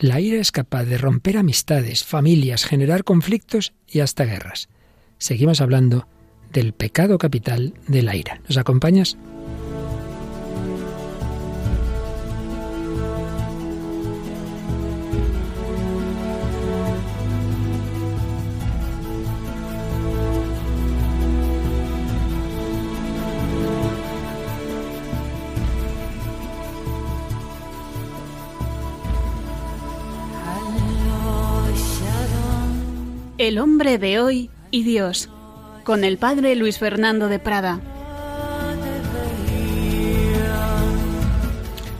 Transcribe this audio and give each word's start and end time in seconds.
La 0.00 0.18
ira 0.18 0.40
es 0.40 0.50
capaz 0.50 0.84
de 0.84 0.96
romper 0.96 1.36
amistades, 1.36 2.04
familias, 2.04 2.64
generar 2.64 3.04
conflictos 3.04 3.74
y 3.86 4.00
hasta 4.00 4.24
guerras. 4.24 4.70
Seguimos 5.18 5.60
hablando 5.60 6.08
del 6.50 6.72
pecado 6.72 7.18
capital 7.18 7.74
de 7.86 8.00
la 8.00 8.16
ira. 8.16 8.40
¿Nos 8.48 8.56
acompañas? 8.56 9.18
El 33.50 33.58
hombre 33.58 33.98
de 33.98 34.20
hoy 34.20 34.48
y 34.70 34.84
Dios, 34.84 35.28
con 35.82 36.04
el 36.04 36.18
padre 36.18 36.54
Luis 36.54 36.78
Fernando 36.78 37.26
de 37.26 37.40
Prada. 37.40 37.80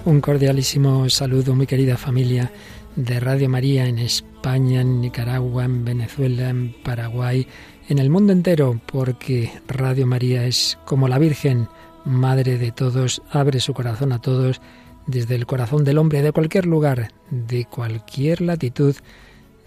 Un 0.05 0.21
cordialísimo 0.21 1.11
saludo, 1.11 1.57
muy 1.57 1.67
querida 1.67 1.97
familia 1.97 2.53
de 2.95 3.19
Radio 3.19 3.49
María 3.49 3.87
en 3.87 3.99
España, 3.99 4.83
en 4.83 5.01
Nicaragua, 5.01 5.65
en 5.65 5.85
Venezuela, 5.85 6.51
en 6.51 6.73
Paraguay, 6.85 7.49
en 7.89 7.99
el 7.99 8.11
mundo 8.11 8.33
entero, 8.33 8.81
porque 8.87 9.51
Radio 9.67 10.07
María 10.07 10.47
es 10.47 10.79
como 10.85 11.09
la 11.09 11.19
Virgen, 11.19 11.67
Madre 12.05 12.59
de 12.59 12.71
todos, 12.71 13.23
abre 13.33 13.59
su 13.59 13.75
corazón 13.75 14.13
a 14.13 14.21
todos, 14.21 14.61
desde 15.09 15.35
el 15.35 15.47
corazón 15.47 15.83
del 15.83 15.99
hombre 15.99 16.23
de 16.23 16.31
cualquier 16.31 16.67
lugar, 16.67 17.11
de 17.33 17.65
cualquier 17.65 18.41
latitud, 18.41 18.95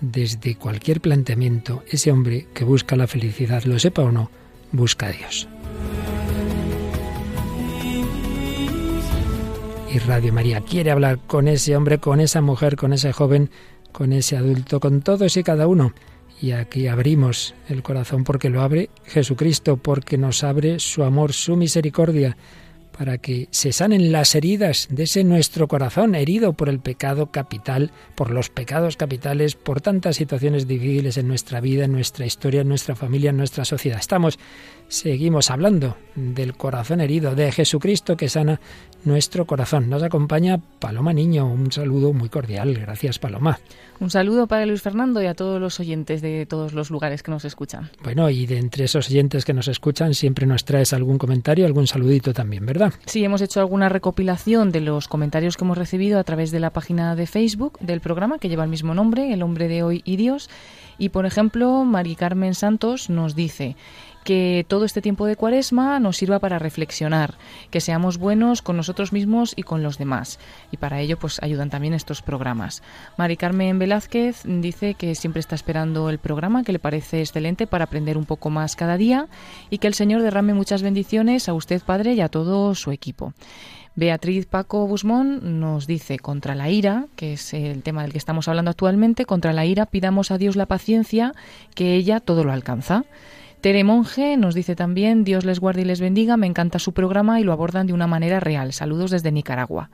desde 0.03 0.55
cualquier 0.55 0.99
planteamiento, 0.99 1.81
ese 1.87 2.11
hombre 2.11 2.47
que 2.53 2.65
busca 2.65 2.97
la 2.97 3.07
felicidad, 3.07 3.63
lo 3.63 3.79
sepa 3.79 4.01
o 4.01 4.11
no, 4.11 4.29
busca 4.73 5.07
a 5.07 5.11
Dios. 5.11 5.47
Y 9.89 9.99
Radio 9.99 10.33
María 10.33 10.59
quiere 10.59 10.91
hablar 10.91 11.19
con 11.25 11.47
ese 11.47 11.77
hombre, 11.77 11.99
con 11.99 12.19
esa 12.19 12.41
mujer, 12.41 12.75
con 12.75 12.91
ese 12.91 13.13
joven, 13.13 13.49
con 13.93 14.11
ese 14.11 14.35
adulto, 14.35 14.81
con 14.81 15.01
todos 15.01 15.37
y 15.37 15.43
cada 15.43 15.67
uno. 15.67 15.93
Y 16.41 16.51
aquí 16.51 16.87
abrimos 16.87 17.55
el 17.69 17.81
corazón 17.81 18.25
porque 18.25 18.49
lo 18.49 18.61
abre 18.61 18.89
Jesucristo, 19.05 19.77
porque 19.77 20.17
nos 20.17 20.43
abre 20.43 20.79
su 20.79 21.03
amor, 21.03 21.31
su 21.31 21.55
misericordia, 21.55 22.35
para 22.97 23.17
que 23.17 23.47
se 23.51 23.71
sanen 23.71 24.11
las 24.11 24.35
heridas 24.35 24.87
de 24.89 25.03
ese 25.03 25.23
nuestro 25.23 25.67
corazón 25.67 26.15
herido 26.15 26.53
por 26.53 26.69
el 26.69 26.79
pecado 26.79 27.31
capital, 27.31 27.91
por 28.15 28.31
los 28.31 28.49
pecados 28.49 28.97
capitales, 28.97 29.55
por 29.55 29.81
tantas 29.81 30.15
situaciones 30.15 30.67
difíciles 30.67 31.17
en 31.17 31.27
nuestra 31.27 31.59
vida, 31.59 31.85
en 31.85 31.91
nuestra 31.91 32.25
historia, 32.25 32.61
en 32.61 32.69
nuestra 32.69 32.95
familia, 32.95 33.31
en 33.31 33.37
nuestra 33.37 33.65
sociedad. 33.65 33.99
Estamos, 33.99 34.39
seguimos 34.87 35.49
hablando 35.51 35.97
del 36.15 36.55
corazón 36.55 37.01
herido, 37.01 37.35
de 37.35 37.51
Jesucristo 37.51 38.15
que 38.15 38.29
sana 38.29 38.59
nuestro 39.05 39.45
corazón. 39.45 39.89
Nos 39.89 40.03
acompaña 40.03 40.59
Paloma 40.79 41.13
Niño. 41.13 41.45
Un 41.47 41.71
saludo 41.71 42.13
muy 42.13 42.29
cordial. 42.29 42.73
Gracias, 42.73 43.19
Paloma. 43.19 43.59
Un 43.99 44.09
saludo 44.09 44.47
para 44.47 44.65
Luis 44.65 44.81
Fernando 44.81 45.21
y 45.21 45.27
a 45.27 45.33
todos 45.33 45.59
los 45.59 45.79
oyentes 45.79 46.21
de 46.21 46.45
todos 46.45 46.73
los 46.73 46.89
lugares 46.89 47.23
que 47.23 47.31
nos 47.31 47.45
escuchan. 47.45 47.89
Bueno, 48.03 48.29
y 48.29 48.45
de 48.45 48.57
entre 48.57 48.85
esos 48.85 49.09
oyentes 49.09 49.45
que 49.45 49.53
nos 49.53 49.67
escuchan, 49.67 50.13
siempre 50.13 50.45
nos 50.45 50.65
traes 50.65 50.93
algún 50.93 51.17
comentario, 51.17 51.65
algún 51.65 51.87
saludito 51.87 52.33
también, 52.33 52.65
¿verdad? 52.65 52.93
Sí, 53.05 53.23
hemos 53.23 53.41
hecho 53.41 53.59
alguna 53.59 53.89
recopilación 53.89 54.71
de 54.71 54.81
los 54.81 55.07
comentarios 55.07 55.57
que 55.57 55.65
hemos 55.65 55.77
recibido 55.77 56.19
a 56.19 56.23
través 56.23 56.51
de 56.51 56.59
la 56.59 56.71
página 56.71 57.15
de 57.15 57.27
Facebook 57.27 57.77
del 57.79 58.01
programa 58.01 58.39
que 58.39 58.49
lleva 58.49 58.63
el 58.63 58.69
mismo 58.69 58.93
nombre, 58.93 59.33
El 59.33 59.43
hombre 59.43 59.67
de 59.67 59.83
hoy 59.83 60.01
y 60.05 60.15
Dios. 60.15 60.49
Y 60.97 61.09
por 61.09 61.25
ejemplo, 61.25 61.83
Mari 61.85 62.15
Carmen 62.15 62.55
Santos 62.55 63.09
nos 63.09 63.35
dice, 63.35 63.75
que 64.23 64.65
todo 64.67 64.85
este 64.85 65.01
tiempo 65.01 65.25
de 65.25 65.35
cuaresma 65.35 65.99
nos 65.99 66.17
sirva 66.17 66.39
para 66.39 66.59
reflexionar, 66.59 67.35
que 67.69 67.81
seamos 67.81 68.17
buenos 68.17 68.61
con 68.61 68.77
nosotros 68.77 69.13
mismos 69.13 69.53
y 69.55 69.63
con 69.63 69.83
los 69.83 69.97
demás. 69.97 70.39
Y 70.71 70.77
para 70.77 70.99
ello 71.01 71.17
pues 71.17 71.41
ayudan 71.43 71.69
también 71.69 71.93
estos 71.93 72.21
programas. 72.21 72.81
Mari 73.17 73.37
Carmen 73.37 73.79
Velázquez 73.79 74.41
dice 74.45 74.95
que 74.95 75.15
siempre 75.15 75.39
está 75.39 75.55
esperando 75.55 76.09
el 76.09 76.19
programa, 76.19 76.63
que 76.63 76.73
le 76.73 76.79
parece 76.79 77.19
excelente 77.19 77.67
para 77.67 77.85
aprender 77.85 78.17
un 78.17 78.25
poco 78.25 78.49
más 78.49 78.75
cada 78.75 78.97
día 78.97 79.27
y 79.69 79.77
que 79.77 79.87
el 79.87 79.93
Señor 79.93 80.21
derrame 80.21 80.53
muchas 80.53 80.81
bendiciones 80.81 81.49
a 81.49 81.53
usted, 81.53 81.81
Padre, 81.83 82.13
y 82.13 82.21
a 82.21 82.29
todo 82.29 82.75
su 82.75 82.91
equipo. 82.91 83.33
Beatriz 83.95 84.47
Paco 84.47 84.87
Busmón 84.87 85.59
nos 85.59 85.85
dice, 85.85 86.17
contra 86.17 86.55
la 86.55 86.69
ira, 86.69 87.05
que 87.15 87.33
es 87.33 87.53
el 87.53 87.83
tema 87.83 88.01
del 88.01 88.11
que 88.11 88.17
estamos 88.17 88.47
hablando 88.47 88.71
actualmente, 88.71 89.25
contra 89.25 89.53
la 89.53 89.65
ira 89.65 89.85
pidamos 89.85 90.31
a 90.31 90.39
Dios 90.39 90.55
la 90.55 90.65
paciencia, 90.65 91.33
que 91.75 91.93
ella 91.93 92.19
todo 92.19 92.43
lo 92.43 92.51
alcanza. 92.51 93.05
Tere 93.63 93.85
Monge 93.85 94.35
nos 94.35 94.55
dice 94.55 94.75
también, 94.75 95.23
Dios 95.23 95.45
les 95.45 95.61
guarde 95.61 95.83
y 95.83 95.85
les 95.85 96.01
bendiga, 96.01 96.35
me 96.35 96.47
encanta 96.47 96.79
su 96.79 96.91
programa 96.91 97.39
y 97.39 97.45
lo 97.45 97.53
abordan 97.53 97.87
de 97.87 97.93
una 97.93 98.07
manera 98.07 98.41
real. 98.41 98.73
Saludos 98.73 99.09
desde 99.09 99.31
Nicaragua. 99.31 99.89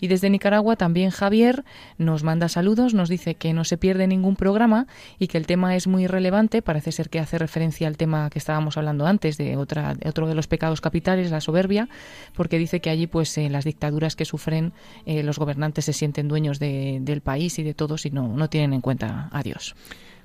Y 0.00 0.08
desde 0.08 0.30
Nicaragua 0.30 0.76
también 0.76 1.10
Javier 1.10 1.66
nos 1.98 2.22
manda 2.22 2.48
saludos, 2.48 2.94
nos 2.94 3.10
dice 3.10 3.34
que 3.34 3.52
no 3.52 3.64
se 3.64 3.76
pierde 3.76 4.06
ningún 4.06 4.36
programa 4.36 4.86
y 5.18 5.26
que 5.26 5.36
el 5.36 5.44
tema 5.44 5.76
es 5.76 5.86
muy 5.86 6.06
relevante. 6.06 6.62
Parece 6.62 6.92
ser 6.92 7.10
que 7.10 7.18
hace 7.18 7.36
referencia 7.36 7.88
al 7.88 7.98
tema 7.98 8.30
que 8.30 8.38
estábamos 8.38 8.78
hablando 8.78 9.06
antes 9.06 9.36
de 9.36 9.58
otra, 9.58 9.96
otro 10.06 10.26
de 10.26 10.34
los 10.34 10.46
pecados 10.46 10.80
capitales, 10.80 11.30
la 11.30 11.42
soberbia, 11.42 11.90
porque 12.34 12.56
dice 12.56 12.80
que 12.80 12.88
allí, 12.88 13.06
pues, 13.06 13.36
en 13.36 13.52
las 13.52 13.66
dictaduras 13.66 14.16
que 14.16 14.24
sufren, 14.24 14.72
eh, 15.04 15.22
los 15.22 15.38
gobernantes 15.38 15.84
se 15.84 15.92
sienten 15.92 16.26
dueños 16.26 16.58
del 16.58 17.20
país 17.20 17.58
y 17.58 17.64
de 17.64 17.74
todos 17.74 18.06
y 18.06 18.10
no, 18.12 18.28
no 18.28 18.48
tienen 18.48 18.72
en 18.72 18.80
cuenta 18.80 19.28
a 19.30 19.42
Dios. 19.42 19.74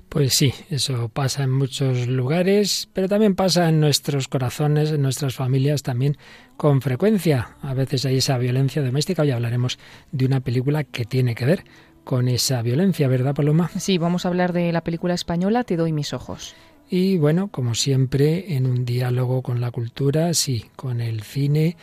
Pues 0.08 0.34
sí, 0.34 0.54
eso 0.70 1.08
pasa 1.08 1.42
en 1.42 1.50
muchos 1.50 2.06
lugares, 2.06 2.88
pero 2.92 3.08
también 3.08 3.34
pasa 3.34 3.68
en 3.68 3.80
nuestros 3.80 4.28
corazones, 4.28 4.92
en 4.92 5.02
nuestras 5.02 5.34
familias 5.34 5.82
también 5.82 6.16
con 6.56 6.80
frecuencia. 6.80 7.56
A 7.60 7.74
veces 7.74 8.06
hay 8.06 8.18
esa 8.18 8.38
violencia 8.38 8.82
doméstica. 8.82 9.22
Hoy 9.22 9.32
hablaremos 9.32 9.78
de 10.12 10.24
una 10.24 10.40
película 10.40 10.84
que 10.84 11.04
tiene 11.04 11.34
que 11.34 11.44
ver 11.44 11.64
con 12.04 12.28
esa 12.28 12.62
violencia, 12.62 13.08
¿verdad, 13.08 13.34
Paloma? 13.34 13.68
Sí, 13.76 13.98
vamos 13.98 14.24
a 14.24 14.28
hablar 14.28 14.52
de 14.52 14.70
la 14.70 14.82
película 14.82 15.12
española 15.12 15.64
Te 15.64 15.76
doy 15.76 15.92
mis 15.92 16.12
ojos. 16.12 16.54
Y 16.88 17.18
bueno, 17.18 17.48
como 17.48 17.74
siempre, 17.74 18.54
en 18.54 18.66
un 18.66 18.84
diálogo 18.84 19.42
con 19.42 19.60
la 19.60 19.72
cultura, 19.72 20.32
sí, 20.34 20.66
con 20.76 21.00
el 21.00 21.22
cine, 21.22 21.76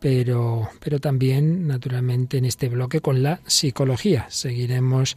pero, 0.00 0.68
pero 0.80 0.98
también, 0.98 1.68
naturalmente, 1.68 2.38
en 2.38 2.46
este 2.46 2.68
bloque 2.68 3.00
con 3.00 3.22
la 3.22 3.40
psicología. 3.46 4.26
Seguiremos 4.28 5.16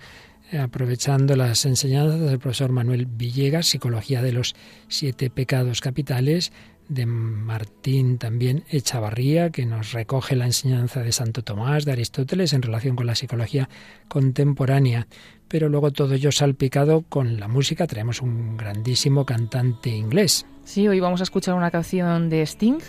aprovechando 0.62 1.36
las 1.36 1.66
enseñanzas 1.66 2.20
del 2.20 2.40
profesor 2.40 2.72
Manuel 2.72 3.06
Villegas, 3.06 3.68
Psicología 3.68 4.22
de 4.22 4.34
los 4.34 4.56
Siete 4.88 5.30
Pecados 5.30 5.82
Capitales, 5.82 6.52
de 6.90 7.06
Martín 7.06 8.18
también 8.18 8.64
Echavarría, 8.70 9.50
que 9.50 9.66
nos 9.66 9.94
recoge 9.94 10.36
la 10.36 10.46
enseñanza 10.46 11.02
de 11.02 11.12
Santo 11.12 11.44
Tomás, 11.44 11.86
de 11.86 11.94
Aristóteles, 11.94 12.54
en 12.54 12.62
relación 12.62 12.96
con 12.96 13.08
la 13.08 13.16
psicología 13.16 13.70
contemporánea. 14.08 15.08
Pero 15.48 15.70
luego 15.70 15.92
todo 15.92 16.14
ello 16.14 16.32
salpicado 16.32 17.04
con 17.08 17.40
la 17.40 17.48
música. 17.48 17.88
Traemos 17.88 18.22
un 18.22 18.58
grandísimo 18.58 19.26
cantante 19.26 19.90
inglés. 19.90 20.46
Sí, 20.64 20.88
hoy 20.88 21.00
vamos 21.00 21.22
a 21.22 21.24
escuchar 21.24 21.56
una 21.56 21.72
canción 21.72 22.30
de 22.30 22.42
Sting 22.42 22.80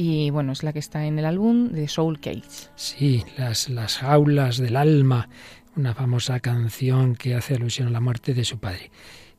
y 0.00 0.30
bueno, 0.30 0.52
es 0.52 0.62
la 0.62 0.72
que 0.72 0.78
está 0.78 1.06
en 1.06 1.18
el 1.18 1.24
álbum 1.24 1.70
de 1.70 1.88
Soul 1.88 2.20
Cage. 2.20 2.70
Sí, 2.76 3.24
las, 3.36 3.68
las 3.68 3.96
jaulas 3.98 4.58
del 4.58 4.76
alma 4.76 5.28
una 5.78 5.94
famosa 5.94 6.40
canción 6.40 7.14
que 7.14 7.34
hace 7.34 7.54
alusión 7.54 7.88
a 7.88 7.90
la 7.92 8.00
muerte 8.00 8.34
de 8.34 8.44
su 8.44 8.58
padre. 8.58 8.90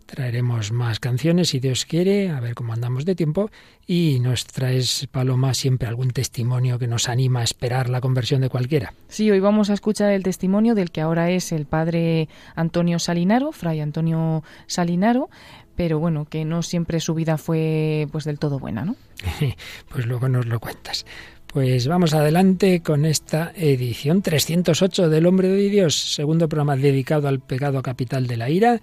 Traeremos 0.05 0.71
más 0.71 0.99
canciones 0.99 1.49
si 1.49 1.59
Dios 1.59 1.85
quiere, 1.85 2.31
a 2.31 2.39
ver 2.39 2.55
cómo 2.55 2.73
andamos 2.73 3.05
de 3.05 3.13
tiempo, 3.13 3.51
y 3.85 4.19
nos 4.21 4.45
traes, 4.45 5.07
Paloma, 5.11 5.53
siempre 5.53 5.87
algún 5.87 6.09
testimonio 6.09 6.79
que 6.79 6.87
nos 6.87 7.09
anima 7.09 7.41
a 7.41 7.43
esperar 7.43 7.89
la 7.89 8.01
conversión 8.01 8.41
de 8.41 8.49
cualquiera. 8.49 8.93
Sí, 9.07 9.29
hoy 9.29 9.39
vamos 9.39 9.69
a 9.69 9.73
escuchar 9.73 10.11
el 10.11 10.23
testimonio 10.23 10.73
del 10.73 10.89
que 10.89 11.01
ahora 11.01 11.29
es 11.29 11.51
el 11.51 11.65
padre 11.65 12.27
Antonio 12.55 12.97
Salinaro, 12.97 13.51
fray 13.51 13.81
Antonio 13.81 14.43
Salinaro, 14.65 15.29
pero 15.75 15.99
bueno, 15.99 16.25
que 16.25 16.43
no 16.43 16.63
siempre 16.63 16.99
su 17.01 17.13
vida 17.13 17.37
fue 17.37 18.07
pues 18.11 18.23
del 18.23 18.39
todo 18.39 18.59
buena, 18.59 18.85
¿no? 18.85 18.95
pues 19.89 20.07
luego 20.07 20.27
nos 20.27 20.47
lo 20.47 20.59
cuentas. 20.59 21.05
Pues 21.51 21.87
vamos 21.87 22.13
adelante 22.13 22.83
con 22.83 23.05
esta 23.05 23.51
edición 23.55 24.21
308 24.21 25.09
del 25.09 25.25
Hombre 25.25 25.47
de 25.47 25.67
Dios, 25.69 25.95
segundo 25.95 26.47
programa 26.47 26.75
dedicado 26.75 27.27
al 27.27 27.39
pecado 27.39 27.81
capital 27.81 28.27
de 28.27 28.37
la 28.37 28.51
ira, 28.51 28.81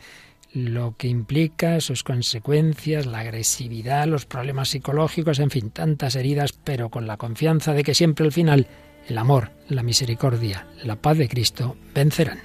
lo 0.53 0.97
que 0.99 1.07
implica, 1.07 1.81
sus 1.81 2.03
consecuencias, 2.03 3.07
la 3.07 3.21
agresividad, 3.21 4.09
los 4.09 4.27
problemas 4.27 4.71
psicológicos, 4.71 5.39
en 5.39 5.51
fin, 5.51 5.71
tantas 5.71 6.17
heridas, 6.17 6.55
pero 6.65 6.89
con 6.89 7.07
la 7.07 7.17
confianza 7.17 7.73
de 7.73 7.85
que 7.85 7.95
siempre 7.95 8.27
al 8.27 8.33
final 8.33 8.67
el 9.09 9.17
amor, 9.17 9.53
la 9.69 9.85
misericordia, 9.85 10.67
la 10.83 10.97
paz 10.97 11.19
de 11.19 11.29
Cristo 11.29 11.77
vencerán. 11.95 12.41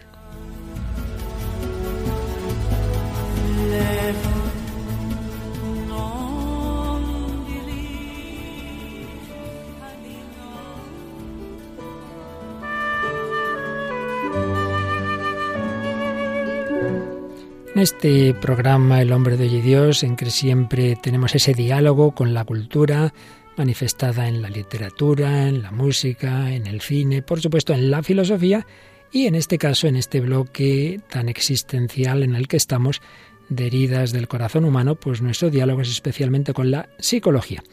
En 17.74 17.82
este 17.82 18.34
programa 18.34 19.02
El 19.02 19.14
hombre 19.14 19.38
de 19.38 19.46
hoy 19.46 19.56
y 19.56 19.62
Dios, 19.62 20.04
en 20.04 20.18
que 20.18 20.30
siempre 20.30 20.98
tenemos 21.02 21.34
ese 21.36 21.54
diálogo 21.54 22.12
con 22.12 22.34
la 22.34 22.44
cultura 22.44 23.14
manifestada 23.56 24.28
en 24.28 24.42
la 24.42 24.50
literatura, 24.50 25.48
en 25.48 25.62
la 25.62 25.72
música, 25.72 26.54
en 26.54 26.68
el 26.68 26.82
cine, 26.82 27.22
por 27.22 27.40
supuesto 27.40 27.74
en 27.74 27.90
la 27.90 28.04
filosofía 28.04 28.68
y 29.10 29.26
en 29.26 29.36
este 29.36 29.58
caso, 29.58 29.88
en 29.88 29.96
este 29.96 30.20
bloque 30.20 31.00
tan 31.10 31.30
existencial 31.30 32.24
en 32.24 32.36
el 32.36 32.50
que 32.50 32.58
estamos, 32.58 33.02
de 33.48 33.68
heridas 33.68 34.12
del 34.12 34.28
corazón 34.28 34.66
humano, 34.66 34.96
pues 34.96 35.22
nuestro 35.22 35.50
diálogo 35.50 35.82
es 35.82 35.90
especialmente 35.90 36.54
con 36.54 36.72
la 36.72 36.90
psicología. 37.00 37.64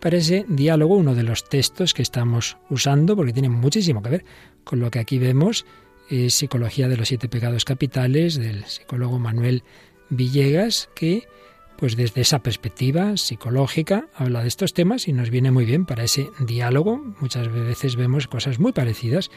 Para 0.00 0.16
ese 0.16 0.46
diálogo, 0.48 0.96
uno 0.96 1.14
de 1.14 1.24
los 1.24 1.44
textos 1.44 1.92
que 1.92 2.02
estamos 2.02 2.56
usando, 2.70 3.16
porque 3.16 3.34
tiene 3.34 3.50
muchísimo 3.50 4.02
que 4.02 4.10
ver 4.10 4.24
con 4.64 4.80
lo 4.80 4.90
que 4.90 4.98
aquí 4.98 5.18
vemos, 5.18 5.66
es 6.12 6.34
Psicología 6.34 6.88
de 6.88 6.98
los 6.98 7.08
Siete 7.08 7.28
Pecados 7.28 7.64
Capitales 7.64 8.38
del 8.38 8.66
psicólogo 8.66 9.18
Manuel 9.18 9.62
Villegas, 10.10 10.90
que 10.94 11.26
pues 11.78 11.96
desde 11.96 12.20
esa 12.20 12.40
perspectiva 12.40 13.16
psicológica 13.16 14.08
habla 14.14 14.42
de 14.42 14.48
estos 14.48 14.74
temas 14.74 15.08
y 15.08 15.14
nos 15.14 15.30
viene 15.30 15.50
muy 15.50 15.64
bien 15.64 15.86
para 15.86 16.04
ese 16.04 16.28
diálogo. 16.38 16.98
Muchas 17.20 17.50
veces 17.50 17.96
vemos 17.96 18.28
cosas 18.28 18.58
muy 18.58 18.72
parecidas 18.72 19.30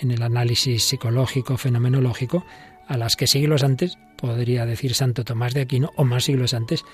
en 0.00 0.10
el 0.12 0.22
análisis 0.22 0.84
psicológico, 0.84 1.58
fenomenológico, 1.58 2.44
a 2.88 2.96
las 2.96 3.16
que 3.16 3.26
siglos 3.26 3.62
antes 3.62 3.98
podría 4.16 4.64
decir 4.64 4.94
Santo 4.94 5.24
Tomás 5.24 5.52
de 5.52 5.60
Aquino 5.60 5.90
o 5.94 6.04
más 6.04 6.24
siglos 6.24 6.54
antes 6.54 6.84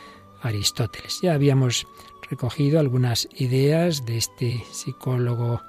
Aristóteles. 0.42 1.20
Ya 1.22 1.34
habíamos 1.34 1.86
recogido 2.28 2.80
algunas 2.80 3.28
ideas 3.36 4.04
de 4.06 4.18
este 4.18 4.64
psicólogo 4.72 5.62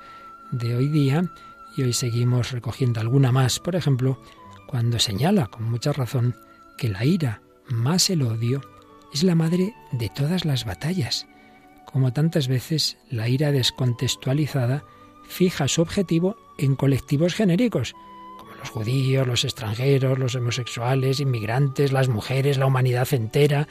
de 0.51 0.75
hoy 0.75 0.87
día 0.87 1.31
y 1.75 1.83
hoy 1.83 1.93
seguimos 1.93 2.51
recogiendo 2.51 2.99
alguna 2.99 3.31
más. 3.31 3.59
Por 3.59 3.75
ejemplo, 3.75 4.21
cuando 4.67 4.99
señala 4.99 5.47
con 5.47 5.63
mucha 5.69 5.93
razón 5.93 6.35
que 6.77 6.89
la 6.89 7.05
ira 7.05 7.41
más 7.67 8.09
el 8.09 8.21
odio 8.23 8.61
es 9.13 9.23
la 9.23 9.35
madre 9.35 9.73
de 9.91 10.09
todas 10.09 10.45
las 10.45 10.65
batallas. 10.65 11.27
Como 11.85 12.13
tantas 12.13 12.47
veces, 12.47 12.97
la 13.09 13.27
ira 13.27 13.51
descontextualizada 13.51 14.83
fija 15.27 15.67
su 15.67 15.81
objetivo 15.81 16.37
en 16.57 16.75
colectivos 16.75 17.33
genéricos, 17.33 17.93
como 18.37 18.53
los 18.55 18.69
judíos, 18.69 19.27
los 19.27 19.43
extranjeros, 19.43 20.17
los 20.19 20.35
homosexuales, 20.35 21.19
inmigrantes, 21.19 21.91
las 21.91 22.07
mujeres, 22.07 22.57
la 22.57 22.65
humanidad 22.65 23.13
entera, 23.13 23.67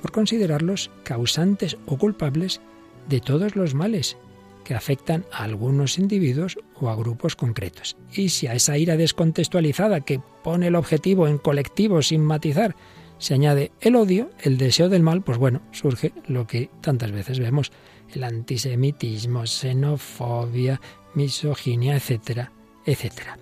por 0.00 0.12
considerarlos 0.12 0.90
causantes 1.02 1.76
o 1.86 1.96
culpables 1.96 2.60
de 3.08 3.20
todos 3.20 3.56
los 3.56 3.74
males 3.74 4.16
que 4.64 4.74
afectan 4.74 5.24
a 5.30 5.44
algunos 5.44 5.98
individuos 5.98 6.58
o 6.74 6.88
a 6.88 6.96
grupos 6.96 7.36
concretos. 7.36 7.96
Y 8.12 8.30
si 8.30 8.46
a 8.46 8.54
esa 8.54 8.76
ira 8.76 8.96
descontextualizada 8.96 10.00
que 10.00 10.20
pone 10.42 10.68
el 10.68 10.74
objetivo 10.74 11.28
en 11.28 11.38
colectivo 11.38 12.02
sin 12.02 12.22
matizar, 12.22 12.74
se 13.18 13.34
añade 13.34 13.70
el 13.80 13.96
odio, 13.96 14.30
el 14.40 14.58
deseo 14.58 14.88
del 14.88 15.02
mal, 15.02 15.22
pues 15.22 15.38
bueno, 15.38 15.62
surge 15.70 16.12
lo 16.26 16.46
que 16.46 16.70
tantas 16.80 17.12
veces 17.12 17.38
vemos, 17.38 17.70
el 18.12 18.24
antisemitismo, 18.24 19.46
xenofobia, 19.46 20.80
misoginia, 21.14 21.96
etcétera, 21.96 22.52
etcétera. 22.84 23.38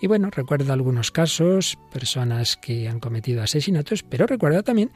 Y 0.00 0.06
bueno, 0.06 0.30
recuerda 0.30 0.72
algunos 0.72 1.10
casos, 1.10 1.76
personas 1.92 2.56
que 2.56 2.88
han 2.88 3.00
cometido 3.00 3.42
asesinatos, 3.42 4.02
pero 4.02 4.26
recuerda 4.26 4.62
también 4.62 4.92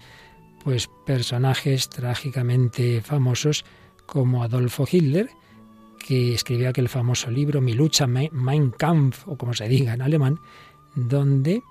pues 0.62 0.88
personajes 1.04 1.90
trágicamente 1.90 3.02
famosos 3.02 3.66
como 4.06 4.42
Adolfo 4.42 4.86
Hitler, 4.90 5.28
que 6.06 6.34
escribió 6.34 6.68
aquel 6.68 6.90
famoso 6.90 7.30
libro 7.30 7.62
Mi 7.62 7.72
lucha 7.72 8.06
Mein 8.06 8.70
Kampf 8.70 9.26
o 9.26 9.38
como 9.38 9.54
se 9.54 9.68
diga 9.68 9.94
en 9.94 10.02
alemán, 10.02 10.38
donde 10.94 11.62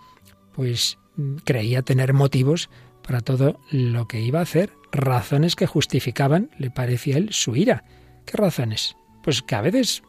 pues 0.56 0.97
creía 1.44 1.83
tener 1.83 2.13
motivos 2.13 2.71
para 3.06 3.21
todo 3.21 3.59
lo 3.69 4.07
que 4.07 4.21
iba 4.21 4.39
a 4.39 4.44
hacer, 4.44 4.74
razones 4.91 5.56
que 5.56 5.68
justificaban, 5.68 6.50
le 6.57 6.71
parecía 6.71 7.18
él, 7.18 7.31
su 7.31 7.56
ira. 7.56 7.83
¿Qué 8.25 8.35
razones? 8.38 8.95
Pues 9.21 9.44
que 9.44 9.53
a 9.53 9.62
veces 9.62 10.01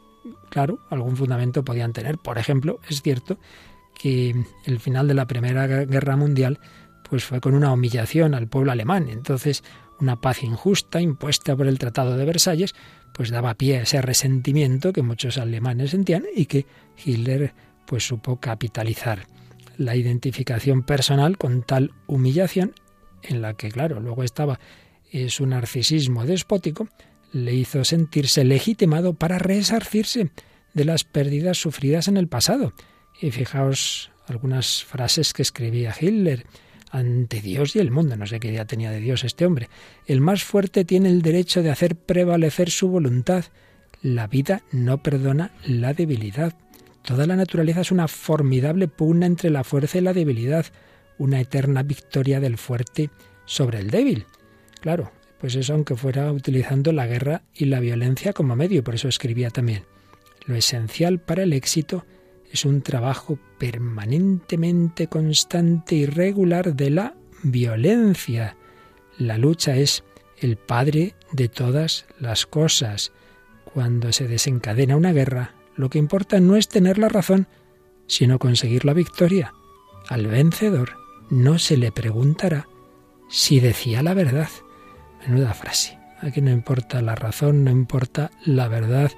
claro, 0.49 0.79
algún 0.89 1.17
fundamento 1.17 1.63
podían 1.63 1.93
tener. 1.93 2.17
Por 2.17 2.39
ejemplo, 2.39 2.81
es 2.89 3.03
cierto 3.03 3.39
que 3.95 4.35
el 4.65 4.81
final 4.81 5.07
de 5.07 5.15
la 5.15 5.27
Primera 5.27 5.67
Guerra 5.67 6.17
Mundial 6.17 6.61
pues 7.11 7.25
fue 7.25 7.41
con 7.41 7.55
una 7.55 7.73
humillación 7.73 8.35
al 8.35 8.49
pueblo 8.49 8.73
alemán. 8.73 9.09
Entonces, 9.11 9.63
una 10.01 10.21
paz 10.21 10.43
injusta 10.43 11.01
impuesta 11.01 11.55
por 11.55 11.67
el 11.67 11.79
Tratado 11.79 12.17
de 12.17 12.25
Versalles, 12.25 12.75
pues 13.15 13.31
daba 13.31 13.55
pie 13.55 13.79
a 13.79 13.83
ese 13.83 14.03
resentimiento 14.03 14.93
que 14.93 15.03
muchos 15.03 15.39
alemanes 15.39 15.93
sentían 15.93 16.25
y 16.35 16.47
que 16.47 16.67
Hitler 17.03 17.55
pues 17.87 18.07
supo 18.07 18.41
capitalizar. 18.41 19.27
La 19.79 19.97
identificación 19.97 20.83
personal 20.83 21.39
con 21.39 21.63
tal 21.63 21.93
humillación, 22.07 22.75
en 23.23 23.41
la 23.41 23.55
que 23.55 23.71
claro, 23.71 24.01
luego 24.01 24.25
estaba 24.25 24.59
su 25.29 25.47
narcisismo 25.47 26.27
despótico, 26.27 26.89
le 27.33 27.55
hizo 27.55 27.85
sentirse 27.85 28.45
legitimado 28.45 29.15
para 29.15 29.39
resarcirse 29.39 30.31
de 30.73 30.85
las 30.85 31.05
pérdidas 31.05 31.59
sufridas 31.59 32.09
en 32.09 32.17
el 32.17 32.27
pasado. 32.27 32.73
Y 33.21 33.31
fijaos 33.31 34.11
algunas 34.27 34.83
frases 34.85 35.33
que 35.33 35.43
escribía 35.43 35.95
Hitler 35.99 36.47
ante 36.95 37.41
Dios 37.41 37.75
y 37.75 37.81
el 37.81 37.91
mundo. 37.91 38.17
No 38.17 38.25
sé 38.27 38.39
qué 38.39 38.49
idea 38.49 38.67
tenía 38.67 38.93
de 38.93 39.01
Dios 39.01 39.25
este 39.25 39.45
hombre. 39.45 39.69
El 40.07 40.21
más 40.21 40.45
fuerte 40.45 40.85
tiene 40.85 41.09
el 41.09 41.23
derecho 41.23 41.63
de 41.63 41.71
hacer 41.71 41.97
prevalecer 41.97 42.71
su 42.71 42.89
voluntad. 42.89 43.45
La 44.01 44.29
vida 44.29 44.63
no 44.71 45.03
perdona 45.03 45.51
la 45.67 45.93
debilidad. 45.93 46.55
Toda 47.03 47.27
la 47.27 47.35
naturaleza 47.35 47.81
es 47.81 47.91
una 47.91 48.07
formidable 48.07 48.87
pugna 48.87 49.27
entre 49.27 49.51
la 49.51 49.65
fuerza 49.65 49.99
y 49.99 50.03
la 50.03 50.13
debilidad, 50.13 50.67
una 51.19 51.41
eterna 51.41 51.83
victoria 51.83 52.39
del 52.39 52.59
fuerte 52.59 53.11
sobre 53.45 53.81
el 53.81 53.91
débil. 53.91 54.27
Claro, 54.81 55.11
pues 55.41 55.57
eso 55.57 55.75
aunque 55.75 55.97
fuera 55.97 56.31
utilizando 56.31 56.93
la 56.93 57.09
guerra 57.09 57.43
y 57.55 57.65
la 57.65 57.81
violencia 57.81 58.33
como 58.33 58.55
medio, 58.55 58.85
por 58.85 58.95
eso 58.95 59.09
escribía 59.09 59.51
también. 59.51 59.83
Lo 60.47 60.55
esencial 60.55 61.19
para 61.19 61.43
el 61.43 61.55
éxito 61.55 62.07
es 62.55 62.65
un 62.65 62.83
trabajo 62.83 63.37
permanentemente 63.59 65.09
constante 65.09 65.97
y 65.97 66.07
regular 66.07 66.77
de 66.77 66.91
la 66.91 67.15
violencia. 67.43 68.57
La 69.19 69.39
lucha 69.39 69.75
es 69.77 70.05
el 70.39 70.57
padre 70.57 71.15
de 71.33 71.49
todas 71.49 72.07
las 72.21 72.47
cosas. 72.47 73.11
Cuando 73.65 74.13
se 74.13 74.29
desencadena 74.29 74.97
una 74.97 75.13
guerra, 75.13 75.57
lo 75.75 75.91
que 75.91 75.99
importa 75.99 76.39
no 76.39 76.55
es 76.55 76.69
tener 76.69 76.97
la 76.97 77.09
razón, 77.09 77.49
sino 78.07 78.39
conseguir 78.39 78.85
la 78.85 78.93
victoria. 78.93 79.53
Al 80.09 80.29
vencedor 80.29 80.93
no 81.31 81.59
se 81.59 81.77
le 81.77 81.91
preguntará 81.91 82.69
si 83.29 83.59
decía 83.59 84.01
la 84.05 84.15
verdad, 84.15 84.49
Menuda 85.27 85.55
frase. 85.55 85.99
Aquí 86.21 86.41
no 86.41 86.53
importa 86.53 87.03
la 87.03 87.17
razón, 87.17 87.65
no 87.65 87.73
importa 87.73 88.31
la 88.45 88.69
verdad, 88.69 89.11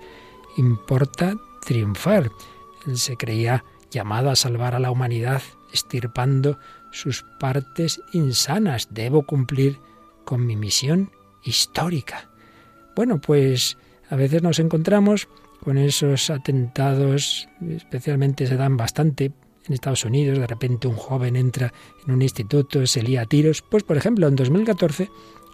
importa 0.56 1.34
triunfar. 1.66 2.30
Se 2.94 3.16
creía 3.16 3.64
llamado 3.90 4.30
a 4.30 4.36
salvar 4.36 4.74
a 4.74 4.78
la 4.78 4.90
humanidad, 4.90 5.42
estirpando 5.72 6.58
sus 6.90 7.24
partes 7.38 8.00
insanas. 8.12 8.88
Debo 8.90 9.22
cumplir 9.22 9.78
con 10.24 10.46
mi 10.46 10.56
misión 10.56 11.10
histórica. 11.44 12.28
Bueno, 12.94 13.20
pues 13.20 13.76
a 14.10 14.16
veces 14.16 14.42
nos 14.42 14.58
encontramos 14.58 15.28
con 15.62 15.78
esos 15.78 16.30
atentados, 16.30 17.48
especialmente 17.68 18.46
se 18.46 18.56
dan 18.56 18.76
bastante 18.76 19.32
en 19.66 19.74
Estados 19.74 20.04
Unidos, 20.04 20.38
de 20.38 20.46
repente 20.46 20.86
un 20.86 20.96
joven 20.96 21.34
entra 21.34 21.72
en 22.06 22.14
un 22.14 22.22
instituto, 22.22 22.86
se 22.86 23.02
lía 23.02 23.22
a 23.22 23.26
tiros. 23.26 23.62
Pues 23.62 23.82
por 23.82 23.96
ejemplo, 23.96 24.28
en 24.28 24.36
2014 24.36 25.10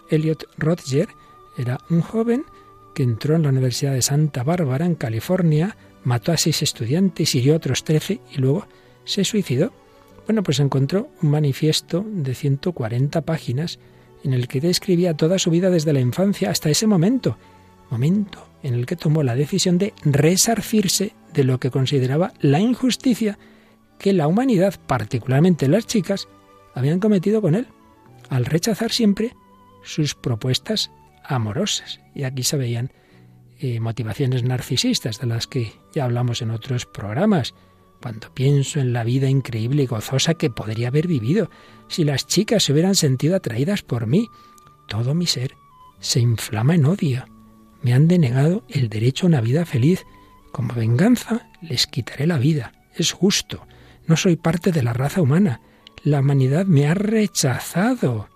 Elliot 0.09 0.45
Rodger 0.57 1.09
era 1.57 1.79
un 1.89 2.01
joven 2.01 2.45
que 2.93 3.03
entró 3.03 3.35
en 3.35 3.43
la 3.43 3.49
Universidad 3.49 3.93
de 3.93 4.01
Santa 4.01 4.43
Bárbara, 4.43 4.85
en 4.85 4.95
California, 4.95 5.75
mató 6.03 6.31
a 6.31 6.37
seis 6.37 6.61
estudiantes, 6.61 7.35
hirió 7.35 7.53
a 7.53 7.57
otros 7.57 7.83
trece 7.83 8.19
y 8.31 8.37
luego 8.37 8.67
se 9.05 9.23
suicidó. 9.23 9.73
Bueno, 10.25 10.43
pues 10.43 10.59
encontró 10.59 11.09
un 11.21 11.31
manifiesto 11.31 12.05
de 12.07 12.33
140 12.33 13.21
páginas 13.21 13.79
en 14.23 14.33
el 14.33 14.47
que 14.47 14.61
describía 14.61 15.15
toda 15.15 15.37
su 15.39 15.51
vida 15.51 15.69
desde 15.69 15.93
la 15.93 15.99
infancia 15.99 16.49
hasta 16.49 16.69
ese 16.69 16.87
momento, 16.87 17.37
momento 17.89 18.47
en 18.63 18.73
el 18.73 18.85
que 18.85 18.95
tomó 18.95 19.23
la 19.23 19.35
decisión 19.35 19.77
de 19.77 19.93
resarcirse 20.03 21.13
de 21.33 21.43
lo 21.43 21.59
que 21.59 21.71
consideraba 21.71 22.33
la 22.39 22.59
injusticia 22.59 23.37
que 23.99 24.13
la 24.13 24.27
humanidad, 24.27 24.79
particularmente 24.87 25.67
las 25.67 25.85
chicas, 25.85 26.27
habían 26.73 26.99
cometido 26.99 27.41
con 27.41 27.55
él, 27.55 27.67
al 28.29 28.45
rechazar 28.45 28.91
siempre 28.91 29.35
sus 29.83 30.15
propuestas 30.15 30.91
amorosas. 31.23 31.99
Y 32.15 32.23
aquí 32.23 32.43
se 32.43 32.57
veían 32.57 32.91
motivaciones 33.79 34.43
narcisistas 34.43 35.19
de 35.19 35.27
las 35.27 35.47
que 35.47 35.73
ya 35.93 36.05
hablamos 36.05 36.41
en 36.41 36.51
otros 36.51 36.85
programas. 36.85 37.53
Cuando 38.01 38.33
pienso 38.33 38.79
en 38.79 38.91
la 38.91 39.03
vida 39.03 39.29
increíble 39.29 39.83
y 39.83 39.85
gozosa 39.85 40.33
que 40.33 40.49
podría 40.49 40.89
haber 40.89 41.07
vivido 41.07 41.49
si 41.87 42.03
las 42.03 42.27
chicas 42.27 42.63
se 42.63 42.73
hubieran 42.73 42.95
sentido 42.95 43.35
atraídas 43.35 43.81
por 43.81 44.07
mí, 44.07 44.27
todo 44.87 45.13
mi 45.15 45.25
ser 45.25 45.55
se 45.99 46.19
inflama 46.19 46.75
en 46.75 46.85
odio. 46.85 47.25
Me 47.81 47.93
han 47.93 48.07
denegado 48.07 48.63
el 48.69 48.89
derecho 48.89 49.25
a 49.25 49.29
una 49.29 49.41
vida 49.41 49.65
feliz. 49.65 50.05
Como 50.51 50.73
venganza 50.73 51.49
les 51.61 51.87
quitaré 51.87 52.27
la 52.27 52.37
vida. 52.37 52.73
Es 52.95 53.11
justo. 53.11 53.65
No 54.05 54.17
soy 54.17 54.35
parte 54.35 54.71
de 54.71 54.83
la 54.83 54.93
raza 54.93 55.21
humana. 55.21 55.61
La 56.03 56.19
humanidad 56.19 56.65
me 56.65 56.87
ha 56.87 56.93
rechazado. 56.93 58.29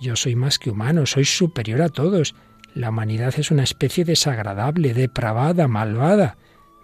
Yo 0.00 0.16
soy 0.16 0.36
más 0.36 0.58
que 0.58 0.70
humano, 0.70 1.06
soy 1.06 1.24
superior 1.24 1.82
a 1.82 1.88
todos. 1.88 2.34
La 2.74 2.88
humanidad 2.88 3.34
es 3.38 3.50
una 3.50 3.64
especie 3.64 4.04
desagradable, 4.04 4.94
depravada, 4.94 5.68
malvada. 5.68 6.38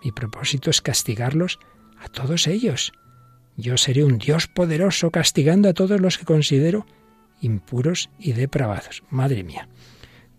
Mi 0.04 0.12
propósito 0.12 0.71
es 0.71 0.83
castigarlos 0.83 1.59
a 1.99 2.09
todos 2.09 2.47
ellos. 2.47 2.92
Yo 3.57 3.76
seré 3.76 4.04
un 4.04 4.18
Dios 4.18 4.47
poderoso 4.47 5.11
castigando 5.11 5.68
a 5.68 5.75
todos 5.75 6.00
los 6.00 6.18
que 6.18 6.25
considero 6.25 6.87
impuros 7.40 8.11
y 8.18 8.33
depravados. 8.33 9.02
Madre 9.11 9.42
mía. 9.45 9.68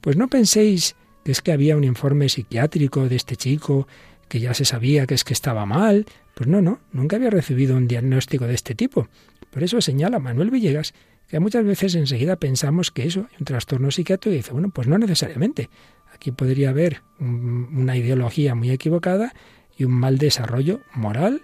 Pues 0.01 0.15
no 0.15 0.27
penséis 0.27 0.96
que 1.25 1.32
es 1.32 1.41
que 1.41 1.51
había 1.51 1.75
un 1.75 1.84
informe 1.84 2.29
psiquiátrico 2.29 3.10
de 3.10 3.15
este 3.15 3.36
chico 3.36 3.88
que 4.27 4.39
ya 4.39 4.53
se 4.53 4.65
sabía 4.65 5.08
que 5.08 5.15
es 5.15 5.24
que 5.24 5.34
estaba 5.34 5.65
mal. 5.65 6.06
Pues 6.36 6.48
no, 6.48 6.62
no, 6.62 6.79
nunca 6.91 7.15
había 7.15 7.32
recibido 7.32 7.75
un 7.75 7.88
diagnóstico 7.88 8.46
de 8.48 8.53
este 8.53 8.75
tipo. 8.75 9.10
Por 9.51 9.63
eso 9.63 9.82
señala 9.82 10.20
Manuel 10.20 10.51
Villegas 10.51 10.94
que 11.29 11.39
muchas 11.39 11.63
veces 11.63 11.95
enseguida 11.95 12.36
pensamos 12.38 12.91
que 12.91 13.05
eso 13.05 13.27
es 13.31 13.39
un 13.39 13.45
trastorno 13.45 13.91
psiquiátrico 13.91 14.33
y 14.33 14.38
dice, 14.38 14.51
bueno, 14.51 14.69
pues 14.69 14.88
no 14.88 14.98
necesariamente. 14.98 15.69
Aquí 16.12 16.31
podría 16.31 16.71
haber 16.71 17.03
una 17.19 17.95
ideología 17.95 18.55
muy 18.55 18.71
equivocada 18.71 19.33
y 19.77 19.83
un 19.83 19.91
mal 19.91 20.17
desarrollo 20.17 20.81
moral 20.95 21.43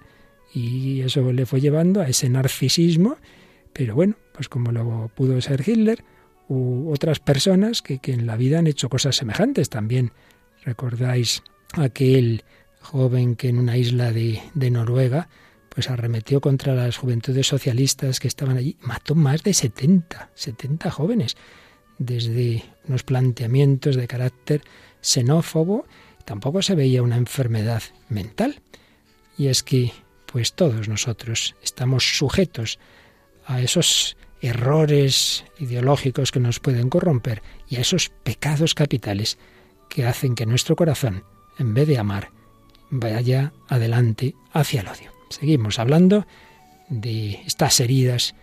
y 0.54 1.01
eso 1.01 1.32
le 1.32 1.46
fue 1.46 1.62
llevando 1.62 2.01
a 2.01 2.08
ese 2.08 2.30
narcisismo, 2.30 3.18
pero 3.74 3.94
bueno, 3.94 4.15
pues 4.34 4.50
como 4.50 4.72
lo 4.72 5.12
pudo 5.15 5.39
ser 5.39 5.63
Hitler 5.68 6.04
u 6.48 6.92
otras 6.92 7.20
personas 7.20 7.82
que, 7.82 8.00
que 8.00 8.13
en 8.13 8.25
la 8.25 8.38
vida 8.38 8.60
han 8.60 8.68
hecho 8.68 8.89
cosas 8.89 9.15
semejantes 9.15 9.70
también. 9.70 10.12
Recordáis 10.63 11.44
aquel 11.74 12.44
joven 12.82 13.36
que 13.36 13.50
en 13.50 13.60
una 13.60 13.77
isla 13.77 14.12
de, 14.12 14.42
de 14.56 14.72
Noruega 14.72 15.30
pues 15.75 15.89
arremetió 15.89 16.39
contra 16.39 16.74
las 16.74 16.96
juventudes 16.96 17.48
socialistas 17.48 18.22
que 18.22 18.29
estaban 18.29 18.58
allí, 18.58 18.77
mató 18.82 19.13
más 19.13 19.44
de 19.44 19.53
70, 19.53 20.32
70 20.34 20.89
jóvenes, 20.89 21.36
desde 21.98 22.63
unos 22.88 23.03
planteamientos 23.03 23.98
de 23.98 24.08
carácter 24.08 24.62
xenófobo, 25.01 25.86
tampoco 26.24 26.62
se 26.62 26.75
veía 26.75 27.03
una 27.03 27.17
enfermedad 27.17 27.84
mental. 28.08 28.62
Y 29.38 29.48
es 29.48 29.63
que, 29.63 29.91
pues 30.25 30.53
todos 30.53 30.88
nosotros 30.88 31.55
estamos 31.62 32.17
sujetos 32.17 32.79
a 33.46 33.62
esos 33.62 34.15
errores 34.41 35.44
ideológicos 35.60 36.32
que 36.32 36.39
nos 36.39 36.62
pueden 36.62 36.89
corromper 36.89 37.41
y 37.67 37.75
a 37.75 37.82
esos 37.82 38.10
pecados 38.24 38.75
capitales 38.75 39.38
que 39.89 40.05
hacen 40.05 40.36
que 40.36 40.46
nuestro 40.46 40.77
corazón, 40.77 41.25
en 41.60 41.74
vez 41.74 41.88
de 41.88 41.98
amar, 41.98 42.32
vaya 42.89 43.51
adelante 43.67 44.36
hacia 44.53 44.82
el 44.82 44.88
odio. 44.88 45.15
Seguimos 45.29 45.79
hablando 45.79 46.25
de 46.89 47.41
estas 47.46 47.79
heridas 47.79 48.36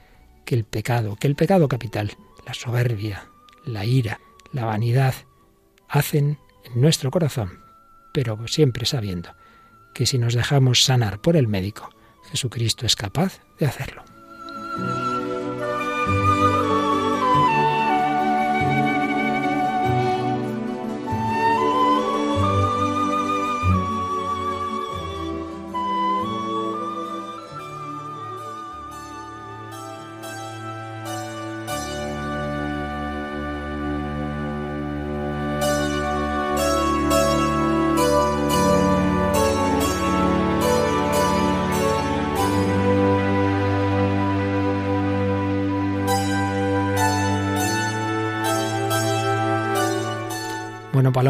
que 0.44 0.54
el 0.54 0.64
pecado, 0.64 1.16
que 1.16 1.26
el 1.26 1.36
pecado 1.36 1.68
capital, 1.68 2.16
la 2.46 2.54
soberbia, 2.54 3.28
la 3.64 3.84
ira, 3.84 4.20
la 4.52 4.64
vanidad, 4.64 5.14
hacen 5.88 6.38
en 6.64 6.80
nuestro 6.80 7.10
corazón, 7.10 7.60
pero 8.12 8.46
siempre 8.48 8.86
sabiendo 8.86 9.34
que 9.94 10.06
si 10.06 10.18
nos 10.18 10.34
dejamos 10.34 10.84
sanar 10.84 11.20
por 11.20 11.36
el 11.36 11.48
médico, 11.48 11.90
Jesucristo 12.30 12.86
es 12.86 12.96
capaz 12.96 13.40
de 13.58 13.66
hacerlo. 13.66 14.02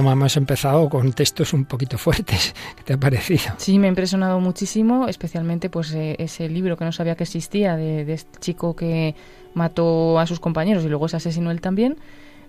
Paloma, 0.02 0.12
hemos 0.20 0.36
empezado 0.36 0.88
con 0.88 1.12
textos 1.12 1.52
un 1.52 1.64
poquito 1.64 1.96
fuertes. 1.96 2.54
¿Qué 2.76 2.82
te 2.82 2.92
ha 2.94 2.98
parecido? 2.98 3.54
Sí, 3.58 3.78
me 3.78 3.86
ha 3.86 3.88
impresionado 3.88 4.40
muchísimo, 4.40 5.06
especialmente 5.06 5.70
pues 5.70 5.92
eh, 5.94 6.16
ese 6.18 6.48
libro 6.48 6.76
que 6.76 6.84
no 6.84 6.90
sabía 6.90 7.14
que 7.14 7.22
existía 7.22 7.76
de, 7.76 8.12
este 8.12 8.40
chico 8.40 8.74
que 8.74 9.14
mató 9.54 10.18
a 10.18 10.26
sus 10.26 10.40
compañeros 10.40 10.84
y 10.84 10.88
luego 10.88 11.06
se 11.06 11.18
asesinó 11.18 11.52
él 11.52 11.60
también. 11.60 11.98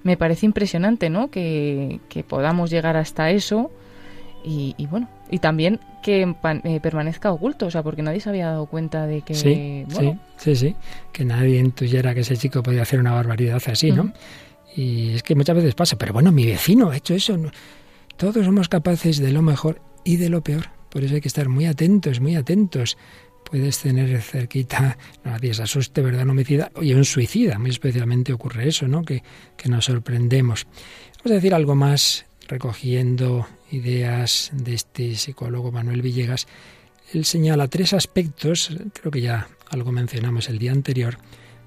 Me 0.02 0.18
parece 0.18 0.48
impresionante, 0.48 1.12
¿no? 1.12 1.30
Que, 1.30 2.00
podamos 2.28 2.72
llegar 2.72 2.98
hasta 2.98 3.30
eso 3.30 3.70
y, 4.44 4.76
bueno, 4.90 5.08
y 5.30 5.38
también 5.38 5.80
que 6.02 6.24
eh, 6.24 6.80
permanezca 6.82 7.32
oculto, 7.32 7.68
o 7.68 7.72
sea, 7.72 7.84
porque 7.84 8.02
nadie 8.02 8.20
se 8.20 8.30
había 8.30 8.48
dado 8.48 8.66
cuenta 8.66 9.06
de 9.06 9.22
que... 9.22 9.36
Sí, 9.36 9.86
sí, 9.88 10.20
sí, 10.38 10.56
sí, 10.56 10.76
que 11.12 11.24
nadie 11.24 11.60
intuyera 11.60 12.16
que 12.16 12.22
ese 12.22 12.36
chico 12.36 12.64
podía 12.64 12.82
hacer 12.82 13.00
una 13.00 13.12
barbaridad 13.14 13.62
así, 13.68 13.92
¿no? 13.92 14.12
Y 14.76 15.12
es 15.12 15.24
que 15.24 15.36
muchas 15.36 15.56
veces 15.56 15.76
pasa, 15.76 15.98
pero 15.98 16.14
bueno, 16.14 16.32
mi 16.32 16.46
vecino 16.46 16.90
ha 16.90 16.98
hecho 16.98 17.14
eso. 17.14 17.38
Todos 18.18 18.46
somos 18.46 18.70
capaces 18.70 19.20
de 19.20 19.32
lo 19.32 19.42
mejor 19.42 19.82
y 20.04 20.18
de 20.18 20.30
lo 20.30 20.42
peor. 20.44 20.70
Por 20.90 21.04
eso 21.04 21.16
hay 21.16 21.22
que 21.22 21.28
estar 21.28 21.50
muy 21.50 21.66
atentos, 21.66 22.20
muy 22.20 22.36
atentos. 22.36 22.98
Puedes 23.50 23.80
tener 23.80 24.22
cerquita, 24.22 24.98
nadie 25.24 25.54
se 25.54 25.64
asuste, 25.64 26.02
¿verdad? 26.02 26.24
Un 26.24 26.32
homicida 26.32 26.72
y 26.82 26.94
un 26.94 27.06
suicida. 27.06 27.60
Muy 27.60 27.72
especialmente 27.72 28.34
ocurre 28.34 28.68
eso, 28.68 28.88
¿no? 28.88 29.04
Que, 29.04 29.24
que 29.58 29.70
nos 29.70 29.86
sorprendemos. 29.86 30.66
Vamos 31.18 31.32
a 31.32 31.36
decir 31.36 31.54
algo 31.54 31.76
más 31.76 32.26
recogiendo 32.48 33.48
ideas 33.72 34.52
de 34.54 34.74
este 34.74 35.16
psicólogo 35.16 35.72
Manuel 35.72 36.02
Villegas. 36.02 36.48
Él 37.14 37.26
señala 37.26 37.68
tres 37.68 37.94
aspectos, 37.94 38.76
creo 38.94 39.12
que 39.12 39.22
ya 39.22 39.48
algo 39.70 39.92
mencionamos 39.92 40.50
el 40.50 40.60
día 40.60 40.72
anterior, 40.72 41.18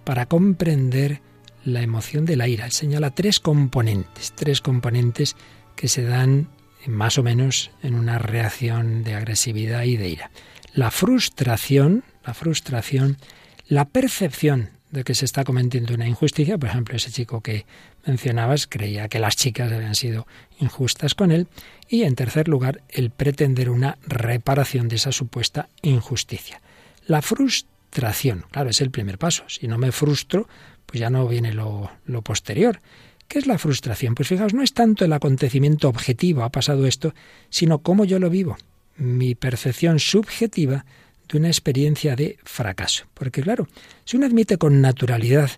para 0.04 0.26
comprender 0.26 1.20
la 1.66 1.82
emoción 1.82 2.25
de 2.25 2.37
la 2.37 2.49
ira. 2.49 2.70
Señala 2.70 3.11
tres 3.11 3.40
componentes, 3.40 4.32
tres 4.35 4.61
componentes 4.61 5.37
que 5.75 5.88
se 5.88 6.04
dan 6.04 6.49
más 6.87 7.18
o 7.18 7.25
menos 7.25 7.73
en 7.82 7.96
una 7.96 8.18
reacción 8.18 9.02
de 9.02 9.14
agresividad 9.14 9.82
y 9.82 9.96
de 9.96 10.08
ira. 10.08 10.30
La 10.73 10.90
frustración, 10.90 12.04
la 12.25 12.35
frustración, 12.35 13.18
la 13.66 13.87
percepción 13.87 14.70
de 14.92 15.02
que 15.02 15.16
se 15.16 15.25
está 15.25 15.42
cometiendo 15.42 15.94
una 15.94 16.06
injusticia, 16.06 16.56
por 16.56 16.68
ejemplo, 16.68 16.96
ese 16.96 17.11
chico 17.11 17.40
que 17.40 17.66
mencionabas 18.06 18.68
creía 18.68 19.08
que 19.08 19.18
las 19.18 19.35
chicas 19.35 19.73
habían 19.73 19.96
sido 19.96 20.28
injustas 20.61 21.16
con 21.16 21.32
él, 21.32 21.49
y 21.88 22.04
en 22.04 22.14
tercer 22.14 22.46
lugar, 22.46 22.82
el 22.88 23.11
pretender 23.11 23.70
una 23.70 23.99
reparación 24.06 24.87
de 24.87 24.96
esa 24.96 25.11
supuesta 25.11 25.68
injusticia. 25.82 26.61
La 27.08 27.20
frustración, 27.23 28.44
claro, 28.52 28.70
es 28.70 28.80
el 28.80 28.92
primer 28.92 29.18
paso. 29.18 29.44
Si 29.49 29.66
no 29.66 29.78
me 29.78 29.90
frustro, 29.90 30.49
pues 30.96 31.02
ya 31.02 31.10
no 31.10 31.28
viene 31.28 31.52
lo, 31.52 31.90
lo 32.06 32.22
posterior. 32.22 32.80
¿Qué 33.28 33.38
es 33.38 33.46
la 33.46 33.58
frustración? 33.58 34.14
Pues 34.14 34.28
fijaos, 34.28 34.54
no 34.54 34.62
es 34.62 34.72
tanto 34.72 35.04
el 35.04 35.12
acontecimiento 35.12 35.90
objetivo, 35.90 36.42
ha 36.42 36.48
pasado 36.48 36.86
esto, 36.86 37.12
sino 37.50 37.80
cómo 37.80 38.06
yo 38.06 38.18
lo 38.18 38.30
vivo, 38.30 38.56
mi 38.96 39.34
percepción 39.34 39.98
subjetiva 39.98 40.86
de 41.28 41.36
una 41.36 41.48
experiencia 41.48 42.16
de 42.16 42.38
fracaso. 42.44 43.04
Porque 43.12 43.42
claro, 43.42 43.68
si 44.06 44.16
uno 44.16 44.24
admite 44.24 44.56
con 44.56 44.80
naturalidad 44.80 45.50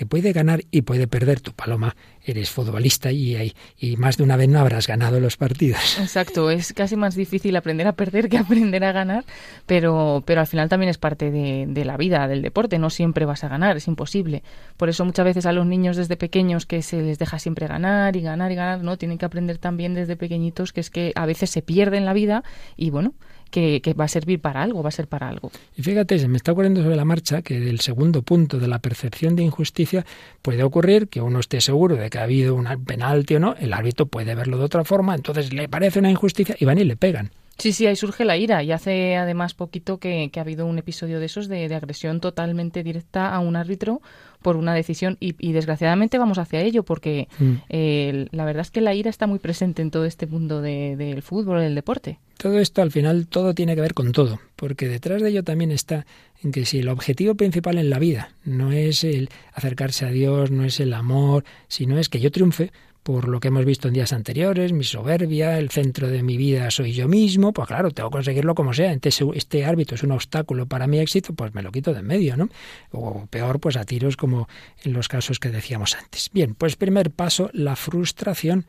que 0.00 0.06
puede 0.06 0.32
ganar 0.32 0.62
y 0.70 0.80
puede 0.80 1.06
perder. 1.06 1.40
Tu 1.40 1.52
paloma, 1.52 1.94
eres 2.24 2.48
futbolista 2.48 3.12
y, 3.12 3.52
y 3.78 3.98
más 3.98 4.16
de 4.16 4.22
una 4.22 4.38
vez 4.38 4.48
no 4.48 4.58
habrás 4.58 4.86
ganado 4.86 5.20
los 5.20 5.36
partidos. 5.36 5.98
Exacto, 6.00 6.50
es 6.50 6.72
casi 6.72 6.96
más 6.96 7.14
difícil 7.16 7.54
aprender 7.54 7.86
a 7.86 7.92
perder 7.92 8.30
que 8.30 8.38
aprender 8.38 8.82
a 8.82 8.92
ganar, 8.92 9.26
pero, 9.66 10.22
pero 10.24 10.40
al 10.40 10.46
final 10.46 10.70
también 10.70 10.88
es 10.88 10.96
parte 10.96 11.30
de, 11.30 11.66
de 11.68 11.84
la 11.84 11.98
vida, 11.98 12.26
del 12.28 12.40
deporte. 12.40 12.78
No 12.78 12.88
siempre 12.88 13.26
vas 13.26 13.44
a 13.44 13.48
ganar, 13.48 13.76
es 13.76 13.88
imposible. 13.88 14.42
Por 14.78 14.88
eso 14.88 15.04
muchas 15.04 15.26
veces 15.26 15.44
a 15.44 15.52
los 15.52 15.66
niños 15.66 15.98
desde 15.98 16.16
pequeños 16.16 16.64
que 16.64 16.80
se 16.80 17.02
les 17.02 17.18
deja 17.18 17.38
siempre 17.38 17.66
ganar 17.66 18.16
y 18.16 18.22
ganar 18.22 18.52
y 18.52 18.54
ganar, 18.54 18.82
¿no? 18.82 18.96
Tienen 18.96 19.18
que 19.18 19.26
aprender 19.26 19.58
también 19.58 19.92
desde 19.92 20.16
pequeñitos 20.16 20.72
que 20.72 20.80
es 20.80 20.88
que 20.88 21.12
a 21.14 21.26
veces 21.26 21.50
se 21.50 21.60
pierden 21.60 22.06
la 22.06 22.14
vida 22.14 22.42
y 22.74 22.88
bueno, 22.88 23.12
que, 23.50 23.94
va 23.98 24.04
a 24.04 24.08
servir 24.08 24.40
para 24.40 24.62
algo, 24.62 24.82
va 24.82 24.88
a 24.88 24.92
ser 24.92 25.08
para 25.08 25.28
algo. 25.28 25.50
Y 25.76 25.82
fíjate, 25.82 26.18
se 26.18 26.28
me 26.28 26.36
está 26.36 26.52
ocurriendo 26.52 26.82
sobre 26.82 26.96
la 26.96 27.04
marcha 27.04 27.42
que 27.42 27.60
del 27.60 27.80
segundo 27.80 28.22
punto 28.22 28.58
de 28.58 28.68
la 28.68 28.78
percepción 28.78 29.36
de 29.36 29.42
injusticia 29.42 30.04
puede 30.42 30.62
ocurrir 30.62 31.08
que 31.08 31.20
uno 31.20 31.40
esté 31.40 31.60
seguro 31.60 31.96
de 31.96 32.10
que 32.10 32.18
ha 32.18 32.22
habido 32.22 32.54
un 32.54 32.66
penalti 32.84 33.34
o 33.34 33.40
no, 33.40 33.54
el 33.58 33.72
árbitro 33.72 34.06
puede 34.06 34.34
verlo 34.34 34.58
de 34.58 34.64
otra 34.64 34.84
forma, 34.84 35.14
entonces 35.14 35.52
le 35.52 35.68
parece 35.68 35.98
una 35.98 36.10
injusticia 36.10 36.56
y 36.58 36.64
van 36.64 36.78
y 36.78 36.84
le 36.84 36.96
pegan. 36.96 37.30
Sí, 37.60 37.72
sí, 37.72 37.86
ahí 37.86 37.94
surge 37.94 38.24
la 38.24 38.38
ira 38.38 38.62
y 38.62 38.72
hace 38.72 39.16
además 39.16 39.52
poquito 39.52 39.98
que, 39.98 40.30
ha 40.34 40.40
habido 40.40 40.66
un 40.66 40.78
episodio 40.78 41.20
de 41.20 41.26
esos 41.26 41.46
de, 41.48 41.72
agresión 41.74 42.20
totalmente 42.20 42.82
directa 42.82 43.34
a 43.34 43.40
un 43.40 43.54
árbitro 43.54 44.00
por 44.40 44.56
una 44.56 44.72
decisión 44.72 45.18
y, 45.20 45.52
desgraciadamente 45.52 46.16
vamos 46.16 46.38
hacia 46.38 46.62
ello 46.62 46.82
porque 46.82 47.28
mm. 47.38 47.52
eh, 47.68 48.26
la 48.30 48.46
verdad 48.46 48.62
es 48.62 48.70
que 48.70 48.80
la 48.80 48.94
ira 48.94 49.10
está 49.10 49.26
muy 49.26 49.38
presente 49.38 49.82
en 49.82 49.90
todo 49.90 50.06
este 50.06 50.26
mundo 50.26 50.62
del 50.62 51.22
fútbol, 51.22 51.60
del 51.60 51.74
deporte. 51.74 52.18
Todo 52.38 52.58
esto 52.58 52.80
al 52.80 52.90
final 52.90 53.26
todo 53.26 53.54
tiene 53.54 53.74
que 53.74 53.82
ver 53.82 53.92
con 53.92 54.12
todo, 54.12 54.40
porque 54.56 54.88
detrás 54.88 55.20
de 55.20 55.28
ello 55.28 55.44
también 55.44 55.70
está 55.70 56.06
en 56.42 56.52
que 56.52 56.64
si 56.64 56.78
el 56.78 56.88
objetivo 56.88 57.34
principal 57.34 57.76
en 57.76 57.90
la 57.90 57.98
vida 57.98 58.32
no 58.44 58.72
es 58.72 59.04
el 59.04 59.28
acercarse 59.52 60.06
a 60.06 60.10
Dios, 60.10 60.50
no 60.50 60.64
es 60.64 60.80
el 60.80 60.94
amor, 60.94 61.44
sino 61.68 61.98
es 61.98 62.08
que 62.08 62.20
yo 62.20 62.30
triunfe, 62.30 62.72
por 63.02 63.28
lo 63.28 63.40
que 63.40 63.48
hemos 63.48 63.64
visto 63.64 63.88
en 63.88 63.94
días 63.94 64.12
anteriores, 64.12 64.72
mi 64.72 64.84
soberbia, 64.84 65.58
el 65.58 65.70
centro 65.70 66.08
de 66.08 66.22
mi 66.22 66.36
vida 66.36 66.70
soy 66.70 66.92
yo 66.92 67.08
mismo, 67.08 67.52
pues 67.52 67.68
claro, 67.68 67.90
tengo 67.90 68.10
que 68.10 68.14
conseguirlo 68.14 68.54
como 68.54 68.72
sea. 68.72 68.92
Entonces, 68.92 69.26
este 69.34 69.64
árbitro 69.64 69.94
es 69.94 70.02
un 70.02 70.12
obstáculo 70.12 70.66
para 70.66 70.86
mi 70.86 70.98
éxito, 70.98 71.32
pues 71.32 71.54
me 71.54 71.62
lo 71.62 71.72
quito 71.72 71.94
de 71.94 72.00
en 72.00 72.06
medio, 72.06 72.36
¿no? 72.36 72.48
O 72.90 73.26
peor, 73.26 73.60
pues 73.60 73.76
a 73.76 73.84
tiros 73.84 74.16
como 74.16 74.48
en 74.82 74.92
los 74.92 75.08
casos 75.08 75.38
que 75.38 75.50
decíamos 75.50 75.94
antes. 75.94 76.30
Bien, 76.32 76.54
pues 76.54 76.76
primer 76.76 77.10
paso, 77.10 77.50
la 77.52 77.76
frustración 77.76 78.66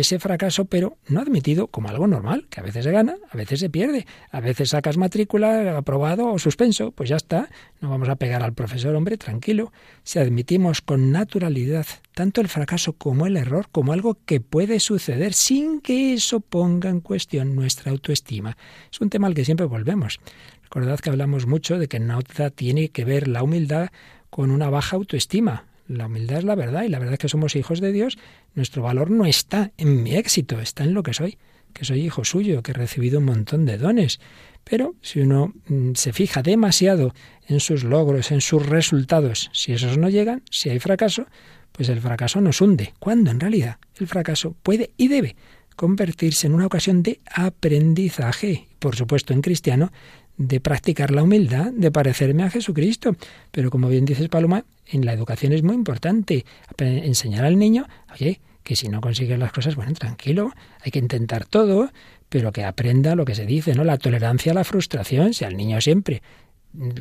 ese 0.00 0.18
fracaso, 0.18 0.64
pero 0.64 0.98
no 1.08 1.20
admitido 1.20 1.68
como 1.68 1.88
algo 1.88 2.06
normal, 2.06 2.46
que 2.50 2.60
a 2.60 2.62
veces 2.62 2.84
se 2.84 2.90
gana, 2.90 3.16
a 3.30 3.36
veces 3.36 3.60
se 3.60 3.70
pierde, 3.70 4.06
a 4.30 4.40
veces 4.40 4.70
sacas 4.70 4.96
matrícula, 4.96 5.76
aprobado 5.76 6.32
o 6.32 6.38
suspenso, 6.38 6.90
pues 6.92 7.08
ya 7.08 7.16
está, 7.16 7.48
no 7.80 7.90
vamos 7.90 8.08
a 8.08 8.16
pegar 8.16 8.42
al 8.42 8.54
profesor, 8.54 8.94
hombre, 8.94 9.16
tranquilo. 9.16 9.72
Si 10.02 10.18
admitimos 10.18 10.80
con 10.80 11.12
naturalidad 11.12 11.86
tanto 12.12 12.40
el 12.40 12.48
fracaso 12.48 12.94
como 12.94 13.26
el 13.26 13.36
error, 13.36 13.68
como 13.70 13.92
algo 13.92 14.18
que 14.24 14.40
puede 14.40 14.80
suceder 14.80 15.32
sin 15.32 15.80
que 15.80 16.14
eso 16.14 16.40
ponga 16.40 16.90
en 16.90 17.00
cuestión 17.00 17.54
nuestra 17.54 17.90
autoestima, 17.92 18.56
es 18.90 19.00
un 19.00 19.10
tema 19.10 19.26
al 19.26 19.34
que 19.34 19.44
siempre 19.44 19.66
volvemos. 19.66 20.20
Recordad 20.62 20.98
que 20.98 21.10
hablamos 21.10 21.46
mucho 21.46 21.78
de 21.78 21.88
que 21.88 22.00
nada 22.00 22.50
tiene 22.50 22.88
que 22.88 23.04
ver 23.04 23.28
la 23.28 23.42
humildad 23.42 23.90
con 24.30 24.50
una 24.50 24.70
baja 24.70 24.96
autoestima. 24.96 25.66
La 25.86 26.06
humildad 26.06 26.38
es 26.38 26.44
la 26.44 26.54
verdad 26.54 26.84
y 26.84 26.88
la 26.88 26.98
verdad 26.98 27.14
es 27.14 27.20
que 27.20 27.28
somos 27.28 27.56
hijos 27.56 27.80
de 27.80 27.92
Dios. 27.92 28.18
Nuestro 28.54 28.82
valor 28.82 29.10
no 29.10 29.26
está 29.26 29.72
en 29.76 30.02
mi 30.02 30.16
éxito, 30.16 30.60
está 30.60 30.84
en 30.84 30.94
lo 30.94 31.02
que 31.02 31.12
soy, 31.12 31.38
que 31.72 31.84
soy 31.84 32.00
hijo 32.00 32.24
suyo, 32.24 32.62
que 32.62 32.70
he 32.70 32.74
recibido 32.74 33.18
un 33.18 33.26
montón 33.26 33.66
de 33.66 33.76
dones. 33.76 34.20
Pero 34.64 34.94
si 35.02 35.20
uno 35.20 35.52
mm, 35.66 35.92
se 35.94 36.12
fija 36.12 36.42
demasiado 36.42 37.14
en 37.46 37.60
sus 37.60 37.84
logros, 37.84 38.30
en 38.30 38.40
sus 38.40 38.64
resultados, 38.64 39.50
si 39.52 39.72
esos 39.72 39.98
no 39.98 40.08
llegan, 40.08 40.42
si 40.50 40.70
hay 40.70 40.78
fracaso, 40.78 41.26
pues 41.72 41.88
el 41.88 42.00
fracaso 42.00 42.40
nos 42.40 42.60
hunde, 42.60 42.94
cuando 42.98 43.30
en 43.30 43.40
realidad 43.40 43.78
el 43.98 44.06
fracaso 44.06 44.56
puede 44.62 44.92
y 44.96 45.08
debe 45.08 45.36
convertirse 45.76 46.46
en 46.46 46.54
una 46.54 46.66
ocasión 46.66 47.02
de 47.02 47.20
aprendizaje, 47.26 48.68
por 48.78 48.96
supuesto 48.96 49.32
en 49.32 49.42
cristiano, 49.42 49.92
de 50.36 50.60
practicar 50.60 51.10
la 51.10 51.22
humildad, 51.22 51.72
de 51.72 51.90
parecerme 51.90 52.42
a 52.42 52.50
Jesucristo. 52.50 53.16
Pero 53.50 53.70
como 53.70 53.88
bien 53.88 54.04
dices, 54.04 54.28
Paloma, 54.28 54.64
en 54.86 55.04
la 55.04 55.12
educación 55.12 55.52
es 55.52 55.62
muy 55.62 55.74
importante 55.74 56.44
enseñar 56.78 57.44
al 57.44 57.58
niño, 57.58 57.86
oye, 58.12 58.40
que 58.62 58.76
si 58.76 58.88
no 58.88 59.00
consigues 59.00 59.38
las 59.38 59.52
cosas, 59.52 59.76
bueno, 59.76 59.92
tranquilo, 59.92 60.52
hay 60.82 60.90
que 60.90 60.98
intentar 60.98 61.44
todo, 61.44 61.90
pero 62.28 62.50
que 62.50 62.64
aprenda 62.64 63.14
lo 63.14 63.24
que 63.24 63.34
se 63.34 63.46
dice, 63.46 63.74
¿no? 63.74 63.84
La 63.84 63.98
tolerancia 63.98 64.52
a 64.52 64.54
la 64.54 64.64
frustración, 64.64 65.34
si 65.34 65.44
al 65.44 65.56
niño 65.56 65.80
siempre 65.80 66.22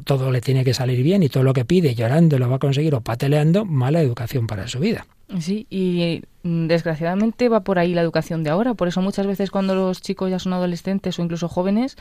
todo 0.04 0.32
le 0.32 0.42
tiene 0.42 0.64
que 0.64 0.74
salir 0.74 1.02
bien 1.02 1.24
y 1.24 1.30
todo 1.30 1.44
lo 1.44 1.54
que 1.54 1.66
pide 1.66 1.96
llorando 1.96 2.38
lo 2.38 2.50
va 2.50 2.58
a 2.58 2.60
conseguir 2.60 2.94
o 2.94 3.02
pateleando, 3.02 3.66
mala 3.66 4.02
educación 4.02 4.46
para 4.46 4.68
su 4.68 4.80
vida. 4.80 5.08
Sí, 5.40 5.66
y 5.70 6.22
mm, 6.44 6.68
desgraciadamente 6.68 7.50
va 7.50 7.62
por 7.62 7.80
ahí 7.80 7.94
la 7.94 8.02
educación 8.02 8.44
de 8.44 8.52
ahora. 8.52 8.76
Por 8.76 8.88
eso 8.88 9.02
muchas 9.02 9.26
veces 9.26 9.50
cuando 9.50 9.74
los 9.74 10.02
chicos 10.02 10.30
ya 10.30 10.38
son 10.38 10.54
adolescentes 10.54 11.18
o 11.18 11.24
incluso 11.24 11.48
jóvenes, 11.48 11.98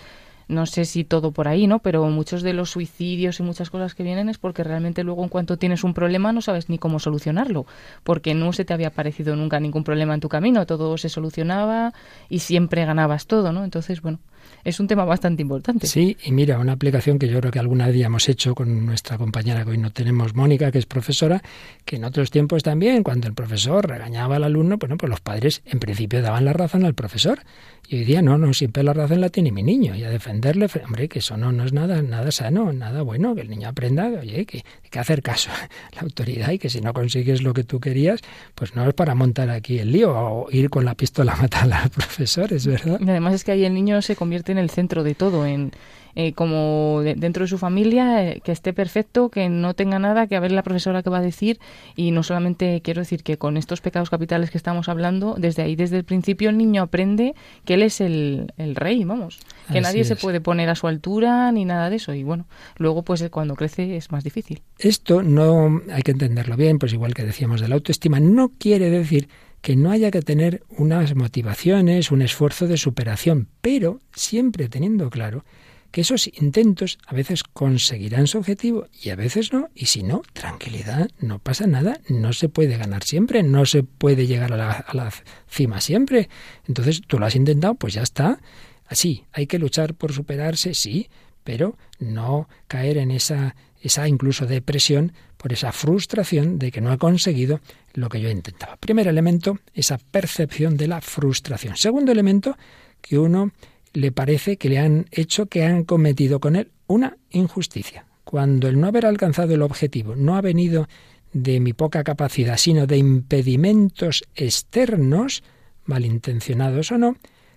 no 0.49 0.67
sé 0.67 0.85
si 0.85 1.05
todo 1.05 1.33
por 1.33 1.49
ahí, 1.49 1.67
¿no? 1.67 1.81
Pero 1.81 2.05
muchos 2.09 2.43
de 2.43 2.53
los 2.53 2.71
suicidios 2.71 3.41
y 3.41 3.43
muchas 3.43 3.71
cosas 3.71 3.95
que 3.95 4.03
vienen 4.03 4.29
es 4.29 4.39
porque 4.39 4.65
realmente 4.65 5.05
luego 5.05 5.23
en 5.23 5.29
cuanto 5.29 5.57
tienes 5.57 5.85
un 5.85 5.95
problema 5.95 6.33
no 6.33 6.41
sabes 6.41 6.69
ni 6.69 6.79
cómo 6.79 6.99
solucionarlo, 6.99 7.67
porque 8.05 8.35
no 8.35 8.53
se 8.53 8.65
te 8.65 8.75
había 8.75 8.89
aparecido 8.89 9.37
nunca 9.37 9.61
ningún 9.61 9.85
problema 9.85 10.15
en 10.15 10.21
tu 10.21 10.29
camino, 10.29 10.67
todo 10.67 10.97
se 10.99 11.09
solucionaba 11.09 11.93
y 12.29 12.41
siempre 12.41 12.85
ganabas 12.85 13.27
todo, 13.27 13.53
¿no? 13.53 13.65
Entonces, 13.65 14.03
bueno, 14.03 14.19
es 14.65 14.81
un 14.81 14.87
tema 14.87 15.05
bastante 15.05 15.43
importante. 15.43 15.87
Sí, 15.87 16.17
y 16.25 16.33
mira, 16.33 16.59
una 16.59 16.73
aplicación 16.73 17.19
que 17.19 17.29
yo 17.29 17.41
creo 17.41 17.53
que 17.53 17.59
alguna 17.59 17.87
vez 17.87 17.97
ya 17.97 18.07
hemos 18.07 18.29
hecho 18.29 18.55
con 18.55 18.87
nuestra 18.87 19.19
compañera 19.19 19.65
que 19.65 19.71
hoy 19.71 19.79
no 19.79 19.93
tenemos, 19.93 20.35
Mónica, 20.35 20.71
que 20.71 20.79
es 20.79 20.87
profesora, 20.87 21.43
que 21.85 21.97
en 21.97 22.05
otros 22.05 22.31
tiempos 22.31 22.63
también, 22.63 23.03
cuando 23.03 23.27
el 23.27 23.35
profesor 23.35 23.89
regañaba 23.89 24.37
al 24.37 24.45
alumno, 24.45 24.79
bueno, 24.79 24.97
pues 24.97 25.11
los 25.11 25.21
padres 25.21 25.63
en 25.67 25.79
principio 25.79 26.23
daban 26.23 26.45
la 26.45 26.53
razón 26.53 26.85
al 26.85 26.95
profesor. 26.95 27.41
Y 27.89 27.97
hoy 27.97 28.05
día 28.05 28.23
no, 28.23 28.39
no, 28.39 28.55
siempre 28.55 28.83
la 28.83 28.93
razón 28.93 29.21
la 29.21 29.29
tiene 29.29 29.51
mi 29.51 29.63
niño. 29.63 29.95
Y 29.95 30.05
a 30.05 30.09
defenderle, 30.09 30.67
hombre, 30.85 31.09
que 31.09 31.19
eso 31.19 31.37
no, 31.37 31.53
no 31.53 31.65
es 31.65 31.73
nada, 31.73 32.01
nada 32.01 32.31
sano, 32.31 32.73
nada 32.73 33.03
bueno, 33.03 33.35
que 33.35 33.43
el 33.43 33.51
niño 33.51 33.69
aprenda, 33.69 34.07
oye, 34.07 34.47
que 34.47 34.59
hay 34.59 34.91
que 34.91 34.99
hacer 34.99 35.23
caso 35.23 35.51
a 35.93 35.97
la 35.97 36.03
autoridad 36.03 36.53
y 36.53 36.59
que 36.59 36.71
si 36.71 36.81
no 36.81 36.93
consigues 36.95 37.43
lo 37.43 37.53
que 37.53 37.65
tú 37.65 37.81
querías, 37.81 38.21
pues 38.55 38.75
no 38.75 38.89
es 38.89 38.95
para 38.95 39.15
montar 39.15 39.51
aquí 39.51 39.79
el 39.79 39.93
lío 39.93 40.13
o 40.15 40.51
ir 40.51 40.71
con 40.71 40.85
la 40.85 40.95
pistola 40.95 41.33
a 41.33 41.37
matar 41.37 41.71
al 41.73 41.91
profesor, 41.95 42.53
es 42.53 42.67
verdad. 42.67 42.99
Y 43.01 43.11
además 43.11 43.35
es 43.35 43.45
que 43.45 43.53
ahí 43.53 43.65
el 43.65 43.75
niño 43.75 44.01
se 44.01 44.17
convierte 44.17 44.32
en 44.33 44.59
el 44.59 44.71
centro 44.71 45.05
de 45.05 45.15
todo, 45.15 45.47
en 45.47 45.73
eh, 46.15 46.35
como 46.35 47.01
dentro 47.03 47.45
de 47.45 47.49
su 47.49 47.57
familia, 47.57 48.29
eh, 48.29 48.41
que 48.45 48.53
esté 48.53 48.75
perfecto, 48.75 49.31
que 49.31 49.49
no 49.49 49.73
tenga 49.73 49.99
nada, 49.99 50.27
que 50.27 50.37
a 50.37 50.41
ver 50.41 50.53
la 50.53 50.63
profesora 50.63 51.03
que 51.03 51.09
va 51.09 51.19
a 51.19 51.23
decir. 51.23 51.59
Y 51.97 52.11
no 52.11 52.23
solamente 52.23 52.83
quiero 52.83 53.01
decir 53.01 53.23
que 53.23 53.39
con 53.39 53.57
estos 53.57 53.81
pecados 53.81 54.11
capitales 54.11 54.51
que 54.51 54.59
estamos 54.59 54.91
hablando, 54.91 55.37
desde 55.39 55.63
ahí, 55.63 55.75
desde 55.75 55.97
el 55.97 56.05
principio, 56.05 56.51
el 56.51 56.59
niño 56.59 56.83
aprende 56.83 57.35
que 57.65 57.75
él 57.75 57.83
es 57.83 58.03
el, 58.03 58.53
el 58.59 58.77
rey, 58.77 59.05
vamos. 59.05 59.41
Que 59.73 59.81
nadie 59.81 60.05
se 60.05 60.17
puede 60.17 60.43
poner 60.43 60.69
a 60.69 60.75
su 60.75 60.87
altura 60.87 61.51
ni 61.51 61.65
nada 61.65 61.89
de 61.89 61.97
eso. 61.97 62.13
Y 62.13 62.25
bueno, 62.25 62.47
luego, 62.77 63.03
pues 63.03 63.27
cuando 63.31 63.55
crece 63.55 63.97
es 63.97 64.13
más 64.13 64.23
difícil. 64.23 64.61
Esto 64.79 65.23
no 65.23 65.81
hay 65.91 66.03
que 66.03 66.11
entenderlo 66.11 66.57
bien, 66.57 66.79
pues 66.79 66.93
igual 66.93 67.15
que 67.15 67.25
decíamos 67.25 67.63
de 67.63 67.69
la 67.69 67.77
autoestima, 67.77 68.21
no 68.21 68.51
quiere 68.59 68.91
decir 68.91 69.29
que 69.63 69.77
no 69.77 69.91
haya 69.91 70.11
que 70.11 70.23
tener 70.23 70.63
unas 70.69 71.15
motivaciones, 71.15 72.11
un 72.11 72.21
esfuerzo 72.21 72.67
de 72.67 72.77
superación, 72.77 73.49
pero 73.61 74.01
siempre 74.13 74.69
teniendo 74.69 75.09
claro 75.09 75.45
que 75.93 76.01
esos 76.01 76.27
intentos 76.27 76.99
a 77.07 77.15
veces 77.15 77.45
conseguirán 77.45 78.27
su 78.27 78.39
objetivo 78.39 78.89
y 79.03 79.11
a 79.11 79.17
veces 79.17 79.53
no, 79.53 79.69
y 79.75 79.87
si 79.87 80.03
no, 80.03 80.23
tranquilidad, 80.33 81.11
no 81.21 81.39
pasa 81.39 81.67
nada, 81.67 82.01
no 82.09 82.33
se 82.33 82.49
puede 82.49 82.77
ganar 82.77 83.05
siempre, 83.05 83.43
no 83.43 83.67
se 83.67 83.83
puede 83.83 84.27
llegar 84.27 84.53
a 84.55 84.57
la, 84.57 84.71
a 84.73 84.97
la 84.97 85.13
cima 85.47 85.81
siempre. 85.81 86.29
Entonces 86.67 87.03
tú 87.07 87.19
lo 87.19 87.27
has 87.27 87.37
intentado, 87.37 87.75
pues 87.75 87.93
ya 87.95 88.03
está. 88.03 88.41
Así, 88.87 89.27
hay 89.33 89.47
que 89.47 89.59
luchar 89.59 89.95
por 89.95 90.13
superarse, 90.13 90.75
sí, 90.75 91.09
pero 91.45 91.77
no 91.99 92.49
caer 92.69 92.97
en 92.97 93.11
esa, 93.11 93.55
esa 93.83 94.09
incluso 94.09 94.47
depresión 94.47 95.13
por 95.37 95.53
esa 95.53 95.73
frustración 95.73 96.59
de 96.59 96.71
que 96.71 96.81
no 96.81 96.93
ha 96.93 96.99
conseguido 96.99 97.61
lo 97.95 98.09
que 98.09 98.21
yo 98.21 98.31
intentaba. 98.31 98.77
Primer 98.77 99.09
elemento, 99.09 99.59
esa 99.75 99.99
percepción 99.99 100.77
de 100.77 100.87
la 100.87 101.01
frustración. 101.01 101.77
Segundo 101.77 102.13
elemento, 102.13 102.57
que 103.01 103.19
uno 103.19 103.51
le 103.93 104.13
parece 104.13 104.57
que 104.57 104.69
le 104.69 104.79
han 104.79 105.07
hecho, 105.11 105.47
que 105.47 105.65
han 105.65 105.85
cometido 105.85 106.41
con 106.41 106.57
él 106.57 106.71
una 106.87 107.17
injusticia. 107.31 108.07
Cuando 108.25 108.69
el 108.69 108.81
no 108.81 108.87
haber 108.87 109.05
alcanzado 109.05 109.55
el 109.55 109.63
objetivo 109.63 110.15
no 110.15 110.37
ha 110.37 110.41
venido 110.41 110.89
de 111.33 111.61
mi 111.61 111.73
poca 111.73 112.05
capacidad, 112.05 112.57
sino 112.57 112.87
de 112.87 112.99
impedimentos 112.99 114.23
externos, 114.35 115.43
malintencionados 115.85 116.93
o 116.93 116.99
no, 116.99 117.17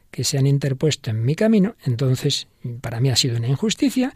que 0.10 0.24
se 0.24 0.38
han 0.38 0.48
interpuesto 0.48 1.12
en 1.12 1.24
mi 1.24 1.36
camino, 1.36 1.76
entonces 1.86 2.48
para 2.82 3.00
mí 3.00 3.10
ha 3.10 3.16
sido 3.16 3.38
una 3.38 3.50
injusticia 3.50 4.16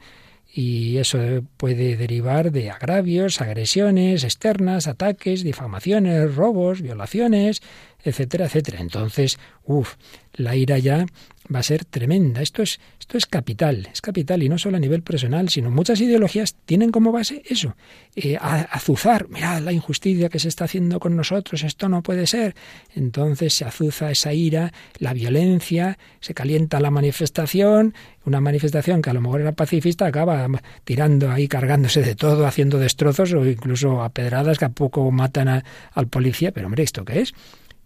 y 0.52 0.98
eso 0.98 1.20
puede 1.58 1.96
derivar 1.96 2.52
de 2.52 2.72
agravios, 2.72 3.42
agresiones 3.42 4.24
externas, 4.24 4.88
ataques, 4.88 5.44
difamaciones, 5.44 6.36
robos, 6.36 6.82
violaciones, 6.82 7.62
etcétera, 8.04 8.46
etcétera. 8.46 8.80
Entonces, 8.82 9.38
uff, 9.64 9.96
la 10.34 10.56
ira 10.56 10.80
ya 10.80 11.06
va 11.54 11.60
a 11.60 11.64
ser 11.64 11.86
tremenda. 11.86 12.42
Esto 12.42 12.62
es, 12.62 12.80
esto 13.00 13.18
es 13.18 13.26
capital, 13.26 13.90
es 13.92 14.02
capital 14.02 14.44
y 14.44 14.50
no 14.50 14.58
solo 14.58 14.78
a 14.78 14.80
nivel 14.80 15.02
personal, 15.02 15.50
sino 15.50 15.72
muchas 15.72 16.00
ideologías 16.00 16.56
tienen 16.66 16.92
como 16.92 17.12
base 17.12 17.42
eso, 17.46 17.76
eh, 18.16 18.38
azuzar, 18.40 19.30
mirad 19.30 19.62
la 19.62 19.72
injusticia 19.72 20.30
que 20.30 20.40
se 20.40 20.48
está 20.48 20.66
haciendo 20.66 21.00
con 21.00 21.16
nosotros, 21.16 21.64
esto 21.64 21.90
no 21.90 22.04
puede 22.04 22.28
ser. 22.28 22.56
Entonces 22.96 23.54
se 23.54 23.66
azuza 23.66 24.12
esa 24.12 24.34
ira, 24.34 24.72
la 24.98 25.14
violencia, 25.14 25.98
se 26.20 26.34
calienta 26.34 26.80
la 26.80 26.92
manifestación, 26.92 27.94
una 28.26 28.42
manifestación 28.42 29.02
que 29.02 29.10
a 29.10 29.14
lo 29.14 29.22
mejor 29.22 29.42
era 29.42 29.54
pacifista 29.54 30.06
acaba 30.06 30.48
tirando 30.84 31.32
ahí, 31.32 31.48
cargándose 31.48 32.02
de 32.02 32.16
todo, 32.16 32.46
haciendo 32.46 32.78
destrozos 32.78 33.34
o 33.34 33.46
incluso 33.46 34.04
a 34.04 34.10
pedradas 34.10 34.60
que 34.60 34.66
a 34.66 34.70
poco 34.70 35.10
matan 35.12 35.64
al 35.94 36.08
policía, 36.08 36.52
pero 36.52 36.68
hombre, 36.68 36.84
¿esto 36.84 37.06
qué 37.06 37.22
es? 37.22 37.34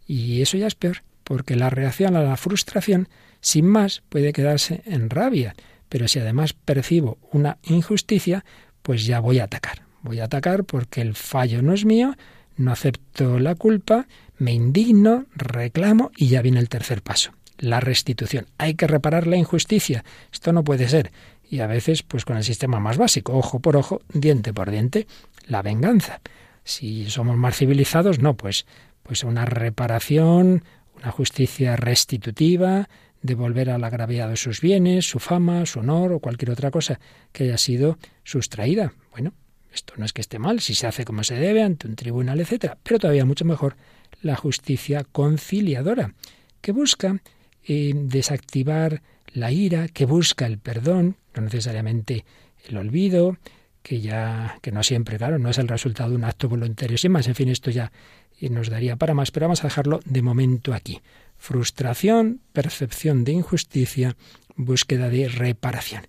Y 0.06 0.42
eso 0.42 0.58
ya 0.58 0.68
es 0.68 0.76
peor, 0.76 1.04
porque 1.24 1.56
la 1.56 1.70
reacción 1.70 2.16
a 2.16 2.22
la 2.22 2.36
frustración 2.36 3.08
sin 3.44 3.68
más, 3.68 4.02
puede 4.08 4.32
quedarse 4.32 4.82
en 4.86 5.10
rabia, 5.10 5.54
pero 5.90 6.08
si 6.08 6.18
además 6.18 6.54
percibo 6.54 7.18
una 7.32 7.58
injusticia, 7.64 8.46
pues 8.82 9.06
ya 9.06 9.20
voy 9.20 9.40
a 9.40 9.44
atacar. 9.44 9.84
Voy 10.02 10.22
a 10.22 10.26
atacar 10.26 10.64
porque 10.64 11.02
el 11.02 11.14
fallo 11.14 11.62
no 11.62 11.74
es 11.74 11.84
mío, 11.84 12.16
no 12.56 12.72
acepto 12.72 13.40
la 13.40 13.56
culpa, 13.56 14.08
me 14.38 14.54
indigno, 14.54 15.26
reclamo 15.36 16.12
y 16.16 16.30
ya 16.30 16.42
viene 16.42 16.60
el 16.62 16.70
tercer 16.70 17.02
paso. 17.02 17.32
la 17.58 17.80
restitución. 17.80 18.48
Hay 18.58 18.76
que 18.76 18.88
reparar 18.88 19.28
la 19.28 19.38
injusticia. 19.38 20.04
Esto 20.32 20.52
no 20.54 20.64
puede 20.64 20.88
ser. 20.90 21.12
Y 21.50 21.60
a 21.60 21.68
veces, 21.68 22.04
pues 22.04 22.26
con 22.26 22.38
el 22.38 22.44
sistema 22.44 22.80
más 22.80 22.98
básico, 22.98 23.38
ojo 23.38 23.60
por 23.60 23.78
ojo, 23.78 24.02
diente 24.14 24.54
por 24.54 24.72
diente, 24.72 25.08
la 25.48 25.62
venganza. 25.62 26.22
Si 26.64 27.10
somos 27.10 27.38
más 27.38 27.58
civilizados, 27.58 28.20
no, 28.20 28.36
pues, 28.36 28.66
pues 29.04 29.24
una 29.24 29.46
reparación, 29.46 30.64
una 30.96 31.12
justicia 31.12 31.76
restitutiva, 31.76 32.90
devolver 33.24 33.72
al 33.72 33.84
agraviado 33.84 34.36
sus 34.36 34.62
bienes, 34.62 35.10
su 35.10 35.20
fama, 35.20 35.66
su 35.66 35.80
honor 35.80 36.12
o 36.12 36.20
cualquier 36.20 36.52
otra 36.52 36.70
cosa 36.70 37.00
que 37.32 37.46
haya 37.46 37.58
sido 37.58 37.98
sustraída. 38.24 38.94
Bueno, 39.12 39.34
esto 39.74 39.96
no 39.98 40.06
es 40.06 40.14
que 40.14 40.22
esté 40.22 40.38
mal, 40.38 40.60
si 40.60 40.76
se 40.76 40.86
hace 40.86 41.06
como 41.06 41.24
se 41.24 41.36
debe 41.36 41.64
ante 41.64 41.88
un 41.88 41.96
tribunal, 41.96 42.40
etcétera, 42.40 42.78
pero 42.84 43.00
todavía 43.00 43.26
mucho 43.26 43.46
mejor 43.46 43.76
la 44.22 44.36
justicia 44.36 45.04
conciliadora, 45.12 46.14
que 46.62 46.72
busca 46.72 47.22
eh, 47.66 47.94
desactivar 47.96 49.02
la 49.34 49.52
ira, 49.52 49.88
que 49.88 50.06
busca 50.06 50.46
el 50.46 50.60
perdón, 50.60 51.18
no 51.34 51.42
necesariamente 51.42 52.26
el 52.68 52.78
olvido, 52.78 53.38
que 53.82 54.00
ya 54.00 54.60
que 54.62 54.72
no 54.72 54.84
siempre, 54.84 55.18
claro, 55.18 55.40
no 55.40 55.50
es 55.50 55.58
el 55.58 55.68
resultado 55.68 56.12
de 56.12 56.16
un 56.16 56.24
acto 56.24 56.48
voluntario. 56.48 56.98
Sin 56.98 57.12
más, 57.12 57.28
en 57.28 57.36
fin, 57.36 57.50
esto 57.50 57.70
ya 57.70 57.92
nos 58.42 58.70
daría 58.70 58.96
para 58.96 59.14
más, 59.14 59.32
pero 59.32 59.46
vamos 59.46 59.64
a 59.64 59.68
dejarlo 59.68 60.00
de 60.06 60.22
momento 60.22 60.74
aquí. 60.74 61.02
Frustración, 61.38 62.42
percepción 62.52 63.24
de 63.24 63.34
injusticia, 63.34 64.16
búsqueda 64.56 65.10
de 65.10 65.28
reparación. 65.28 66.08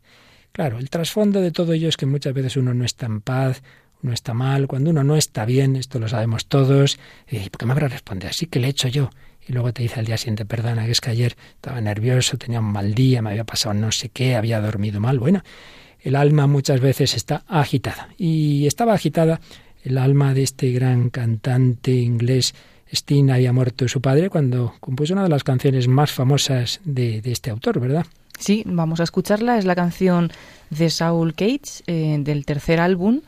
Claro, 0.53 0.79
el 0.79 0.91
trasfondo 0.91 1.41
de 1.41 1.51
todo 1.51 1.73
ello 1.73 1.89
es 1.89 1.97
que 1.97 2.07
muchas 2.07 2.35
veces 2.35 2.57
uno 2.57 2.75
no 2.75 2.85
está 2.85 3.07
en 3.07 3.21
paz, 3.21 3.63
uno 4.03 4.13
está 4.13 4.35
mal, 4.35 4.67
cuando 4.67 4.91
uno 4.91 5.03
no 5.03 5.17
está 5.17 5.45
bien, 5.45 5.77
esto 5.77 5.99
lo 5.99 6.09
sabemos 6.09 6.47
todos, 6.47 6.99
y 7.29 7.49
¿por 7.51 7.59
qué 7.59 7.67
me 7.67 7.73
habrá 7.73 7.89
respondido 7.89 8.31
así? 8.31 8.47
que 8.47 8.61
le 8.61 8.69
he 8.69 8.71
hecho 8.71 8.89
yo? 8.89 9.11
Y 9.47 9.53
luego 9.53 9.73
te 9.73 9.83
dice 9.83 10.01
al 10.01 10.07
día 10.07 10.17
siguiente, 10.17 10.45
perdona, 10.45 10.87
que 10.87 10.93
es 10.93 11.01
que 11.01 11.11
ayer 11.11 11.37
estaba 11.55 11.81
nervioso, 11.81 12.39
tenía 12.39 12.61
un 12.61 12.73
mal 12.73 12.95
día, 12.95 13.21
me 13.21 13.31
había 13.31 13.45
pasado 13.45 13.75
no 13.75 13.93
sé 13.93 14.09
qué, 14.09 14.37
había 14.37 14.61
dormido 14.61 15.01
mal. 15.01 15.19
Bueno, 15.19 15.43
el 16.01 16.17
alma 16.17 16.47
muchas 16.47 16.81
veces 16.81 17.15
está 17.15 17.45
agitada. 17.47 18.09
Y 18.17 18.67
estaba 18.67 18.95
agitada 18.95 19.41
el 19.85 19.99
alma 19.99 20.35
de 20.35 20.43
este 20.43 20.73
gran 20.73 21.11
cantante 21.11 21.93
inglés 21.93 22.55
Sting 22.91 23.31
había 23.31 23.53
muerto 23.53 23.87
su 23.89 24.01
padre 24.01 24.31
cuando 24.31 24.75
compuso 24.81 25.13
una 25.13 25.25
de 25.25 25.29
las 25.29 25.45
canciones 25.45 25.89
más 25.89 26.13
famosas 26.13 26.81
de, 26.85 27.21
este 27.25 27.51
autor, 27.51 27.81
¿verdad? 27.81 28.07
Sí, 28.39 28.63
vamos 28.67 29.01
a 29.01 29.05
escucharla. 29.05 29.59
Es 29.59 29.65
la 29.65 29.75
canción 29.75 30.33
de 30.71 30.91
Saul 30.91 31.35
Cage 31.35 31.83
eh, 31.87 32.17
del 32.21 32.45
tercer 32.45 32.81
álbum 32.81 33.21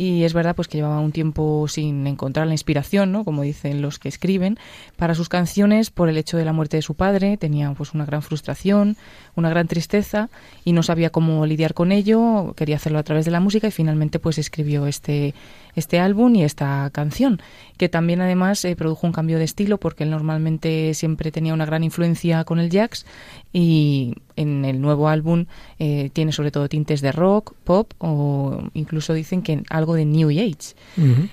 y 0.00 0.24
es 0.24 0.32
verdad 0.32 0.56
pues 0.56 0.66
que 0.66 0.78
llevaba 0.78 0.98
un 0.98 1.12
tiempo 1.12 1.68
sin 1.68 2.06
encontrar 2.06 2.46
la 2.46 2.54
inspiración, 2.54 3.12
¿no? 3.12 3.22
como 3.22 3.42
dicen 3.42 3.82
los 3.82 3.98
que 3.98 4.08
escriben, 4.08 4.58
para 4.96 5.14
sus 5.14 5.28
canciones 5.28 5.90
por 5.90 6.08
el 6.08 6.16
hecho 6.16 6.38
de 6.38 6.46
la 6.46 6.54
muerte 6.54 6.78
de 6.78 6.82
su 6.82 6.94
padre, 6.94 7.36
tenía 7.36 7.70
pues 7.74 7.92
una 7.92 8.06
gran 8.06 8.22
frustración, 8.22 8.96
una 9.34 9.50
gran 9.50 9.68
tristeza 9.68 10.30
y 10.64 10.72
no 10.72 10.82
sabía 10.82 11.10
cómo 11.10 11.44
lidiar 11.44 11.74
con 11.74 11.92
ello, 11.92 12.54
quería 12.56 12.76
hacerlo 12.76 12.98
a 12.98 13.02
través 13.02 13.26
de 13.26 13.30
la 13.30 13.40
música 13.40 13.68
y 13.68 13.72
finalmente 13.72 14.18
pues 14.18 14.38
escribió 14.38 14.86
este 14.86 15.34
este 15.76 16.00
álbum 16.00 16.34
y 16.34 16.44
esta 16.44 16.88
canción, 16.90 17.40
que 17.76 17.88
también 17.88 18.20
además 18.20 18.64
eh, 18.64 18.74
produjo 18.76 19.06
un 19.06 19.12
cambio 19.12 19.38
de 19.38 19.44
estilo 19.44 19.78
porque 19.78 20.04
él 20.04 20.10
normalmente 20.10 20.94
siempre 20.94 21.30
tenía 21.30 21.54
una 21.54 21.66
gran 21.66 21.84
influencia 21.84 22.44
con 22.44 22.58
el 22.58 22.70
jazz 22.70 23.04
y 23.52 24.14
en 24.40 24.64
el 24.64 24.80
nuevo 24.80 25.08
álbum 25.08 25.46
eh, 25.78 26.10
tiene 26.12 26.32
sobre 26.32 26.50
todo 26.50 26.68
tintes 26.68 27.00
de 27.00 27.12
rock, 27.12 27.54
pop 27.64 27.92
o 27.98 28.62
incluso 28.74 29.12
dicen 29.14 29.42
que 29.42 29.62
algo 29.68 29.94
de 29.94 30.04
New 30.04 30.30
Age. 30.30 30.74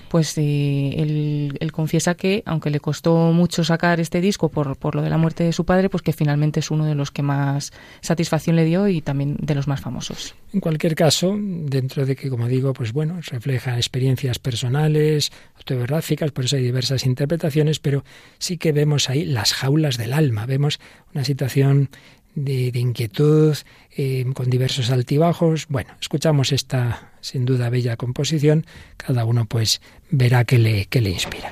Pues 0.08 0.36
eh, 0.36 0.94
él, 0.96 1.72
confiesa 1.72 2.14
que, 2.14 2.42
aunque 2.44 2.70
le 2.70 2.80
costó 2.80 3.32
mucho 3.32 3.62
sacar 3.62 4.00
este 4.00 4.20
disco 4.20 4.48
por, 4.48 4.76
por 4.76 4.94
lo 4.94 5.02
de 5.02 5.10
la 5.10 5.18
muerte 5.18 5.44
de 5.44 5.52
su 5.52 5.64
padre, 5.64 5.88
pues 5.88 6.02
que 6.02 6.12
finalmente 6.12 6.60
es 6.60 6.70
uno 6.70 6.84
de 6.84 6.94
los 6.94 7.10
que 7.10 7.22
más 7.22 7.72
satisfacción 8.00 8.56
le 8.56 8.64
dio 8.64 8.88
y 8.88 9.00
también 9.00 9.36
de 9.40 9.54
los 9.54 9.68
más 9.68 9.80
famosos. 9.80 10.34
En 10.52 10.60
cualquier 10.60 10.94
caso, 10.94 11.36
dentro 11.38 12.06
de 12.06 12.16
que, 12.16 12.30
como 12.30 12.48
digo, 12.48 12.72
pues 12.72 12.92
bueno, 12.92 13.20
refleja 13.20 13.76
experiencias 13.76 14.38
personales, 14.38 15.30
autobiográficas, 15.56 16.30
por 16.32 16.46
eso 16.46 16.56
hay 16.56 16.62
diversas 16.62 17.06
interpretaciones, 17.06 17.78
pero 17.78 18.04
sí 18.38 18.58
que 18.58 18.72
vemos 18.72 19.10
ahí 19.10 19.24
las 19.24 19.52
jaulas 19.52 19.96
del 19.98 20.12
alma, 20.12 20.46
vemos 20.46 20.80
una 21.14 21.24
situación 21.24 21.90
de, 22.34 22.70
inquietud, 22.74 23.56
eh, 23.96 24.24
con 24.34 24.50
diversos 24.50 24.90
altibajos. 24.90 25.66
Bueno, 25.68 25.94
escuchamos 26.00 26.52
esta 26.52 27.12
sin 27.20 27.44
duda 27.44 27.70
bella 27.70 27.96
composición, 27.96 28.66
cada 28.96 29.24
uno 29.24 29.46
pues 29.46 29.80
verá 30.10 30.44
qué 30.44 30.58
le, 30.58 30.86
qué 30.86 31.00
le 31.00 31.10
inspira. 31.10 31.50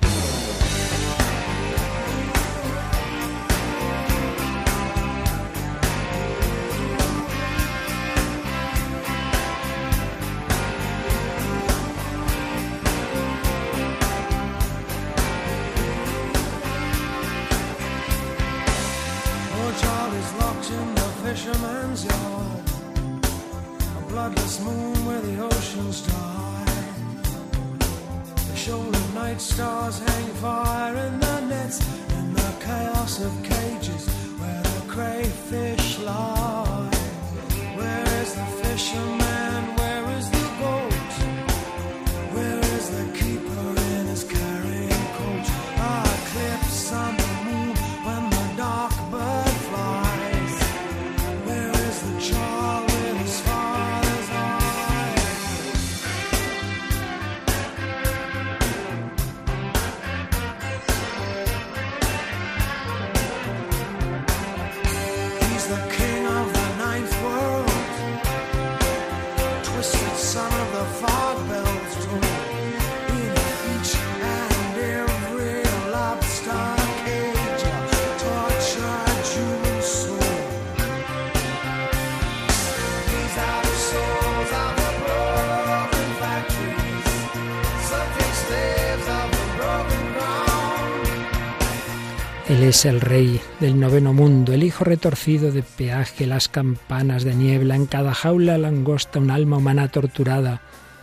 Él 92.56 92.62
es 92.62 92.86
el 92.86 93.02
rey 93.02 93.38
del 93.60 93.78
noveno 93.78 94.14
mundo, 94.14 94.54
el 94.54 94.62
hijo 94.62 94.82
retorcido 94.82 95.52
de 95.52 95.62
peaje, 95.62 96.26
las 96.26 96.48
campanas 96.48 97.22
de 97.22 97.34
niebla, 97.34 97.76
en 97.76 97.84
cada 97.84 98.14
jaula 98.14 98.56
langosta 98.56 99.18
un 99.18 99.30
alma 99.30 99.58
humana 99.58 99.88
torturada. 99.88 100.62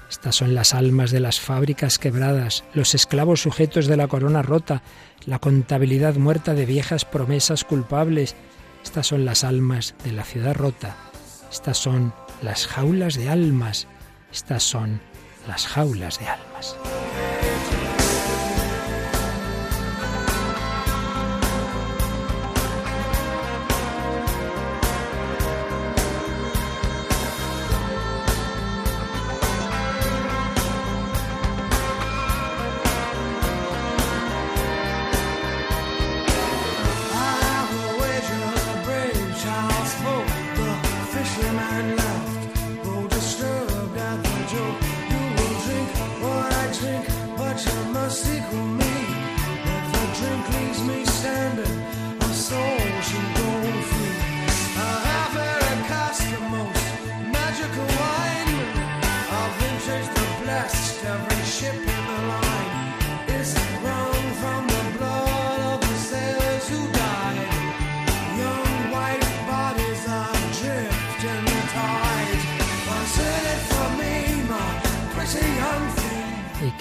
Estas 0.09 0.35
son 0.35 0.55
las 0.55 0.73
almas 0.73 1.11
de 1.11 1.19
las 1.19 1.39
fábricas 1.39 1.99
quebradas, 1.99 2.63
los 2.73 2.95
esclavos 2.95 3.43
sujetos 3.43 3.85
de 3.85 3.97
la 3.97 4.07
corona 4.07 4.41
rota, 4.41 4.81
la 5.27 5.37
contabilidad 5.37 6.15
muerta 6.15 6.55
de 6.55 6.65
viejas 6.65 7.05
promesas 7.05 7.63
culpables. 7.63 8.35
Estas 8.83 9.05
son 9.05 9.23
las 9.23 9.43
almas 9.43 9.93
de 10.03 10.11
la 10.11 10.23
ciudad 10.23 10.55
rota. 10.55 10.97
Estas 11.51 11.77
son 11.77 12.15
las 12.41 12.65
jaulas 12.65 13.13
de 13.13 13.29
almas. 13.29 13.87
Estas 14.31 14.63
son 14.63 15.01
las 15.47 15.67
jaulas 15.67 16.19
de 16.19 16.29
almas. 16.29 16.75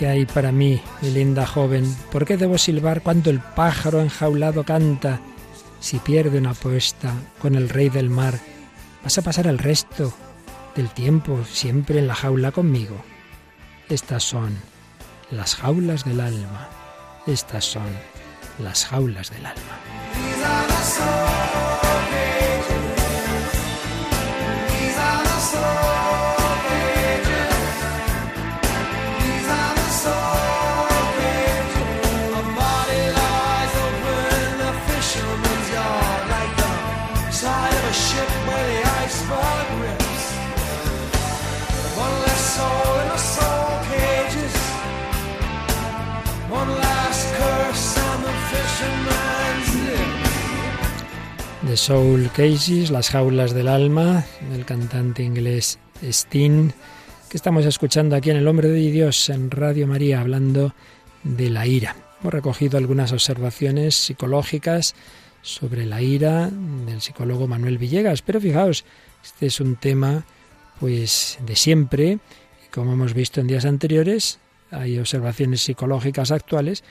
¿Qué 0.03 0.09
hay 0.09 0.27
para 0.27 0.51
mí, 0.51 0.83
mi 1.01 1.11
linda 1.11 1.47
joven? 1.47 1.85
¿Por 2.11 2.25
qué 2.25 2.37
debo 2.37 2.59
silbar 2.59 3.03
cuando 3.03 3.31
el 3.31 3.39
pájaro 3.39 4.01
enjaulado 4.01 4.65
canta? 4.65 5.21
Si 5.79 6.01
pierde 6.01 6.39
una 6.39 6.51
apuesta 6.51 7.15
con 7.41 7.55
el 7.55 7.69
rey 7.69 7.89
del 7.89 8.11
mar, 8.11 8.35
vas 9.05 9.17
a 9.19 9.23
pasar 9.23 9.47
el 9.47 9.59
resto 9.59 10.13
del 10.75 10.91
tiempo 10.91 11.45
siempre 11.45 12.01
en 12.01 12.09
la 12.09 12.17
jaula 12.17 12.51
conmigo. 12.51 12.97
Estas 13.89 14.25
son 14.25 14.57
las 15.31 15.55
jaulas 15.55 16.05
del 16.05 16.21
alma. 16.21 16.69
Estas 17.29 17.65
son 17.65 17.87
las 18.59 18.87
jaulas 18.87 19.31
del 19.31 19.47
alma. 19.47 21.42
The 51.73 51.79
Soul 51.79 52.31
Cases, 52.37 52.91
Las 52.91 53.09
jaulas 53.09 53.55
del 53.55 53.67
alma, 53.67 54.27
del 54.51 54.67
cantante 54.67 55.23
inglés 55.23 55.79
Steen, 56.05 56.75
que 57.31 57.39
estamos 57.39 57.65
escuchando 57.65 58.15
aquí 58.15 58.29
en 58.29 58.37
El 58.37 58.47
Hombre 58.47 58.69
de 58.69 58.91
Dios 58.91 59.31
en 59.31 59.51
Radio 59.51 59.87
María, 59.87 60.21
hablando 60.21 60.75
de 61.23 61.49
la 61.49 61.67
ira. 61.67 61.97
Hemos 62.21 62.35
recogido 62.35 62.77
algunas 62.77 63.13
observaciones 63.13 63.97
psicológicas 63.97 64.95
sobre 65.41 65.87
la 65.87 66.03
ira 66.03 66.51
del 66.51 67.01
psicólogo 67.01 67.49
Manuel 67.49 67.79
Villegas, 67.79 68.21
pero 68.21 68.39
fijaos, 68.39 68.85
este 69.25 69.47
es 69.47 69.59
un 69.59 69.77
tema 69.77 70.27
pues 70.79 71.39
de 71.47 71.57
siempre 71.57 72.19
y 72.67 72.71
como 72.71 72.93
hemos 72.93 73.15
visto 73.15 73.41
en 73.41 73.47
días 73.47 73.65
anteriores, 73.65 74.41
hay 74.71 74.99
observaciones 74.99 75.63
psicológicas 75.63 76.33
actuales, 76.33 76.85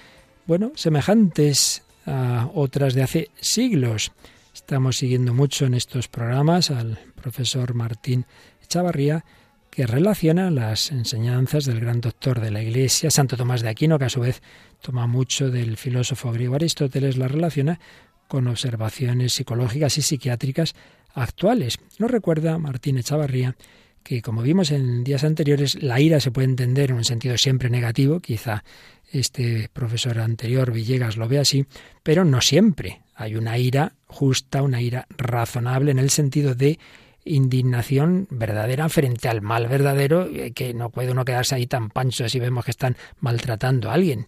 bueno, 0.48 0.72
semejantes 0.74 1.84
a 2.08 2.50
otras 2.56 2.96
de 2.96 3.04
hace 3.04 3.30
siglos. 3.40 4.12
Estamos 4.54 4.98
siguiendo 4.98 5.34
mucho 5.34 5.66
en 5.66 5.74
estos 5.74 6.10
programas 6.10 6.72
al 6.72 7.00
profesor 7.16 7.74
Martín 7.74 8.26
Echavarría, 8.62 9.24
que 9.70 9.88
relaciona 9.88 10.52
las 10.52 10.92
enseñanzas 10.92 11.64
del 11.64 11.80
gran 11.80 12.02
doctor 12.02 12.42
de 12.42 12.52
la 12.52 12.62
Iglesia, 12.62 13.10
Santo 13.12 13.38
Tomás 13.38 13.62
de 13.62 13.70
Aquino, 13.70 13.98
que 13.98 14.06
a 14.06 14.10
su 14.10 14.20
vez 14.20 14.42
toma 14.82 15.08
mucho 15.08 15.50
del 15.50 15.78
filósofo 15.78 16.34
griego 16.34 16.56
Aristóteles, 16.56 17.18
la 17.18 17.30
relaciona 17.30 17.80
con 18.28 18.48
observaciones 18.48 19.34
psicológicas 19.34 19.98
y 19.98 20.02
psiquiátricas 20.02 20.76
actuales. 21.14 21.78
Nos 21.98 22.12
recuerda 22.12 22.58
Martín 22.58 22.98
Echavarría 22.98 23.56
que, 24.04 24.22
como 24.22 24.42
vimos 24.42 24.72
en 24.72 25.04
días 25.04 25.24
anteriores, 25.24 25.82
la 25.82 26.00
ira 26.00 26.20
se 26.20 26.32
puede 26.32 26.46
entender 26.46 26.92
en 26.92 26.98
un 26.98 27.04
sentido 27.04 27.38
siempre 27.38 27.70
negativo, 27.70 28.20
quizá 28.20 28.64
este 29.12 29.70
profesor 29.74 30.20
anterior, 30.20 30.72
Villegas, 30.72 31.18
lo 31.18 31.28
ve 31.28 31.40
así, 31.40 31.66
pero 32.04 32.26
no 32.26 32.42
siempre. 32.42 33.02
Hay 33.14 33.36
una 33.36 33.58
ira 33.58 33.94
justa, 34.08 34.62
una 34.64 34.82
ira 34.82 35.06
razonable 35.10 35.92
en 35.92 36.00
el 36.00 36.10
sentido 36.10 36.56
de 36.56 36.80
indignación 37.24 38.28
verdadera 38.32 38.90
frente 38.90 39.30
al 39.30 39.42
mal 39.42 39.68
verdadero, 39.68 40.26
eh, 40.28 40.52
que 40.52 40.74
no 40.74 40.90
puede 40.90 41.12
uno 41.12 41.26
quedarse 41.26 41.56
ahí 41.56 41.68
tan 41.68 41.90
pancho 41.90 42.28
si 42.28 42.40
vemos 42.40 42.66
que 42.66 42.72
están 42.72 42.98
maltratando 43.20 43.90
a 43.90 43.94
alguien. 43.94 44.28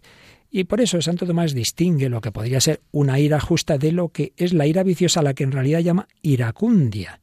Y 0.52 0.66
por 0.66 0.82
eso 0.82 1.02
Santo 1.02 1.26
Tomás 1.26 1.56
distingue 1.56 2.10
lo 2.10 2.22
que 2.22 2.32
podría 2.32 2.62
ser 2.62 2.82
una 2.92 3.20
ira 3.20 3.40
justa 3.40 3.80
de 3.80 3.92
lo 3.92 4.10
que 4.10 4.34
es 4.38 4.54
la 4.54 4.68
ira 4.68 4.84
viciosa, 4.84 5.24
la 5.24 5.34
que 5.34 5.44
en 5.44 5.52
realidad 5.52 5.80
llama 5.80 6.08
iracundia. 6.22 7.20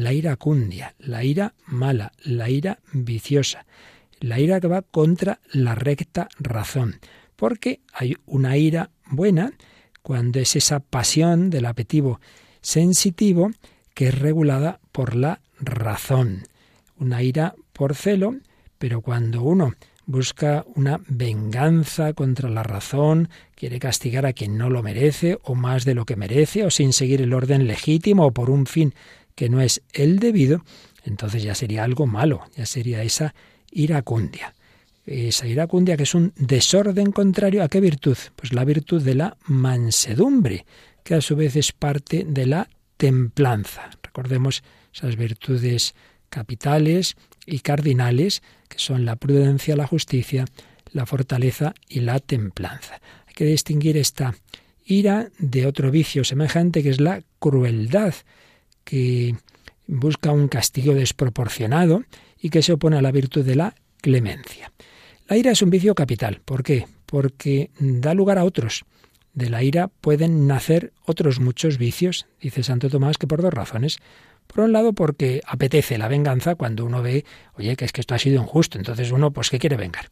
La 0.00 0.14
iracundia, 0.14 0.94
la 0.98 1.24
ira 1.24 1.52
mala, 1.66 2.12
la 2.24 2.48
ira 2.48 2.78
viciosa, 2.90 3.66
la 4.18 4.40
ira 4.40 4.58
que 4.58 4.66
va 4.66 4.80
contra 4.80 5.40
la 5.52 5.74
recta 5.74 6.26
razón. 6.38 7.00
Porque 7.36 7.80
hay 7.92 8.16
una 8.24 8.56
ira 8.56 8.88
buena, 9.04 9.52
cuando 10.00 10.38
es 10.38 10.56
esa 10.56 10.80
pasión 10.80 11.50
del 11.50 11.66
apetito 11.66 12.18
sensitivo 12.62 13.50
que 13.92 14.08
es 14.08 14.18
regulada 14.18 14.80
por 14.90 15.14
la 15.14 15.42
razón. 15.60 16.44
Una 16.96 17.22
ira 17.22 17.54
por 17.74 17.94
celo, 17.94 18.36
pero 18.78 19.02
cuando 19.02 19.42
uno 19.42 19.74
busca 20.06 20.64
una 20.76 20.98
venganza 21.08 22.14
contra 22.14 22.48
la 22.48 22.62
razón, 22.62 23.28
quiere 23.54 23.78
castigar 23.78 24.24
a 24.24 24.32
quien 24.32 24.56
no 24.56 24.70
lo 24.70 24.82
merece 24.82 25.38
o 25.42 25.54
más 25.54 25.84
de 25.84 25.94
lo 25.94 26.06
que 26.06 26.16
merece 26.16 26.64
o 26.64 26.70
sin 26.70 26.94
seguir 26.94 27.20
el 27.20 27.34
orden 27.34 27.66
legítimo 27.66 28.24
o 28.24 28.32
por 28.32 28.48
un 28.48 28.64
fin 28.64 28.94
que 29.40 29.48
no 29.48 29.62
es 29.62 29.80
el 29.94 30.18
debido, 30.18 30.66
entonces 31.02 31.42
ya 31.42 31.54
sería 31.54 31.82
algo 31.82 32.06
malo, 32.06 32.42
ya 32.58 32.66
sería 32.66 33.02
esa 33.02 33.34
iracundia 33.70 34.54
esa 35.06 35.46
iracundia 35.46 35.96
que 35.96 36.02
es 36.02 36.14
un 36.14 36.34
desorden 36.36 37.10
contrario 37.10 37.62
a 37.62 37.68
qué 37.68 37.80
virtud? 37.80 38.18
Pues 38.36 38.52
la 38.52 38.66
virtud 38.66 39.00
de 39.02 39.14
la 39.14 39.38
mansedumbre, 39.46 40.66
que 41.02 41.14
a 41.14 41.22
su 41.22 41.36
vez 41.36 41.56
es 41.56 41.72
parte 41.72 42.26
de 42.28 42.44
la 42.44 42.68
templanza. 42.98 43.88
Recordemos 44.02 44.62
esas 44.94 45.16
virtudes 45.16 45.94
capitales 46.28 47.16
y 47.46 47.60
cardinales, 47.60 48.42
que 48.68 48.78
son 48.78 49.06
la 49.06 49.16
prudencia, 49.16 49.74
la 49.74 49.86
justicia, 49.86 50.44
la 50.92 51.06
fortaleza 51.06 51.72
y 51.88 52.00
la 52.00 52.20
templanza. 52.20 53.00
Hay 53.26 53.32
que 53.34 53.46
distinguir 53.46 53.96
esta 53.96 54.34
ira 54.84 55.30
de 55.38 55.64
otro 55.64 55.90
vicio 55.90 56.24
semejante 56.24 56.82
que 56.82 56.90
es 56.90 57.00
la 57.00 57.22
crueldad, 57.38 58.14
que 58.90 59.36
busca 59.86 60.32
un 60.32 60.48
castigo 60.48 60.94
desproporcionado 60.94 62.02
y 62.40 62.50
que 62.50 62.62
se 62.62 62.72
opone 62.72 62.98
a 62.98 63.02
la 63.02 63.12
virtud 63.12 63.44
de 63.44 63.54
la 63.54 63.74
clemencia. 64.00 64.72
La 65.28 65.36
ira 65.36 65.52
es 65.52 65.62
un 65.62 65.70
vicio 65.70 65.94
capital. 65.94 66.40
¿Por 66.44 66.64
qué? 66.64 66.86
Porque 67.06 67.70
da 67.78 68.14
lugar 68.14 68.38
a 68.38 68.44
otros. 68.44 68.84
De 69.32 69.48
la 69.48 69.62
ira 69.62 69.88
pueden 69.88 70.48
nacer 70.48 70.92
otros 71.04 71.38
muchos 71.38 71.78
vicios, 71.78 72.26
dice 72.40 72.64
Santo 72.64 72.90
Tomás, 72.90 73.16
que 73.16 73.28
por 73.28 73.42
dos 73.42 73.54
razones. 73.54 73.98
Por 74.48 74.64
un 74.64 74.72
lado, 74.72 74.92
porque 74.92 75.40
apetece 75.46 75.98
la 75.98 76.08
venganza 76.08 76.56
cuando 76.56 76.84
uno 76.84 77.00
ve, 77.00 77.24
oye, 77.54 77.76
que 77.76 77.84
es 77.84 77.92
que 77.92 78.00
esto 78.00 78.16
ha 78.16 78.18
sido 78.18 78.42
injusto, 78.42 78.76
entonces 78.76 79.12
uno, 79.12 79.30
pues, 79.30 79.50
¿qué 79.50 79.60
quiere 79.60 79.76
vengar? 79.76 80.10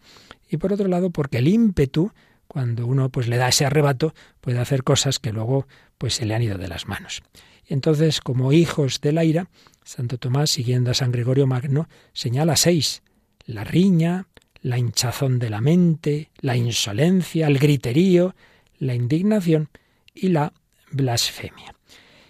Y 0.48 0.58
por 0.58 0.72
otro 0.72 0.86
lado, 0.86 1.10
porque 1.10 1.38
el 1.38 1.48
ímpetu, 1.48 2.12
cuando 2.46 2.86
uno, 2.86 3.08
pues, 3.08 3.26
le 3.26 3.38
da 3.38 3.48
ese 3.48 3.66
arrebato, 3.66 4.14
puede 4.40 4.60
hacer 4.60 4.84
cosas 4.84 5.18
que 5.18 5.32
luego, 5.32 5.66
pues, 5.98 6.14
se 6.14 6.24
le 6.24 6.36
han 6.36 6.42
ido 6.42 6.58
de 6.58 6.68
las 6.68 6.86
manos. 6.86 7.22
Entonces, 7.68 8.20
como 8.20 8.52
hijos 8.52 9.00
de 9.00 9.12
la 9.12 9.24
ira, 9.24 9.48
Santo 9.84 10.18
Tomás, 10.18 10.50
siguiendo 10.50 10.90
a 10.90 10.94
San 10.94 11.12
Gregorio 11.12 11.46
Magno, 11.46 11.88
señala 12.12 12.56
seis: 12.56 13.02
la 13.44 13.64
riña, 13.64 14.26
la 14.62 14.78
hinchazón 14.78 15.38
de 15.38 15.50
la 15.50 15.60
mente, 15.60 16.30
la 16.40 16.56
insolencia, 16.56 17.46
el 17.46 17.58
griterío, 17.58 18.34
la 18.78 18.94
indignación 18.94 19.68
y 20.14 20.28
la 20.28 20.52
blasfemia. 20.90 21.74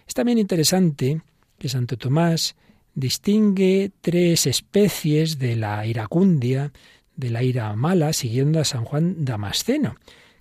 Es 0.07 0.15
también 0.15 0.39
interesante 0.39 1.21
que 1.59 1.69
Santo 1.69 1.97
Tomás 1.97 2.57
distingue 2.95 3.93
tres 4.01 4.47
especies 4.47 5.39
de 5.39 5.57
la 5.57 5.87
iracundia, 5.87 6.73
de 7.17 7.31
la 7.31 7.43
ira 7.43 7.75
mala, 7.77 8.13
siguiendo 8.13 8.61
a 8.61 8.65
San 8.65 8.85
Juan 8.85 9.25
Damasceno. 9.25 9.97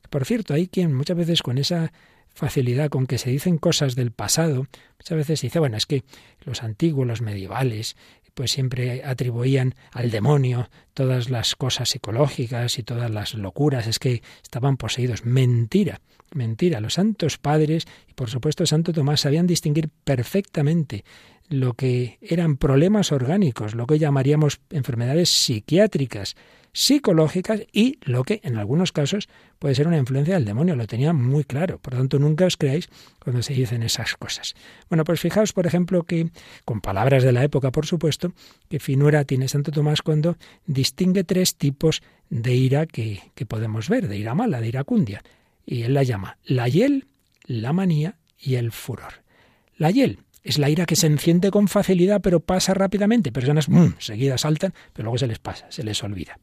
Por 0.09 0.25
cierto, 0.25 0.53
hay 0.53 0.67
quien 0.67 0.93
muchas 0.93 1.17
veces 1.17 1.41
con 1.41 1.57
esa 1.57 1.91
facilidad 2.37 2.89
con 2.89 3.07
que 3.07 3.17
se 3.17 3.31
dicen 3.31 3.57
cosas 3.57 3.95
del 3.95 4.11
pasado, 4.11 4.67
muchas 4.99 5.17
veces 5.17 5.41
dice, 5.41 5.57
bueno, 5.57 5.75
es 5.75 5.87
que 5.87 6.03
los 6.45 6.61
antiguos, 6.61 7.07
los 7.07 7.21
medievales, 7.21 7.97
pues 8.35 8.51
siempre 8.51 9.03
atribuían 9.03 9.73
al 9.91 10.11
demonio 10.11 10.69
todas 10.93 11.31
las 11.31 11.55
cosas 11.55 11.89
psicológicas 11.89 12.77
y 12.77 12.83
todas 12.83 13.09
las 13.09 13.33
locuras, 13.33 13.87
es 13.87 13.97
que 13.97 14.21
estaban 14.43 14.77
poseídos. 14.77 15.25
Mentira, 15.25 16.01
mentira. 16.31 16.79
Los 16.79 16.93
santos 16.93 17.39
padres 17.39 17.87
y 18.07 18.13
por 18.13 18.29
supuesto 18.29 18.67
Santo 18.67 18.93
Tomás 18.93 19.21
sabían 19.21 19.47
distinguir 19.47 19.89
perfectamente 20.03 21.03
lo 21.49 21.73
que 21.73 22.19
eran 22.21 22.57
problemas 22.57 23.11
orgánicos, 23.11 23.73
lo 23.73 23.87
que 23.87 23.97
llamaríamos 23.97 24.59
enfermedades 24.69 25.29
psiquiátricas. 25.29 26.35
Psicológicas 26.77 27.61
y 27.73 27.97
lo 28.03 28.23
que 28.23 28.39
en 28.43 28.55
algunos 28.55 28.91
casos 28.91 29.29
puede 29.57 29.73
ser 29.73 29.87
una 29.87 29.97
influencia 29.97 30.35
del 30.35 30.45
demonio. 30.45 30.75
Lo 30.75 30.85
tenía 30.85 31.11
muy 31.11 31.43
claro. 31.43 31.79
Por 31.79 31.95
tanto, 31.95 32.19
nunca 32.19 32.45
os 32.45 32.55
creáis 32.55 32.87
cuando 33.17 33.41
se 33.41 33.55
dicen 33.55 33.81
esas 33.81 34.15
cosas. 34.15 34.53
Bueno, 34.87 35.03
pues 35.03 35.19
fijaos, 35.19 35.53
por 35.53 35.65
ejemplo, 35.65 36.03
que, 36.03 36.29
con 36.65 36.79
palabras 36.79 37.23
de 37.23 37.31
la 37.31 37.43
época, 37.43 37.71
por 37.71 37.87
supuesto, 37.87 38.31
que 38.69 38.79
finura 38.79 39.25
tiene 39.25 39.47
Santo 39.47 39.71
Tomás 39.71 40.03
cuando 40.03 40.37
distingue 40.67 41.23
tres 41.23 41.55
tipos 41.55 42.03
de 42.29 42.53
ira 42.53 42.85
que, 42.85 43.23
que 43.33 43.47
podemos 43.47 43.89
ver, 43.89 44.07
de 44.07 44.17
ira 44.17 44.35
mala, 44.35 44.61
de 44.61 44.67
iracundia. 44.67 45.23
Y 45.65 45.81
él 45.81 45.95
la 45.95 46.03
llama 46.03 46.37
la 46.43 46.67
hiel, 46.67 47.07
la 47.45 47.73
manía 47.73 48.19
y 48.37 48.53
el 48.53 48.71
furor. 48.71 49.23
La 49.77 49.89
hiel 49.89 50.19
es 50.47 50.57
la 50.57 50.69
ira 50.69 50.85
que 50.85 50.95
se 50.95 51.07
enciende 51.07 51.51
con 51.51 51.67
facilidad 51.67 52.21
pero 52.21 52.39
pasa 52.39 52.73
rápidamente. 52.73 53.31
Personas 53.31 53.67
mmm, 53.67 53.95
seguidas 53.99 54.41
saltan, 54.41 54.73
pero 54.93 55.05
luego 55.05 55.17
se 55.17 55.27
les 55.27 55.39
pasa, 55.39 55.67
se 55.69 55.83
les 55.83 56.01
olvida. 56.03 56.39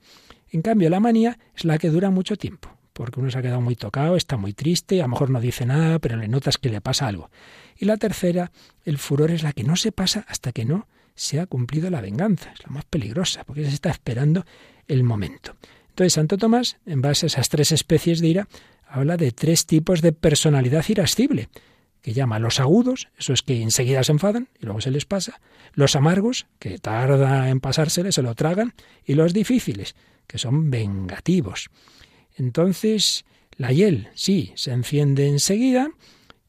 En 0.50 0.62
cambio, 0.62 0.90
la 0.90 1.00
manía 1.00 1.38
es 1.56 1.64
la 1.64 1.78
que 1.78 1.88
dura 1.88 2.10
mucho 2.10 2.36
tiempo, 2.36 2.68
porque 2.92 3.18
uno 3.18 3.30
se 3.30 3.38
ha 3.38 3.42
quedado 3.42 3.60
muy 3.60 3.76
tocado, 3.76 4.16
está 4.16 4.36
muy 4.36 4.52
triste, 4.52 5.00
a 5.00 5.04
lo 5.04 5.08
mejor 5.08 5.30
no 5.30 5.40
dice 5.40 5.66
nada, 5.66 5.98
pero 5.98 6.16
le 6.16 6.28
notas 6.28 6.58
que 6.58 6.68
le 6.68 6.80
pasa 6.80 7.08
algo. 7.08 7.30
Y 7.76 7.86
la 7.86 7.96
tercera, 7.96 8.52
el 8.84 8.98
furor, 8.98 9.30
es 9.30 9.42
la 9.42 9.52
que 9.52 9.64
no 9.64 9.74
se 9.74 9.90
pasa 9.90 10.24
hasta 10.28 10.52
que 10.52 10.64
no 10.64 10.86
se 11.14 11.40
ha 11.40 11.46
cumplido 11.46 11.90
la 11.90 12.00
venganza. 12.00 12.52
Es 12.52 12.62
la 12.62 12.70
más 12.70 12.84
peligrosa, 12.84 13.44
porque 13.44 13.64
se 13.64 13.74
está 13.74 13.90
esperando 13.90 14.44
el 14.86 15.02
momento. 15.02 15.56
Entonces, 15.88 16.12
Santo 16.12 16.36
Tomás, 16.36 16.76
en 16.86 17.00
base 17.00 17.26
a 17.26 17.28
esas 17.28 17.48
tres 17.48 17.72
especies 17.72 18.20
de 18.20 18.28
ira, 18.28 18.48
habla 18.86 19.16
de 19.16 19.32
tres 19.32 19.66
tipos 19.66 20.02
de 20.02 20.12
personalidad 20.12 20.84
irascible, 20.88 21.48
que 22.04 22.12
llama 22.12 22.38
los 22.38 22.60
agudos, 22.60 23.08
eso 23.18 23.32
es 23.32 23.40
que 23.40 23.62
enseguida 23.62 24.04
se 24.04 24.12
enfadan 24.12 24.48
y 24.60 24.66
luego 24.66 24.82
se 24.82 24.90
les 24.90 25.06
pasa, 25.06 25.40
los 25.72 25.96
amargos, 25.96 26.46
que 26.58 26.78
tarda 26.78 27.48
en 27.48 27.60
pasárseles, 27.60 28.16
se 28.16 28.20
lo 28.20 28.34
tragan, 28.34 28.74
y 29.06 29.14
los 29.14 29.32
difíciles, 29.32 29.96
que 30.26 30.36
son 30.36 30.70
vengativos. 30.70 31.70
Entonces, 32.36 33.24
la 33.56 33.72
hiel, 33.72 34.08
sí, 34.12 34.52
se 34.54 34.72
enciende 34.72 35.28
enseguida, 35.28 35.92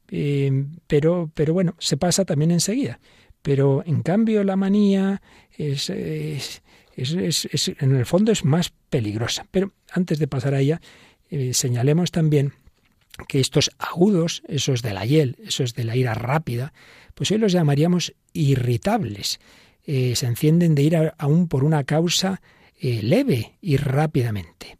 eh, 0.10 0.65
pero, 0.88 1.32
pero 1.34 1.54
bueno, 1.54 1.76
se 1.80 1.96
pasa 1.96 2.26
también 2.26 2.52
enseguida. 2.52 3.00
Pero 3.41 3.82
en 3.86 4.02
cambio 4.02 4.44
la 4.44 4.58
manía 4.58 5.22
es, 5.58 5.89
es, 5.89 6.62
es, 6.98 7.72
en 7.80 7.96
el 7.96 8.06
fondo 8.06 8.34
es 8.34 8.44
más 8.44 8.74
peligrosa. 8.89 9.48
Pero 9.52 9.72
antes 9.89 10.20
de 10.20 10.28
pasar 10.28 10.54
a 10.54 10.60
ella, 10.60 10.82
eh, 11.30 11.54
señalemos 11.54 12.12
también 12.12 12.52
que 13.28 13.39
estos 13.39 13.71
agudos, 13.78 14.43
esos 14.47 14.82
de 14.82 14.93
la 14.93 15.06
hiel, 15.06 15.38
esos 15.43 15.73
de 15.73 15.84
la 15.84 15.95
ira 15.95 16.13
rápida, 16.13 16.73
pues 17.13 17.32
hoy 17.32 17.38
los 17.38 17.51
llamaríamos 17.51 18.13
irritables. 18.34 19.39
Eh, 19.86 20.15
se 20.15 20.25
encienden 20.25 20.75
de 20.75 20.84
ira 20.84 21.15
aún 21.17 21.47
por 21.47 21.63
una 21.63 21.84
causa 21.84 22.41
eh, 22.80 23.01
leve 23.04 23.58
y 23.62 23.78
rápidamente. 23.78 24.78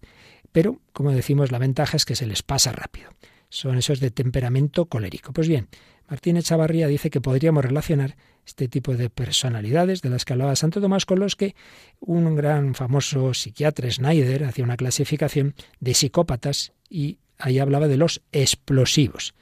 Pero, 0.52 0.82
como 0.94 1.12
decimos, 1.12 1.52
la 1.52 1.60
ventaja 1.60 1.98
es 1.98 2.06
que 2.06 2.16
se 2.16 2.28
les 2.28 2.44
pasa 2.44 2.72
rápido. 2.72 3.10
Son 3.50 3.78
esos 3.78 4.00
de 4.00 4.12
temperamento 4.12 4.86
colérico. 4.86 5.32
Pues 5.32 5.48
bien, 5.48 5.68
Martín 6.10 6.38
Echavarría 6.38 6.88
dice 6.88 7.10
que 7.10 7.22
podríamos 7.22 7.64
relacionar 7.64 8.16
este 8.46 8.68
tipo 8.68 8.96
de 8.96 9.10
personalidades 9.10 10.02
de 10.02 10.10
las 10.10 10.24
que 10.24 10.34
hablaba 10.34 10.56
Santo 10.56 10.80
Tomás 10.80 11.06
con 11.06 11.20
los 11.20 11.36
que 11.36 11.56
un 12.00 12.36
gran 12.36 12.76
famoso 12.76 13.34
psiquiatra, 13.34 13.90
Schneider, 13.90 14.44
hacía 14.44 14.64
una 14.64 14.78
clasificación 14.78 15.56
de 15.80 15.94
psicópatas 15.94 16.74
y 16.90 17.18
ahí 17.38 17.60
hablaba 17.60 17.88
de 17.88 17.98
los 17.98 18.22
explosivos. 18.32 19.34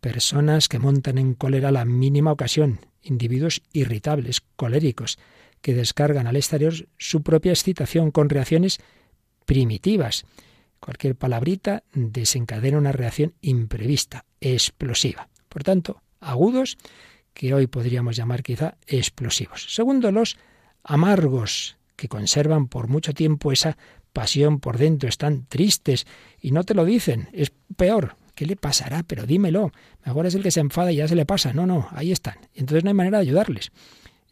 Personas 0.00 0.68
que 0.68 0.78
montan 0.78 1.18
en 1.18 1.34
cólera 1.34 1.70
la 1.72 1.84
mínima 1.84 2.32
ocasión, 2.32 2.80
individuos 3.02 3.62
irritables, 3.72 4.42
coléricos, 4.56 5.18
que 5.60 5.74
descargan 5.74 6.26
al 6.26 6.36
exterior 6.36 6.74
su 6.98 7.22
propia 7.22 7.52
excitación 7.52 8.10
con 8.10 8.28
reacciones 8.28 8.80
primitivas. 9.46 10.24
Cualquier 10.78 11.16
palabrita 11.16 11.84
desencadena 11.94 12.78
una 12.78 12.92
reacción 12.92 13.34
imprevista, 13.40 14.26
explosiva. 14.40 15.28
Por 15.48 15.62
tanto, 15.62 16.02
agudos 16.20 16.76
que 17.32 17.54
hoy 17.54 17.66
podríamos 17.66 18.16
llamar 18.16 18.42
quizá 18.42 18.76
explosivos. 18.86 19.74
Segundo, 19.74 20.12
los 20.12 20.36
amargos, 20.82 21.78
que 21.96 22.08
conservan 22.08 22.68
por 22.68 22.88
mucho 22.88 23.14
tiempo 23.14 23.52
esa 23.52 23.76
pasión 24.14 24.60
por 24.60 24.78
dentro, 24.78 25.10
están 25.10 25.44
tristes 25.46 26.06
y 26.40 26.52
no 26.52 26.64
te 26.64 26.72
lo 26.72 26.86
dicen, 26.86 27.28
es 27.32 27.52
peor. 27.76 28.16
¿Qué 28.34 28.46
le 28.46 28.56
pasará? 28.56 29.02
Pero 29.02 29.26
dímelo. 29.26 29.70
Mejor 30.04 30.26
es 30.26 30.34
el 30.34 30.42
que 30.42 30.50
se 30.50 30.60
enfada 30.60 30.90
y 30.90 30.96
ya 30.96 31.06
se 31.06 31.14
le 31.14 31.26
pasa. 31.26 31.52
No, 31.52 31.66
no, 31.66 31.88
ahí 31.92 32.10
están. 32.10 32.36
Entonces 32.54 32.82
no 32.82 32.88
hay 32.88 32.94
manera 32.94 33.18
de 33.18 33.22
ayudarles. 33.22 33.70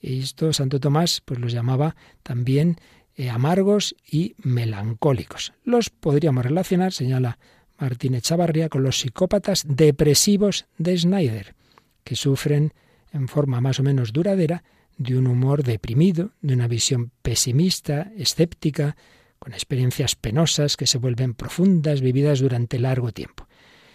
Y 0.01 0.21
esto 0.21 0.53
Santo 0.53 0.81
Tomás 0.81 1.21
pues 1.25 1.38
los 1.38 1.53
llamaba 1.53 1.95
también 2.23 2.79
eh, 3.14 3.31
amargos 3.31 3.95
y 4.11 4.35
melancólicos. 4.38 5.53
Los 5.64 5.90
podríamos 5.90 6.45
relacionar, 6.45 6.92
señala 6.92 7.38
Martínez 7.79 8.23
Chavarría, 8.23 8.68
con 8.68 8.83
los 8.83 8.99
psicópatas 8.99 9.64
depresivos 9.68 10.66
de 10.79 10.97
Schneider 10.97 11.55
que 12.03 12.16
sufren 12.16 12.73
en 13.12 13.29
forma 13.29 13.61
más 13.61 13.79
o 13.79 13.83
menos 13.83 14.12
duradera 14.12 14.64
de 14.97 15.16
un 15.16 15.27
humor 15.27 15.62
deprimido, 15.62 16.33
de 16.40 16.55
una 16.55 16.68
visión 16.68 17.11
pesimista, 17.23 18.11
escéptica, 18.16 18.97
con 19.42 19.55
experiencias 19.55 20.14
penosas 20.14 20.76
que 20.76 20.87
se 20.87 20.98
vuelven 20.98 21.35
profundas, 21.35 22.00
vividas 22.00 22.38
durante 22.38 22.78
largo 22.78 23.11
tiempo. 23.11 23.48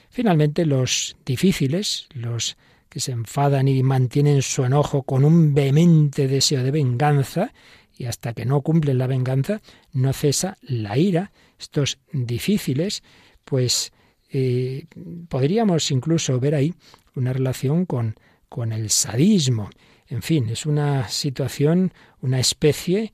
Finalmente, 0.09 0.65
los 0.65 1.15
difíciles, 1.25 2.09
los 2.13 2.57
que 2.89 2.99
se 2.99 3.13
enfadan 3.13 3.69
y 3.69 3.81
mantienen 3.81 4.41
su 4.41 4.65
enojo 4.65 5.03
con 5.03 5.23
un 5.23 5.53
vehemente 5.53 6.27
deseo 6.27 6.63
de 6.63 6.71
venganza, 6.71 7.53
y 7.97 8.07
hasta 8.07 8.33
que 8.33 8.43
no 8.43 8.59
cumplen 8.59 8.97
la 8.97 9.07
venganza, 9.07 9.61
no 9.93 10.11
cesa 10.11 10.57
la 10.63 10.97
ira. 10.97 11.31
Estos 11.57 11.97
difíciles, 12.11 13.01
pues 13.45 13.93
eh, 14.29 14.85
podríamos 15.29 15.91
incluso 15.91 16.41
ver 16.41 16.55
ahí 16.55 16.73
una 17.15 17.31
relación 17.31 17.85
con, 17.85 18.15
con 18.49 18.73
el 18.73 18.89
sadismo. 18.89 19.69
En 20.07 20.21
fin, 20.21 20.49
es 20.49 20.65
una 20.65 21.07
situación, 21.07 21.93
una 22.19 22.41
especie 22.41 23.13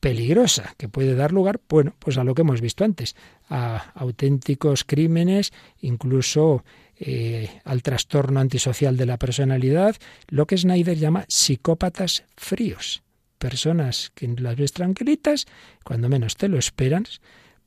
peligrosa 0.00 0.74
que 0.78 0.88
puede 0.88 1.14
dar 1.14 1.32
lugar, 1.32 1.60
bueno, 1.68 1.94
pues 1.98 2.16
a 2.18 2.24
lo 2.24 2.34
que 2.34 2.42
hemos 2.42 2.60
visto 2.60 2.84
antes, 2.84 3.14
a 3.48 3.92
auténticos 3.94 4.84
crímenes, 4.84 5.52
incluso 5.80 6.64
eh, 6.98 7.60
al 7.64 7.82
trastorno 7.82 8.40
antisocial 8.40 8.96
de 8.96 9.06
la 9.06 9.18
personalidad, 9.18 9.96
lo 10.28 10.46
que 10.46 10.56
Snyder 10.56 10.98
llama 10.98 11.26
psicópatas 11.28 12.24
fríos, 12.36 13.02
personas 13.38 14.10
que 14.14 14.28
las 14.28 14.56
ves 14.56 14.72
tranquilitas, 14.72 15.46
cuando 15.84 16.08
menos 16.08 16.36
te 16.36 16.48
lo 16.48 16.58
esperan, 16.58 17.04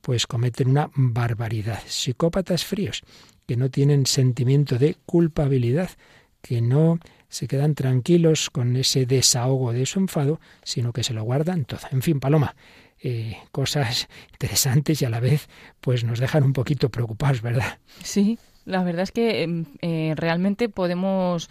pues 0.00 0.26
cometen 0.26 0.68
una 0.68 0.90
barbaridad, 0.94 1.80
psicópatas 1.86 2.64
fríos 2.64 3.02
que 3.46 3.56
no 3.56 3.70
tienen 3.70 4.06
sentimiento 4.06 4.78
de 4.78 4.96
culpabilidad, 5.06 5.90
que 6.40 6.60
no 6.60 6.98
se 7.34 7.48
quedan 7.48 7.74
tranquilos 7.74 8.48
con 8.48 8.76
ese 8.76 9.06
desahogo 9.06 9.72
de 9.72 9.86
su 9.86 9.98
enfado, 9.98 10.38
sino 10.62 10.92
que 10.92 11.02
se 11.02 11.12
lo 11.14 11.24
guardan 11.24 11.64
todo. 11.64 11.80
En 11.90 12.00
fin, 12.00 12.20
Paloma, 12.20 12.54
eh, 13.02 13.38
cosas 13.50 14.08
interesantes 14.32 15.02
y 15.02 15.04
a 15.04 15.10
la 15.10 15.18
vez 15.18 15.48
pues 15.80 16.04
nos 16.04 16.20
dejan 16.20 16.44
un 16.44 16.52
poquito 16.52 16.90
preocupados, 16.90 17.42
¿verdad? 17.42 17.80
Sí, 18.04 18.38
la 18.64 18.84
verdad 18.84 19.02
es 19.02 19.10
que 19.10 19.42
em, 19.42 19.64
eh, 19.82 20.14
realmente 20.16 20.68
podemos 20.68 21.50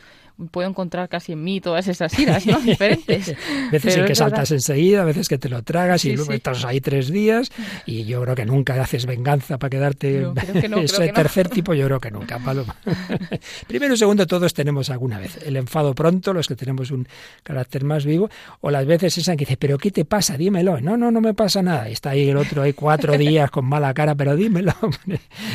puedo 0.52 0.68
encontrar 0.68 1.10
casi 1.10 1.34
en 1.34 1.44
mí 1.44 1.62
todas 1.62 1.88
esas 1.88 2.18
iras, 2.18 2.46
¿no? 2.46 2.60
Diferentes. 2.62 3.36
veces 3.72 3.96
el 3.98 4.06
que 4.06 4.16
saltas 4.16 4.52
enseguida, 4.52 5.02
a 5.02 5.06
veces 5.06 5.28
que 5.28 5.38
te 5.38 5.50
lo 5.50 5.62
tragas 5.64 6.06
y 6.06 6.16
luego 6.16 6.32
estás 6.32 6.66
ahí 6.66 6.82
tres 6.82 7.10
días 7.10 7.52
y 7.86 8.06
yo 8.06 8.22
creo 8.24 8.36
que 8.36 8.46
nunca 8.46 8.82
haces 8.82 9.06
venganza 9.06 9.58
para 9.58 9.70
quedarte 9.70 10.28
ese 10.84 11.10
tercer 11.10 11.50
tipo, 11.50 11.74
yo 11.74 11.86
creo 11.86 12.00
que 12.00 12.12
nunca, 12.12 12.40
Paloma. 12.40 12.76
Primero 13.68 13.94
y 13.94 13.98
segundo, 13.98 14.26
todos 14.28 14.54
tenemos 14.54 14.90
alguna 14.90 15.20
vez 15.20 15.40
el 15.46 15.58
enfado 15.58 15.94
pronto, 15.94 16.34
los 16.34 16.48
que 16.48 16.56
tenemos 16.56 16.92
un 16.92 17.08
carácter 17.44 17.84
más 17.84 18.06
vivo, 18.06 18.30
o 18.62 18.72
las 18.72 18.86
veces 18.86 19.18
esa 19.18 19.36
que 19.36 19.46
dice, 19.46 19.58
pero 19.58 19.78
¿qué 19.78 19.92
te 19.92 20.06
pasa? 20.06 20.38
Dímelo. 20.38 20.82
No, 20.82 20.98
no, 20.98 21.12
no 21.12 21.22
me 21.22 21.34
pasa 21.34 21.62
nada. 21.62 21.88
está 21.90 22.12
ahí 22.12 22.30
el 22.30 22.38
otro, 22.38 22.64
hay 22.64 22.74
cuatro 22.74 23.18
días 23.18 23.52
con 23.52 23.66
mala 23.66 23.94
cara, 23.94 24.16
pero 24.16 24.36
dímelo. 24.36 24.74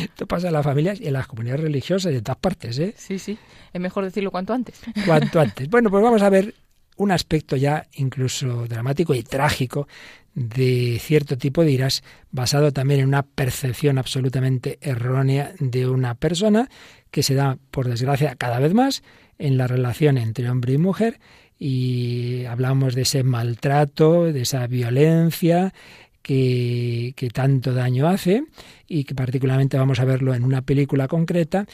Esto 0.03 0.27
pasa 0.27 0.49
en 0.49 0.55
las 0.55 0.64
familias 0.64 1.01
y 1.01 1.09
en 1.09 1.14
las 1.14 1.27
comunidades 1.27 1.62
religiosas 1.62 2.12
de 2.12 2.23
todas 2.23 2.38
partes, 2.38 2.79
¿eh? 2.79 2.95
Sí, 2.97 3.19
sí. 3.19 3.38
Es 3.73 3.81
mejor 3.81 4.05
decirlo 4.05 4.31
cuanto 4.31 4.53
antes. 4.53 4.78
Cuanto 5.05 5.41
antes. 5.41 5.69
Bueno, 5.69 5.91
pues 5.91 6.03
vamos 6.03 6.23
a 6.23 6.31
ver 6.31 6.55
un 6.97 7.11
aspecto 7.12 7.57
ya 7.57 7.87
incluso 7.95 8.67
dramático 8.67 9.14
y 9.14 9.23
trágico 9.23 9.88
de 10.35 11.01
cierto 11.01 11.37
tipo 11.37 11.64
de 11.64 11.73
iras, 11.73 12.03
basado 12.31 12.73
también 12.73 13.01
en 13.01 13.09
una 13.09 13.23
percepción 13.23 13.99
absolutamente 13.99 14.79
errónea 14.81 15.53
de 15.59 15.88
una 15.88 16.14
persona 16.14 16.69
que 17.11 17.23
se 17.23 17.35
da, 17.35 17.59
por 17.71 17.88
desgracia, 17.88 18.37
cada 18.37 18.61
vez 18.61 18.75
más 18.75 19.03
en 19.38 19.57
la 19.57 19.67
relación 19.67 20.19
entre 20.19 20.49
hombre 20.49 20.75
y 20.75 20.79
mujer 20.79 21.19
y 21.59 22.44
hablamos 22.44 22.94
de 22.94 23.02
ese 23.02 23.25
maltrato, 23.25 24.33
de 24.33 24.42
esa 24.42 24.67
violencia 24.69 25.75
que, 26.23 27.15
que 27.17 27.31
tanto 27.31 27.73
daño 27.75 28.07
hace 28.07 28.44
y 28.87 29.05
que 29.05 29.15
particularmente 29.15 29.77
vamos 29.77 29.98
a 29.98 30.05
verlo 30.05 30.35
en 30.35 30.44
una 30.44 30.63
película 30.63 31.09
concreta 31.09 31.67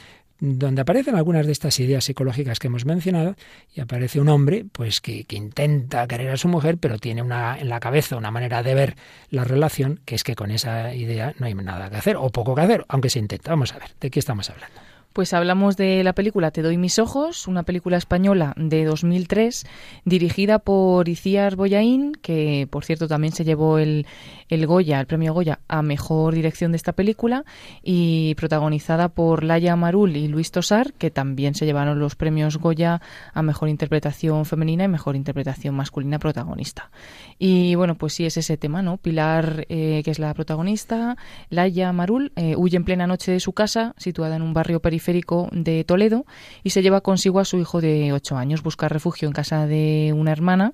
donde 0.44 0.82
aparecen 0.82 1.16
algunas 1.16 1.46
de 1.46 1.52
estas 1.52 1.80
ideas 1.80 2.04
psicológicas 2.04 2.58
que 2.58 2.66
hemos 2.66 2.84
mencionado 2.84 3.34
y 3.72 3.80
aparece 3.80 4.20
un 4.20 4.28
hombre 4.28 4.66
pues 4.70 5.00
que, 5.00 5.24
que, 5.24 5.36
intenta 5.36 6.06
querer 6.06 6.30
a 6.30 6.36
su 6.36 6.48
mujer 6.48 6.76
pero 6.78 6.98
tiene 6.98 7.22
una 7.22 7.58
en 7.58 7.68
la 7.68 7.80
cabeza 7.80 8.16
una 8.16 8.30
manera 8.30 8.62
de 8.62 8.74
ver 8.74 8.96
la 9.30 9.44
relación 9.44 10.00
que 10.04 10.14
es 10.14 10.22
que 10.22 10.34
con 10.34 10.50
esa 10.50 10.94
idea 10.94 11.34
no 11.38 11.46
hay 11.46 11.54
nada 11.54 11.88
que 11.88 11.96
hacer 11.96 12.16
o 12.16 12.28
poco 12.30 12.54
que 12.54 12.60
hacer 12.60 12.84
aunque 12.88 13.10
se 13.10 13.18
intenta. 13.18 13.50
Vamos 13.50 13.72
a 13.72 13.78
ver 13.78 13.90
de 14.00 14.10
qué 14.10 14.18
estamos 14.18 14.50
hablando 14.50 14.93
pues 15.14 15.32
hablamos 15.32 15.76
de 15.76 16.02
la 16.02 16.12
película 16.12 16.50
Te 16.50 16.60
doy 16.60 16.76
mis 16.76 16.98
ojos, 16.98 17.46
una 17.46 17.62
película 17.62 17.96
española 17.96 18.52
de 18.56 18.84
2003 18.84 19.64
dirigida 20.04 20.58
por 20.58 21.08
Iciar 21.08 21.54
Boyaín, 21.54 22.12
que 22.20 22.66
por 22.68 22.84
cierto 22.84 23.06
también 23.06 23.32
se 23.32 23.44
llevó 23.44 23.78
el, 23.78 24.06
el 24.48 24.66
Goya, 24.66 24.98
el 24.98 25.06
premio 25.06 25.32
Goya 25.32 25.60
a 25.68 25.82
mejor 25.82 26.34
dirección 26.34 26.72
de 26.72 26.76
esta 26.76 26.92
película 26.92 27.44
y 27.80 28.34
protagonizada 28.34 29.08
por 29.08 29.44
Laia 29.44 29.76
Marul 29.76 30.16
y 30.16 30.26
Luis 30.26 30.50
Tosar, 30.50 30.92
que 30.94 31.12
también 31.12 31.54
se 31.54 31.64
llevaron 31.64 32.00
los 32.00 32.16
premios 32.16 32.56
Goya 32.58 33.00
a 33.32 33.42
mejor 33.42 33.68
interpretación 33.68 34.44
femenina 34.46 34.82
y 34.82 34.88
mejor 34.88 35.14
interpretación 35.14 35.76
masculina 35.76 36.18
protagonista. 36.18 36.90
Y 37.38 37.76
bueno, 37.76 37.94
pues 37.94 38.14
sí 38.14 38.26
es 38.26 38.36
ese 38.36 38.56
tema, 38.56 38.82
¿no? 38.82 38.96
Pilar, 38.96 39.64
eh, 39.68 40.02
que 40.04 40.10
es 40.10 40.18
la 40.18 40.34
protagonista, 40.34 41.16
Laia 41.50 41.92
Marul, 41.92 42.32
eh, 42.34 42.56
huye 42.56 42.76
en 42.76 42.84
plena 42.84 43.06
noche 43.06 43.30
de 43.30 43.38
su 43.38 43.52
casa, 43.52 43.94
situada 43.96 44.34
en 44.34 44.42
un 44.42 44.52
barrio 44.52 44.80
periférico 44.80 45.03
de 45.12 45.84
Toledo 45.84 46.24
y 46.62 46.70
se 46.70 46.82
lleva 46.82 47.00
consigo 47.00 47.40
a 47.40 47.44
su 47.44 47.58
hijo 47.58 47.80
de 47.80 48.12
ocho 48.12 48.36
años. 48.36 48.62
Busca 48.62 48.88
refugio 48.88 49.28
en 49.28 49.34
casa 49.34 49.66
de 49.66 50.12
una 50.14 50.32
hermana 50.32 50.72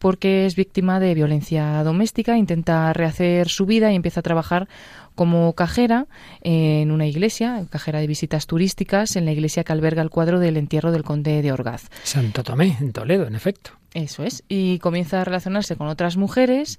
porque 0.00 0.46
es 0.46 0.56
víctima 0.56 0.98
de 0.98 1.14
violencia 1.14 1.84
doméstica, 1.84 2.38
intenta 2.38 2.92
rehacer 2.92 3.48
su 3.48 3.66
vida 3.66 3.92
y 3.92 3.96
empieza 3.96 4.20
a 4.20 4.22
trabajar 4.22 4.66
como 5.14 5.52
cajera 5.52 6.06
en 6.40 6.90
una 6.90 7.06
iglesia, 7.06 7.66
cajera 7.68 8.00
de 8.00 8.06
visitas 8.06 8.46
turísticas, 8.46 9.16
en 9.16 9.26
la 9.26 9.32
iglesia 9.32 9.62
que 9.62 9.72
alberga 9.72 10.00
el 10.00 10.08
cuadro 10.08 10.40
del 10.40 10.56
entierro 10.56 10.90
del 10.90 11.04
conde 11.04 11.42
de 11.42 11.52
Orgaz. 11.52 11.90
Santo 12.02 12.42
Tomé, 12.42 12.78
en 12.80 12.92
Toledo, 12.92 13.26
en 13.26 13.34
efecto. 13.34 13.72
Eso 13.92 14.22
es. 14.24 14.42
Y 14.48 14.78
comienza 14.78 15.20
a 15.20 15.24
relacionarse 15.24 15.76
con 15.76 15.88
otras 15.88 16.16
mujeres 16.16 16.78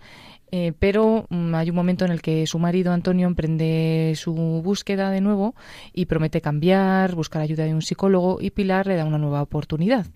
eh, 0.52 0.74
pero 0.78 1.26
mm, 1.30 1.56
hay 1.56 1.70
un 1.70 1.76
momento 1.76 2.06
en 2.06 2.12
el 2.12 2.22
que 2.22 2.46
su 2.46 2.60
marido 2.60 2.92
Antonio 2.92 3.28
emprende 3.28 4.14
su 4.16 4.34
búsqueda 4.34 5.10
de 5.10 5.22
nuevo 5.22 5.56
y 5.94 6.06
promete 6.06 6.42
cambiar, 6.42 7.16
buscar 7.16 7.42
ayuda 7.42 7.64
de 7.64 7.74
un 7.74 7.82
psicólogo 7.82 8.40
y 8.42 8.52
Pilar 8.52 8.88
le 8.88 8.96
da 8.96 9.06
una 9.06 9.18
nueva 9.18 9.42
oportunidad. 9.42 10.08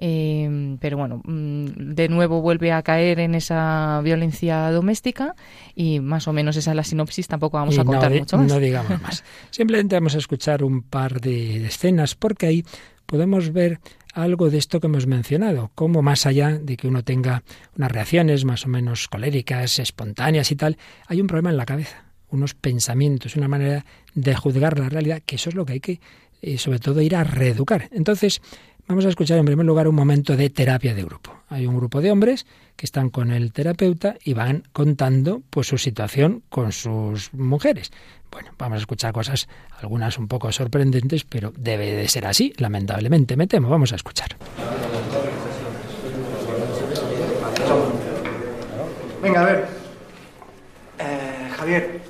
Eh, 0.00 0.76
pero 0.80 0.96
bueno, 0.96 1.20
mm, 1.24 1.94
de 1.94 2.08
nuevo 2.08 2.40
vuelve 2.40 2.70
a 2.70 2.82
caer 2.82 3.18
en 3.18 3.34
esa 3.34 4.00
violencia 4.02 4.70
doméstica 4.70 5.34
y 5.74 5.98
más 5.98 6.28
o 6.28 6.32
menos 6.32 6.56
esa 6.56 6.70
es 6.70 6.76
la 6.76 6.84
sinopsis, 6.84 7.26
tampoco 7.26 7.56
vamos 7.56 7.78
a 7.78 7.84
contar 7.84 8.12
mucho 8.12 8.38
más. 8.38 8.46
No 8.46 8.60
digamos 8.60 9.00
más. 9.02 9.24
Simplemente 9.50 9.96
vamos 9.96 10.14
a 10.14 10.18
escuchar 10.18 10.62
un 10.62 10.82
par 10.82 11.20
de 11.20 11.66
escenas 11.66 12.14
porque 12.14 12.46
ahí 12.46 12.64
podemos 13.08 13.54
ver 13.54 13.80
algo 14.12 14.50
de 14.50 14.58
esto 14.58 14.80
que 14.80 14.86
hemos 14.86 15.06
mencionado, 15.06 15.70
como 15.74 16.02
más 16.02 16.26
allá 16.26 16.58
de 16.58 16.76
que 16.76 16.86
uno 16.86 17.02
tenga 17.02 17.42
unas 17.76 17.90
reacciones 17.90 18.44
más 18.44 18.66
o 18.66 18.68
menos 18.68 19.08
coléricas, 19.08 19.78
espontáneas 19.78 20.52
y 20.52 20.56
tal, 20.56 20.76
hay 21.06 21.20
un 21.20 21.26
problema 21.26 21.50
en 21.50 21.56
la 21.56 21.64
cabeza, 21.64 22.04
unos 22.28 22.52
pensamientos, 22.52 23.34
una 23.34 23.48
manera 23.48 23.86
de 24.14 24.34
juzgar 24.34 24.78
la 24.78 24.90
realidad, 24.90 25.22
que 25.24 25.36
eso 25.36 25.48
es 25.48 25.54
lo 25.54 25.64
que 25.64 25.72
hay 25.72 25.80
que, 25.80 26.00
eh, 26.42 26.58
sobre 26.58 26.80
todo, 26.80 27.00
ir 27.00 27.16
a 27.16 27.24
reeducar. 27.24 27.88
Entonces, 27.92 28.42
Vamos 28.88 29.04
a 29.04 29.10
escuchar 29.10 29.36
en 29.36 29.44
primer 29.44 29.66
lugar 29.66 29.86
un 29.86 29.94
momento 29.94 30.34
de 30.34 30.48
terapia 30.48 30.94
de 30.94 31.04
grupo. 31.04 31.30
Hay 31.50 31.66
un 31.66 31.76
grupo 31.76 32.00
de 32.00 32.10
hombres 32.10 32.46
que 32.74 32.86
están 32.86 33.10
con 33.10 33.32
el 33.32 33.52
terapeuta 33.52 34.16
y 34.24 34.32
van 34.32 34.62
contando 34.72 35.42
pues 35.50 35.66
su 35.66 35.76
situación 35.76 36.42
con 36.48 36.72
sus 36.72 37.34
mujeres. 37.34 37.92
Bueno, 38.32 38.52
vamos 38.56 38.76
a 38.76 38.80
escuchar 38.80 39.12
cosas, 39.12 39.46
algunas 39.82 40.16
un 40.16 40.26
poco 40.26 40.50
sorprendentes, 40.52 41.24
pero 41.24 41.52
debe 41.54 41.92
de 41.92 42.08
ser 42.08 42.24
así, 42.24 42.54
lamentablemente. 42.56 43.36
Me 43.36 43.46
temo, 43.46 43.68
vamos 43.68 43.92
a 43.92 43.96
escuchar. 43.96 44.36
Venga, 49.22 49.42
a 49.42 49.44
ver. 49.44 49.66
Eh, 50.98 51.50
Javier, 51.58 52.00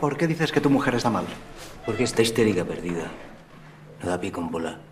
¿por 0.00 0.16
qué 0.16 0.26
dices 0.26 0.50
que 0.50 0.62
tu 0.62 0.70
mujer 0.70 0.94
está 0.94 1.10
mal? 1.10 1.26
Porque 1.84 2.04
está 2.04 2.22
histérica 2.22 2.64
perdida. 2.64 3.10
No 4.02 4.08
da 4.08 4.18
pie 4.18 4.32
con 4.32 4.50
bola. 4.50 4.91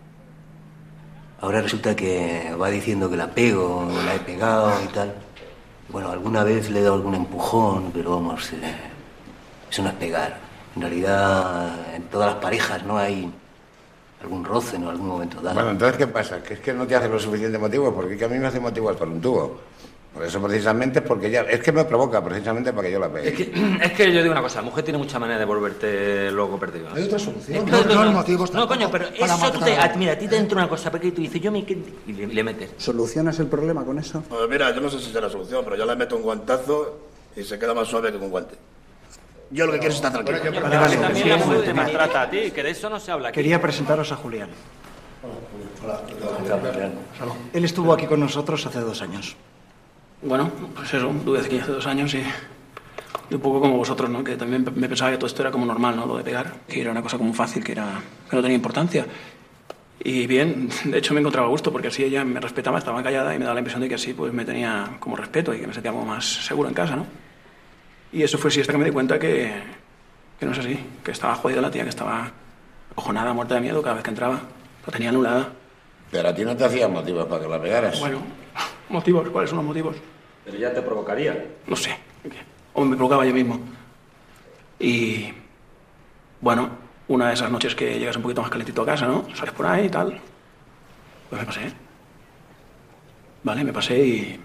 Ahora 1.41 1.59
resulta 1.59 1.95
que 1.95 2.53
va 2.59 2.69
diciendo 2.69 3.09
que 3.09 3.17
la 3.17 3.27
pego, 3.27 3.89
la 4.05 4.13
he 4.13 4.19
pegado 4.19 4.71
y 4.83 4.87
tal. 4.89 5.11
Bueno, 5.89 6.11
alguna 6.11 6.43
vez 6.43 6.69
le 6.69 6.79
he 6.79 6.83
dado 6.83 6.95
algún 6.95 7.15
empujón, 7.15 7.91
pero 7.91 8.11
vamos, 8.11 8.53
eh, 8.53 8.75
eso 9.69 9.81
no 9.81 9.89
es 9.89 9.95
pegar. 9.95 10.37
En 10.75 10.83
realidad, 10.83 11.95
en 11.95 12.03
todas 12.03 12.33
las 12.33 12.41
parejas 12.41 12.83
no 12.83 12.97
hay 12.97 13.29
algún 14.21 14.45
roce 14.45 14.75
en 14.75 14.85
algún 14.85 15.07
momento 15.07 15.41
dado. 15.41 15.55
Bueno, 15.55 15.71
entonces, 15.71 15.97
¿qué 15.97 16.07
pasa? 16.07 16.43
Que 16.43 16.53
es 16.53 16.59
que 16.59 16.73
no 16.73 16.85
te 16.85 16.95
hace 16.95 17.09
lo 17.09 17.19
suficiente 17.19 17.57
motivo, 17.57 17.91
porque 17.91 18.23
a 18.23 18.27
mí 18.27 18.37
me 18.37 18.45
hace 18.45 18.59
motivo 18.59 18.93
por 18.93 19.07
un 19.07 19.19
tubo. 19.19 19.61
Por 20.13 20.25
eso 20.25 20.41
precisamente 20.41 20.99
es 20.99 21.05
porque 21.05 21.27
ella, 21.27 21.43
es 21.43 21.61
que 21.61 21.71
me 21.71 21.85
provoca 21.85 22.21
precisamente 22.21 22.73
para 22.73 22.87
que 22.87 22.93
yo 22.93 22.99
la 22.99 23.09
pegue. 23.09 23.29
Es 23.29 23.35
que, 23.35 23.77
es 23.81 23.91
que 23.93 24.13
yo 24.13 24.21
digo 24.21 24.33
una 24.33 24.41
cosa, 24.41 24.57
la 24.59 24.65
mujer 24.65 24.83
tiene 24.83 24.97
mucha 24.97 25.17
manera 25.17 25.39
de 25.39 25.45
volverte 25.45 26.29
loco 26.31 26.59
perdido. 26.59 26.89
Hay 26.93 27.03
otra 27.03 27.17
solución. 27.17 27.65
no, 27.65 27.83
no, 27.85 28.05
no, 28.05 28.11
motivos 28.11 28.53
no 28.53 28.67
coño, 28.67 28.89
pero 28.91 29.05
eso 29.07 29.51
tú 29.53 29.59
te, 29.59 29.77
a, 29.77 29.93
mira, 29.95 30.13
a 30.13 30.17
ti 30.17 30.27
te 30.27 30.35
entra 30.35 30.57
una 30.57 30.67
cosa 30.67 30.91
porque 30.91 31.11
tú 31.13 31.21
dices, 31.21 31.41
yo 31.41 31.51
me 31.51 31.59
y 31.59 32.13
le, 32.13 32.27
le, 32.27 32.43
metes. 32.43 32.71
¿Solucionas 32.77 33.39
el 33.39 33.47
problema 33.47 33.85
con 33.85 33.99
eso? 33.99 34.21
Pues 34.27 34.49
mira, 34.49 34.73
yo 34.75 34.81
no 34.81 34.89
sé 34.89 34.99
si 34.99 35.11
será 35.11 35.27
la 35.27 35.29
solución, 35.29 35.63
pero 35.63 35.77
yo 35.77 35.85
le 35.85 35.95
meto 35.95 36.17
un 36.17 36.23
guantazo 36.23 36.99
y 37.35 37.43
se 37.43 37.57
queda 37.57 37.73
más 37.73 37.87
suave 37.87 38.11
que 38.11 38.19
con 38.19 38.29
guante. 38.29 38.55
Yo 39.49 39.65
lo 39.65 39.71
que 39.71 39.79
quiero 39.79 39.91
es 39.93 39.95
estar 39.95 40.11
tranquilo. 40.11 40.39
Bueno, 40.41 40.61
vale, 40.61 40.77
vale, 40.77 40.97
también 40.97 41.29
la 41.29 41.37
mujer 41.37 41.63
te 41.63 41.73
maltrata 41.73 42.21
a 42.23 42.29
ti, 42.29 42.51
que 42.51 42.63
de 42.63 42.69
eso 42.71 42.89
no 42.89 42.99
se 42.99 43.11
habla 43.11 43.29
aquí. 43.29 43.35
Quería 43.35 43.61
presentaros 43.61 44.11
a 44.11 44.17
Julián. 44.17 44.49
Hola. 45.83 46.01
Hola. 47.21 47.33
Él 47.53 47.65
estuvo 47.65 47.93
aquí 47.93 48.07
con 48.07 48.19
nosotros 48.19 48.65
hace 48.65 48.79
dos 48.79 49.01
años. 49.01 49.35
Bueno, 50.21 50.51
pues 50.75 50.93
eso, 50.93 51.07
tuve 51.25 51.39
aquí 51.39 51.57
hace 51.57 51.71
dos 51.71 51.87
años 51.87 52.13
y, 52.13 52.23
un 53.33 53.41
poco 53.41 53.59
como 53.59 53.77
vosotros, 53.77 54.09
¿no? 54.09 54.23
Que 54.23 54.35
también 54.35 54.63
me 54.75 54.87
pensaba 54.87 55.09
que 55.09 55.17
todo 55.17 55.27
esto 55.27 55.41
era 55.41 55.51
como 55.51 55.65
normal, 55.65 55.95
¿no? 55.95 56.05
Lo 56.05 56.17
de 56.17 56.23
pegar, 56.23 56.53
que 56.67 56.81
era 56.81 56.91
una 56.91 57.01
cosa 57.01 57.17
como 57.17 57.33
fácil, 57.33 57.63
que, 57.63 57.71
era, 57.71 57.99
que 58.29 58.35
no 58.35 58.41
tenía 58.41 58.55
importancia. 58.55 59.05
Y 60.03 60.27
bien, 60.27 60.69
de 60.85 60.97
hecho 60.97 61.13
me 61.13 61.21
encontraba 61.21 61.47
a 61.47 61.49
gusto 61.49 61.71
porque 61.71 61.87
así 61.87 62.03
ella 62.03 62.23
me 62.23 62.39
respetaba, 62.39 62.77
estaba 62.77 63.01
callada 63.01 63.33
y 63.33 63.39
me 63.39 63.45
daba 63.45 63.55
la 63.55 63.61
impresión 63.61 63.81
de 63.81 63.89
que 63.89 63.95
así 63.95 64.13
pues 64.13 64.31
me 64.33 64.45
tenía 64.45 64.97
como 64.99 65.15
respeto 65.15 65.53
y 65.53 65.59
que 65.59 65.67
me 65.67 65.73
sentía 65.73 65.91
como 65.91 66.05
más 66.05 66.25
seguro 66.25 66.69
en 66.69 66.75
casa, 66.75 66.95
¿no? 66.95 67.05
Y 68.11 68.23
eso 68.23 68.37
fue 68.37 68.49
así 68.49 68.61
hasta 68.61 68.73
que 68.73 68.79
me 68.79 68.85
di 68.85 68.91
cuenta 68.91 69.17
que, 69.17 69.53
que 70.39 70.45
no 70.45 70.51
es 70.51 70.59
así, 70.59 70.77
que 71.03 71.11
estaba 71.11 71.35
jodida 71.35 71.61
la 71.61 71.71
tía, 71.71 71.83
que 71.83 71.89
estaba 71.89 72.31
acojonada, 72.91 73.33
muerta 73.33 73.55
de 73.55 73.61
miedo 73.61 73.81
cada 73.81 73.95
vez 73.95 74.03
que 74.03 74.09
entraba. 74.09 74.39
La 74.85 74.91
tenía 74.91 75.09
anulada. 75.09 75.53
Pero 76.11 76.27
a 76.27 76.35
ti 76.35 76.43
no 76.43 76.55
te 76.55 76.65
hacían 76.65 76.91
motivos 76.91 77.25
para 77.25 77.41
que 77.41 77.47
la 77.49 77.61
pegaras. 77.61 77.99
Bueno, 77.99 78.19
motivos, 78.89 79.29
¿cuáles 79.29 79.49
son 79.49 79.57
los 79.57 79.65
motivos? 79.65 79.95
Pero 80.43 80.57
ya 80.57 80.73
te 80.73 80.81
provocaría. 80.81 81.45
No 81.65 81.75
sé. 81.75 81.97
O 82.73 82.83
me 82.83 82.95
provocaba 82.95 83.25
yo 83.25 83.33
mismo. 83.33 83.59
Y. 84.79 85.33
Bueno, 86.41 86.69
una 87.07 87.27
de 87.29 87.33
esas 87.35 87.49
noches 87.51 87.75
que 87.75 87.97
llegas 87.99 88.15
un 88.15 88.23
poquito 88.23 88.41
más 88.41 88.49
calentito 88.49 88.81
a 88.81 88.85
casa, 88.85 89.07
¿no? 89.07 89.25
Sales 89.35 89.53
por 89.53 89.65
ahí 89.65 89.85
y 89.85 89.89
tal. 89.89 90.19
Pues 91.29 91.41
me 91.41 91.45
pasé. 91.45 91.73
Vale, 93.43 93.63
me 93.63 93.71
pasé 93.73 93.99
y. 93.99 94.39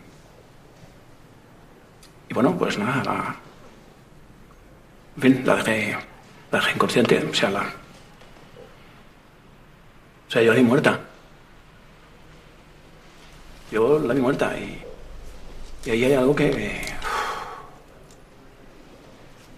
Y 2.29 2.35
bueno, 2.35 2.57
pues 2.57 2.79
nada, 2.79 3.03
la. 3.05 3.37
En 5.17 5.23
fin, 5.23 5.43
la 5.45 5.57
dejé. 5.57 5.97
La 6.53 6.59
dejé 6.59 6.73
inconsciente, 6.73 7.27
o 7.29 7.35
sea, 7.35 7.51
la. 7.51 7.63
O 10.29 10.31
sea, 10.31 10.43
yo 10.43 10.53
la 10.53 10.57
di 10.59 10.63
muerta. 10.63 11.01
Yo 13.77 13.99
la 13.99 14.15
vi 14.15 14.23
muerta 14.23 14.55
y. 14.59 14.79
Y 15.87 15.91
ahí 15.91 16.05
hay 16.05 16.15
algo 16.15 16.35
que. 16.35 16.81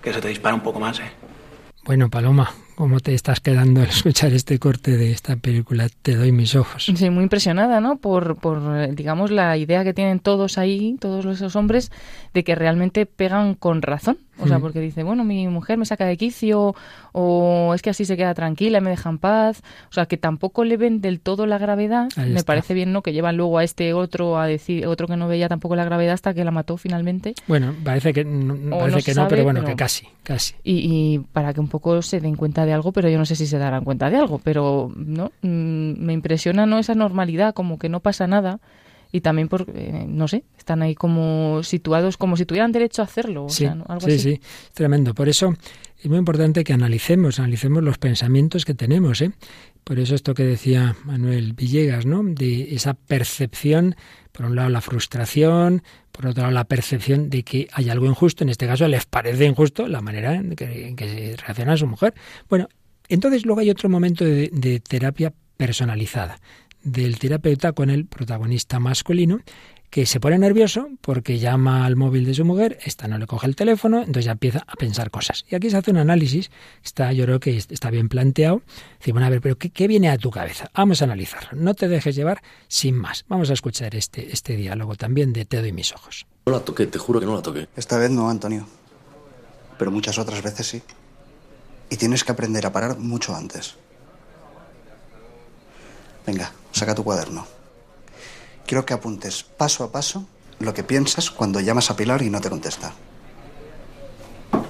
que 0.02 0.12
se 0.12 0.20
te 0.20 0.26
dispara 0.26 0.56
un 0.56 0.60
poco 0.60 0.80
más, 0.80 0.98
¿eh? 0.98 1.08
Bueno, 1.84 2.10
Paloma, 2.10 2.50
¿cómo 2.74 2.98
te 2.98 3.14
estás 3.14 3.38
quedando 3.38 3.80
al 3.80 3.86
escuchar 3.86 4.32
este 4.32 4.58
corte 4.58 4.96
de 4.96 5.12
esta 5.12 5.36
película 5.36 5.88
Te 6.02 6.16
doy 6.16 6.32
mis 6.32 6.56
ojos? 6.56 6.86
Sí, 6.96 7.10
muy 7.10 7.22
impresionada, 7.22 7.80
¿no? 7.80 7.98
Por, 7.98 8.40
por 8.40 8.92
digamos, 8.92 9.30
la 9.30 9.56
idea 9.56 9.84
que 9.84 9.94
tienen 9.94 10.18
todos 10.18 10.58
ahí, 10.58 10.96
todos 10.98 11.24
esos 11.24 11.54
hombres, 11.54 11.92
de 12.34 12.42
que 12.42 12.56
realmente 12.56 13.06
pegan 13.06 13.54
con 13.54 13.82
razón. 13.82 14.18
O 14.40 14.46
sea, 14.46 14.58
porque 14.58 14.80
dice, 14.80 15.02
bueno, 15.02 15.24
mi 15.24 15.48
mujer 15.48 15.78
me 15.78 15.84
saca 15.84 16.04
de 16.04 16.16
quicio 16.16 16.74
o 17.12 17.72
es 17.74 17.82
que 17.82 17.90
así 17.90 18.04
se 18.04 18.16
queda 18.16 18.34
tranquila 18.34 18.78
y 18.78 18.80
me 18.80 18.90
deja 18.90 19.10
en 19.10 19.18
paz. 19.18 19.62
O 19.90 19.92
sea, 19.92 20.06
que 20.06 20.16
tampoco 20.16 20.64
le 20.64 20.76
ven 20.76 21.00
del 21.00 21.20
todo 21.20 21.46
la 21.46 21.58
gravedad. 21.58 22.08
me 22.16 22.42
parece 22.42 22.74
bien, 22.74 22.92
¿no? 22.92 23.02
Que 23.02 23.12
llevan 23.12 23.36
luego 23.36 23.58
a 23.58 23.64
este 23.64 23.92
otro 23.94 24.38
a 24.38 24.46
decir, 24.46 24.86
otro 24.86 25.06
que 25.06 25.16
no 25.16 25.28
veía 25.28 25.48
tampoco 25.48 25.76
la 25.76 25.84
gravedad 25.84 26.14
hasta 26.14 26.34
que 26.34 26.44
la 26.44 26.50
mató 26.50 26.76
finalmente. 26.76 27.34
Bueno, 27.46 27.74
parece 27.82 28.12
que, 28.12 28.24
no, 28.24 28.78
parece 28.78 29.02
que 29.02 29.14
no, 29.14 29.28
pero 29.28 29.44
bueno, 29.44 29.64
que 29.64 29.76
casi, 29.76 30.08
casi. 30.22 30.54
Y, 30.64 31.20
para 31.32 31.52
que 31.52 31.60
un 31.60 31.68
poco 31.68 32.02
se 32.02 32.20
den 32.20 32.36
cuenta 32.36 32.66
de 32.66 32.72
algo, 32.72 32.92
pero 32.92 33.08
yo 33.08 33.18
no 33.18 33.24
sé 33.24 33.36
si 33.36 33.46
se 33.46 33.58
darán 33.58 33.84
cuenta 33.84 34.10
de 34.10 34.16
algo, 34.16 34.40
pero 34.42 34.92
no 34.94 35.32
mm, 35.42 35.92
me 35.98 36.12
impresiona 36.12 36.66
no 36.66 36.78
esa 36.78 36.94
normalidad, 36.94 37.54
como 37.54 37.78
que 37.78 37.88
no 37.88 38.00
pasa 38.00 38.26
nada 38.26 38.60
y 39.10 39.20
también 39.20 39.48
por, 39.48 39.66
eh, 39.74 40.04
no 40.06 40.28
sé, 40.28 40.44
están 40.56 40.82
ahí 40.82 40.94
como 40.94 41.62
situados, 41.62 42.16
como 42.16 42.36
si 42.36 42.44
tuvieran 42.44 42.72
derecho 42.72 43.02
a 43.02 43.06
hacerlo. 43.06 43.48
sí, 43.48 43.66
algo 43.66 44.00
sí, 44.00 44.18
sí, 44.18 44.40
tremendo. 44.74 45.14
Por 45.14 45.28
eso 45.28 45.54
es 45.98 46.06
muy 46.06 46.18
importante 46.18 46.64
que 46.64 46.72
analicemos, 46.72 47.38
analicemos 47.38 47.82
los 47.82 47.98
pensamientos 47.98 48.64
que 48.64 48.74
tenemos. 48.74 49.20
¿eh? 49.22 49.32
Por 49.84 49.98
eso 49.98 50.14
esto 50.14 50.34
que 50.34 50.44
decía 50.44 50.96
Manuel 51.04 51.54
Villegas, 51.54 52.04
¿no? 52.06 52.22
De 52.22 52.74
esa 52.74 52.94
percepción, 52.94 53.96
por 54.32 54.46
un 54.46 54.56
lado 54.56 54.68
la 54.68 54.80
frustración, 54.80 55.82
por 56.12 56.26
otro 56.26 56.42
lado 56.42 56.54
la 56.54 56.64
percepción 56.64 57.30
de 57.30 57.42
que 57.42 57.68
hay 57.72 57.88
algo 57.88 58.06
injusto, 58.06 58.44
en 58.44 58.50
este 58.50 58.66
caso 58.66 58.86
les 58.88 59.06
parece 59.06 59.46
injusto 59.46 59.88
la 59.88 60.02
manera 60.02 60.34
en 60.34 60.54
que, 60.54 60.94
se 60.98 61.36
reacciona 61.36 61.72
a 61.72 61.76
su 61.78 61.86
mujer. 61.86 62.14
Bueno, 62.48 62.68
entonces 63.08 63.46
luego 63.46 63.60
hay 63.60 63.70
otro 63.70 63.88
momento 63.88 64.24
de 64.24 64.82
terapia 64.86 65.32
personalizada 65.56 66.38
del 66.92 67.18
terapeuta 67.18 67.72
con 67.72 67.90
el 67.90 68.06
protagonista 68.06 68.80
masculino 68.80 69.40
que 69.90 70.04
se 70.04 70.20
pone 70.20 70.38
nervioso 70.38 70.88
porque 71.00 71.38
llama 71.38 71.86
al 71.86 71.96
móvil 71.96 72.24
de 72.24 72.34
su 72.34 72.44
mujer, 72.44 72.78
esta 72.84 73.08
no 73.08 73.18
le 73.18 73.26
coge 73.26 73.46
el 73.46 73.56
teléfono, 73.56 73.98
entonces 74.00 74.26
ya 74.26 74.32
empieza 74.32 74.64
a 74.66 74.74
pensar 74.74 75.10
cosas. 75.10 75.44
Y 75.48 75.54
aquí 75.54 75.70
se 75.70 75.78
hace 75.78 75.90
un 75.90 75.96
análisis, 75.96 76.50
está, 76.84 77.12
yo 77.12 77.24
creo 77.24 77.40
que 77.40 77.56
está 77.56 77.90
bien 77.90 78.08
planteado. 78.08 78.62
Dice, 78.98 79.12
bueno, 79.12 79.26
a 79.26 79.30
ver, 79.30 79.40
pero 79.40 79.56
¿qué, 79.56 79.88
viene 79.88 80.10
a 80.10 80.18
tu 80.18 80.30
cabeza? 80.30 80.70
Vamos 80.74 81.00
a 81.00 81.06
analizarlo. 81.06 81.50
No 81.54 81.74
te 81.74 81.88
dejes 81.88 82.14
llevar 82.14 82.42
sin 82.68 82.96
más. 82.96 83.24
Vamos 83.28 83.50
a 83.50 83.54
escuchar 83.54 83.94
este, 83.94 84.32
este 84.32 84.56
diálogo 84.56 84.94
también 84.94 85.32
de 85.32 85.44
Te 85.44 85.60
doy 85.60 85.72
mis 85.72 85.92
ojos. 85.94 86.26
No 86.46 86.52
la 86.52 86.60
toqué, 86.60 86.86
te 86.86 86.98
juro 86.98 87.20
que 87.20 87.26
no 87.26 87.34
la 87.34 87.42
toqué. 87.42 87.68
Esta 87.76 87.96
vez 87.98 88.10
no, 88.10 88.28
Antonio. 88.28 88.66
Pero 89.78 89.90
muchas 89.90 90.18
otras 90.18 90.42
veces 90.42 90.66
sí. 90.66 90.82
Y 91.90 91.96
tienes 91.96 92.24
que 92.24 92.32
aprender 92.32 92.66
a 92.66 92.72
parar 92.72 92.98
mucho 92.98 93.34
antes. 93.34 93.76
Venga, 96.26 96.52
saca 96.72 96.94
tu 96.94 97.04
cuaderno. 97.04 97.46
Quiero 98.66 98.84
que 98.84 98.94
apuntes 98.94 99.42
paso 99.42 99.84
a 99.84 99.92
paso 99.92 100.26
lo 100.60 100.74
que 100.74 100.84
piensas 100.84 101.30
cuando 101.30 101.60
llamas 101.60 101.90
a 101.90 101.96
Pilar 101.96 102.22
y 102.22 102.30
no 102.30 102.40
te 102.40 102.50
contesta. 102.50 102.92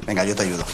Venga, 0.06 0.24
yo 0.24 0.34
te 0.34 0.42
ayudo. 0.42 0.64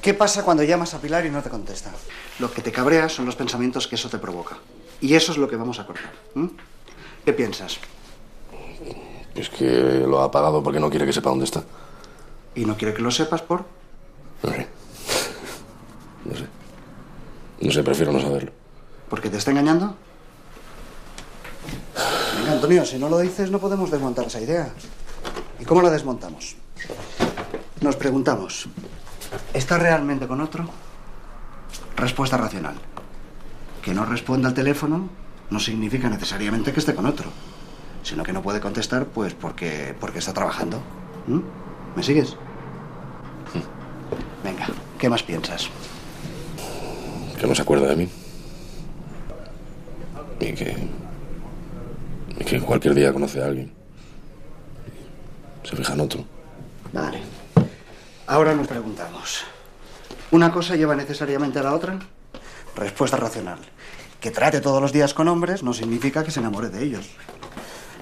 ¿Qué 0.00 0.14
pasa 0.14 0.44
cuando 0.44 0.62
llamas 0.62 0.94
a 0.94 1.00
Pilar 1.00 1.26
y 1.26 1.30
no 1.30 1.42
te 1.42 1.50
contesta? 1.50 1.90
Lo 2.38 2.52
que 2.52 2.62
te 2.62 2.72
cabrea 2.72 3.08
son 3.08 3.26
los 3.26 3.36
pensamientos 3.36 3.88
que 3.88 3.96
eso 3.96 4.08
te 4.08 4.18
provoca. 4.18 4.58
Y 5.00 5.14
eso 5.14 5.32
es 5.32 5.38
lo 5.38 5.48
que 5.48 5.56
vamos 5.56 5.78
a 5.78 5.86
cortar. 5.86 6.12
¿Qué 7.24 7.32
piensas? 7.32 7.78
Es 9.34 9.48
que 9.50 9.66
lo 10.06 10.20
ha 10.20 10.24
apagado 10.24 10.62
porque 10.62 10.80
no 10.80 10.90
quiere 10.90 11.06
que 11.06 11.12
sepa 11.12 11.30
dónde 11.30 11.44
está. 11.44 11.62
¿Y 12.54 12.64
no 12.64 12.76
quiere 12.76 12.94
que 12.94 13.02
lo 13.02 13.10
sepas 13.10 13.42
por? 13.42 13.64
No 14.42 14.50
sé. 14.50 14.66
No 16.24 16.34
sé. 16.36 16.46
No 17.60 17.72
sé, 17.72 17.82
prefiero 17.82 18.12
no 18.12 18.20
saberlo. 18.20 18.52
¿Porque 19.08 19.30
te 19.30 19.38
está 19.38 19.50
engañando? 19.50 19.96
Venga, 22.36 22.52
Antonio, 22.52 22.84
si 22.84 22.98
no 22.98 23.08
lo 23.08 23.18
dices 23.18 23.50
no 23.50 23.58
podemos 23.58 23.90
desmontar 23.90 24.26
esa 24.26 24.40
idea. 24.40 24.70
¿Y 25.58 25.64
cómo 25.64 25.82
la 25.82 25.90
desmontamos? 25.90 26.56
Nos 27.80 27.96
preguntamos, 27.96 28.68
¿está 29.54 29.78
realmente 29.78 30.26
con 30.26 30.40
otro? 30.40 30.68
Respuesta 31.96 32.36
racional. 32.36 32.74
Que 33.82 33.94
no 33.94 34.04
responda 34.04 34.48
al 34.48 34.54
teléfono 34.54 35.08
no 35.50 35.60
significa 35.60 36.08
necesariamente 36.08 36.72
que 36.72 36.80
esté 36.80 36.94
con 36.94 37.06
otro, 37.06 37.30
sino 38.02 38.22
que 38.22 38.32
no 38.32 38.42
puede 38.42 38.60
contestar 38.60 39.06
pues 39.06 39.34
porque, 39.34 39.94
porque 39.98 40.18
está 40.18 40.32
trabajando. 40.32 40.82
¿Mm? 41.26 41.40
¿Me 41.96 42.02
sigues? 42.02 42.36
Venga, 44.44 44.66
¿qué 44.98 45.08
más 45.08 45.22
piensas? 45.22 45.68
Que 47.40 47.46
no 47.46 47.54
se 47.54 47.62
acuerda 47.62 47.86
de 47.86 47.96
mí. 47.96 48.08
Y 50.40 50.52
que. 50.52 50.76
Y 52.38 52.44
que 52.44 52.60
cualquier 52.60 52.94
día 52.94 53.12
conoce 53.12 53.42
a 53.42 53.46
alguien. 53.46 53.72
Se 55.64 55.76
fija 55.76 55.94
en 55.94 56.00
otro. 56.00 56.24
Vale. 56.92 57.20
Ahora 58.26 58.54
nos 58.54 58.66
preguntamos. 58.66 59.44
¿Una 60.30 60.52
cosa 60.52 60.76
lleva 60.76 60.94
necesariamente 60.94 61.58
a 61.58 61.62
la 61.62 61.74
otra? 61.74 61.98
Respuesta 62.76 63.16
racional. 63.16 63.58
Que 64.20 64.30
trate 64.30 64.60
todos 64.60 64.82
los 64.82 64.92
días 64.92 65.14
con 65.14 65.28
hombres 65.28 65.62
no 65.62 65.72
significa 65.72 66.24
que 66.24 66.30
se 66.30 66.40
enamore 66.40 66.68
de 66.68 66.84
ellos. 66.84 67.08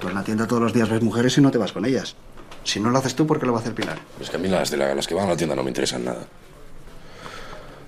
Tú 0.00 0.08
en 0.08 0.14
la 0.14 0.24
tienda 0.24 0.46
todos 0.46 0.62
los 0.62 0.72
días 0.72 0.88
ves 0.88 1.02
mujeres 1.02 1.36
y 1.38 1.40
no 1.40 1.50
te 1.50 1.58
vas 1.58 1.72
con 1.72 1.84
ellas. 1.84 2.16
Si 2.64 2.80
no 2.80 2.90
lo 2.90 2.98
haces 2.98 3.14
tú, 3.14 3.26
¿por 3.26 3.38
qué 3.38 3.46
lo 3.46 3.52
va 3.52 3.58
a 3.58 3.62
hacer 3.62 3.74
Pilar? 3.74 3.98
Es 4.20 4.28
que 4.28 4.36
a 4.36 4.38
mí 4.40 4.48
las, 4.48 4.70
de 4.70 4.76
las 4.76 5.06
que 5.06 5.14
van 5.14 5.26
a 5.26 5.30
la 5.30 5.36
tienda 5.36 5.54
no 5.54 5.62
me 5.62 5.70
interesan 5.70 6.04
nada. 6.04 6.26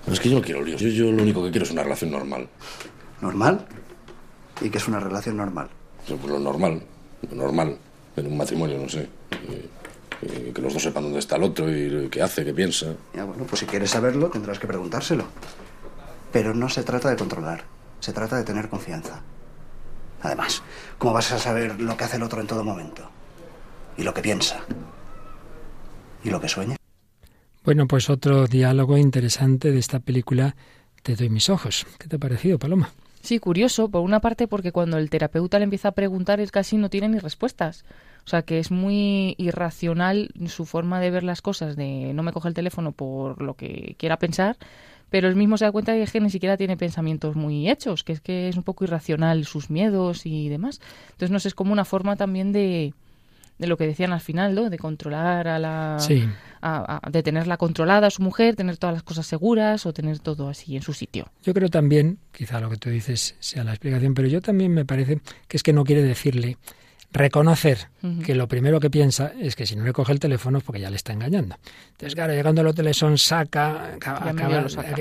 Es 0.09 0.19
que 0.19 0.29
yo 0.29 0.37
no 0.37 0.41
quiero 0.41 0.63
líos. 0.63 0.79
Yo, 0.79 0.87
yo 0.87 1.11
lo 1.11 1.21
único 1.21 1.43
que 1.43 1.51
quiero 1.51 1.65
es 1.65 1.71
una 1.71 1.83
relación 1.83 2.11
normal. 2.11 2.47
¿Normal? 3.21 3.67
Y 4.61 4.69
que 4.69 4.77
es 4.77 4.87
una 4.87 4.99
relación 4.99 5.37
normal. 5.37 5.69
Pues 6.07 6.23
lo 6.25 6.39
normal, 6.39 6.81
lo 7.29 7.35
normal, 7.35 7.77
en 8.15 8.27
un 8.27 8.37
matrimonio, 8.37 8.77
no 8.79 8.89
sé. 8.89 9.09
que 10.53 10.61
los 10.61 10.73
dos 10.73 10.83
sepan 10.83 11.03
dónde 11.03 11.19
está 11.19 11.35
el 11.35 11.43
otro 11.43 11.69
y 11.69 12.09
qué 12.09 12.21
hace, 12.21 12.43
qué 12.43 12.53
piensa. 12.53 12.93
Ya, 13.13 13.23
bueno, 13.25 13.45
pues 13.45 13.59
si 13.59 13.65
quieres 13.65 13.91
saberlo, 13.91 14.29
tendrás 14.29 14.59
que 14.59 14.67
preguntárselo. 14.67 15.25
Pero 16.31 16.53
no 16.53 16.69
se 16.69 16.83
trata 16.83 17.09
de 17.09 17.15
controlar, 17.15 17.63
se 17.99 18.13
trata 18.13 18.37
de 18.37 18.43
tener 18.43 18.69
confianza. 18.69 19.21
Además, 20.21 20.61
¿cómo 20.97 21.13
vas 21.13 21.31
a 21.31 21.39
saber 21.39 21.79
lo 21.79 21.95
que 21.95 22.03
hace 22.03 22.17
el 22.17 22.23
otro 22.23 22.41
en 22.41 22.47
todo 22.47 22.63
momento? 22.63 23.09
Y 23.97 24.03
lo 24.03 24.13
que 24.13 24.21
piensa. 24.21 24.59
Y 26.23 26.29
lo 26.29 26.41
que 26.41 26.49
sueña. 26.49 26.75
Bueno, 27.63 27.87
pues 27.87 28.09
otro 28.09 28.47
diálogo 28.47 28.97
interesante 28.97 29.71
de 29.71 29.79
esta 29.79 29.99
película 29.99 30.55
Te 31.03 31.15
doy 31.15 31.29
mis 31.29 31.49
ojos. 31.49 31.85
¿Qué 31.97 32.07
te 32.07 32.17
ha 32.17 32.19
parecido, 32.19 32.59
Paloma? 32.59 32.91
Sí, 33.29 33.37
curioso, 33.37 33.89
por 33.89 34.01
una 34.01 34.21
parte 34.21 34.47
porque 34.47 34.71
cuando 34.71 34.97
el 34.97 35.11
terapeuta 35.11 35.59
le 35.59 35.65
empieza 35.65 35.89
a 35.89 35.91
preguntar 35.91 36.39
él 36.39 36.49
casi 36.49 36.77
no 36.77 36.89
tiene 36.89 37.09
ni 37.09 37.19
respuestas. 37.19 37.85
O 38.25 38.27
sea, 38.27 38.41
que 38.41 38.57
es 38.57 38.71
muy 38.71 39.35
irracional 39.37 40.31
su 40.47 40.65
forma 40.65 40.99
de 40.99 41.11
ver 41.11 41.21
las 41.21 41.43
cosas, 41.43 41.75
de 41.75 42.11
no 42.15 42.23
me 42.23 42.31
coge 42.31 42.47
el 42.47 42.55
teléfono 42.55 42.91
por 42.91 43.39
lo 43.39 43.53
que 43.53 43.93
quiera 43.99 44.17
pensar, 44.17 44.57
pero 45.11 45.27
él 45.27 45.35
mismo 45.35 45.59
se 45.59 45.65
da 45.65 45.71
cuenta 45.71 45.91
de 45.91 46.03
que 46.07 46.19
ni 46.19 46.31
siquiera 46.31 46.57
tiene 46.57 46.75
pensamientos 46.75 47.35
muy 47.35 47.69
hechos, 47.69 48.03
que 48.03 48.13
es 48.13 48.19
que 48.19 48.49
es 48.49 48.57
un 48.57 48.63
poco 48.63 48.83
irracional 48.83 49.45
sus 49.45 49.69
miedos 49.69 50.25
y 50.25 50.49
demás. 50.49 50.81
Entonces, 51.11 51.29
no 51.29 51.39
sé, 51.39 51.49
es 51.49 51.53
como 51.53 51.71
una 51.71 51.85
forma 51.85 52.15
también 52.15 52.51
de, 52.51 52.95
de 53.59 53.67
lo 53.67 53.77
que 53.77 53.85
decían 53.85 54.11
al 54.11 54.21
final, 54.21 54.55
¿no? 54.55 54.71
De 54.71 54.79
controlar 54.79 55.47
a 55.47 55.59
la... 55.59 55.97
Sí. 55.99 56.27
De 57.11 57.23
tenerla 57.23 57.57
controlada 57.57 58.07
a 58.07 58.09
su 58.09 58.21
mujer, 58.21 58.55
tener 58.55 58.77
todas 58.77 58.93
las 58.93 59.03
cosas 59.03 59.25
seguras 59.27 59.85
o 59.85 59.93
tener 59.93 60.19
todo 60.19 60.49
así 60.49 60.75
en 60.75 60.81
su 60.81 60.93
sitio. 60.93 61.31
Yo 61.43 61.53
creo 61.53 61.69
también, 61.69 62.19
quizá 62.31 62.59
lo 62.59 62.69
que 62.69 62.77
tú 62.77 62.89
dices 62.89 63.35
sea 63.39 63.63
la 63.63 63.71
explicación, 63.71 64.13
pero 64.13 64.27
yo 64.27 64.41
también 64.41 64.73
me 64.73 64.85
parece 64.85 65.21
que 65.47 65.57
es 65.57 65.63
que 65.63 65.73
no 65.73 65.83
quiere 65.83 66.03
decirle 66.03 66.57
reconocer 67.11 67.89
que 68.23 68.33
lo 68.33 68.47
primero 68.47 68.79
que 68.79 68.89
piensa 68.89 69.33
es 69.39 69.55
que 69.55 69.65
si 69.65 69.75
no 69.75 69.83
le 69.83 69.91
coge 69.93 70.13
el 70.13 70.19
teléfono 70.19 70.59
es 70.59 70.63
porque 70.63 70.79
ya 70.79 70.89
le 70.89 70.95
está 70.95 71.11
engañando. 71.11 71.55
Entonces, 71.91 72.15
claro, 72.15 72.33
llegando 72.33 72.61
al 72.61 72.67
hotel 72.67 72.93
son 72.93 73.17
saca, 73.17 73.97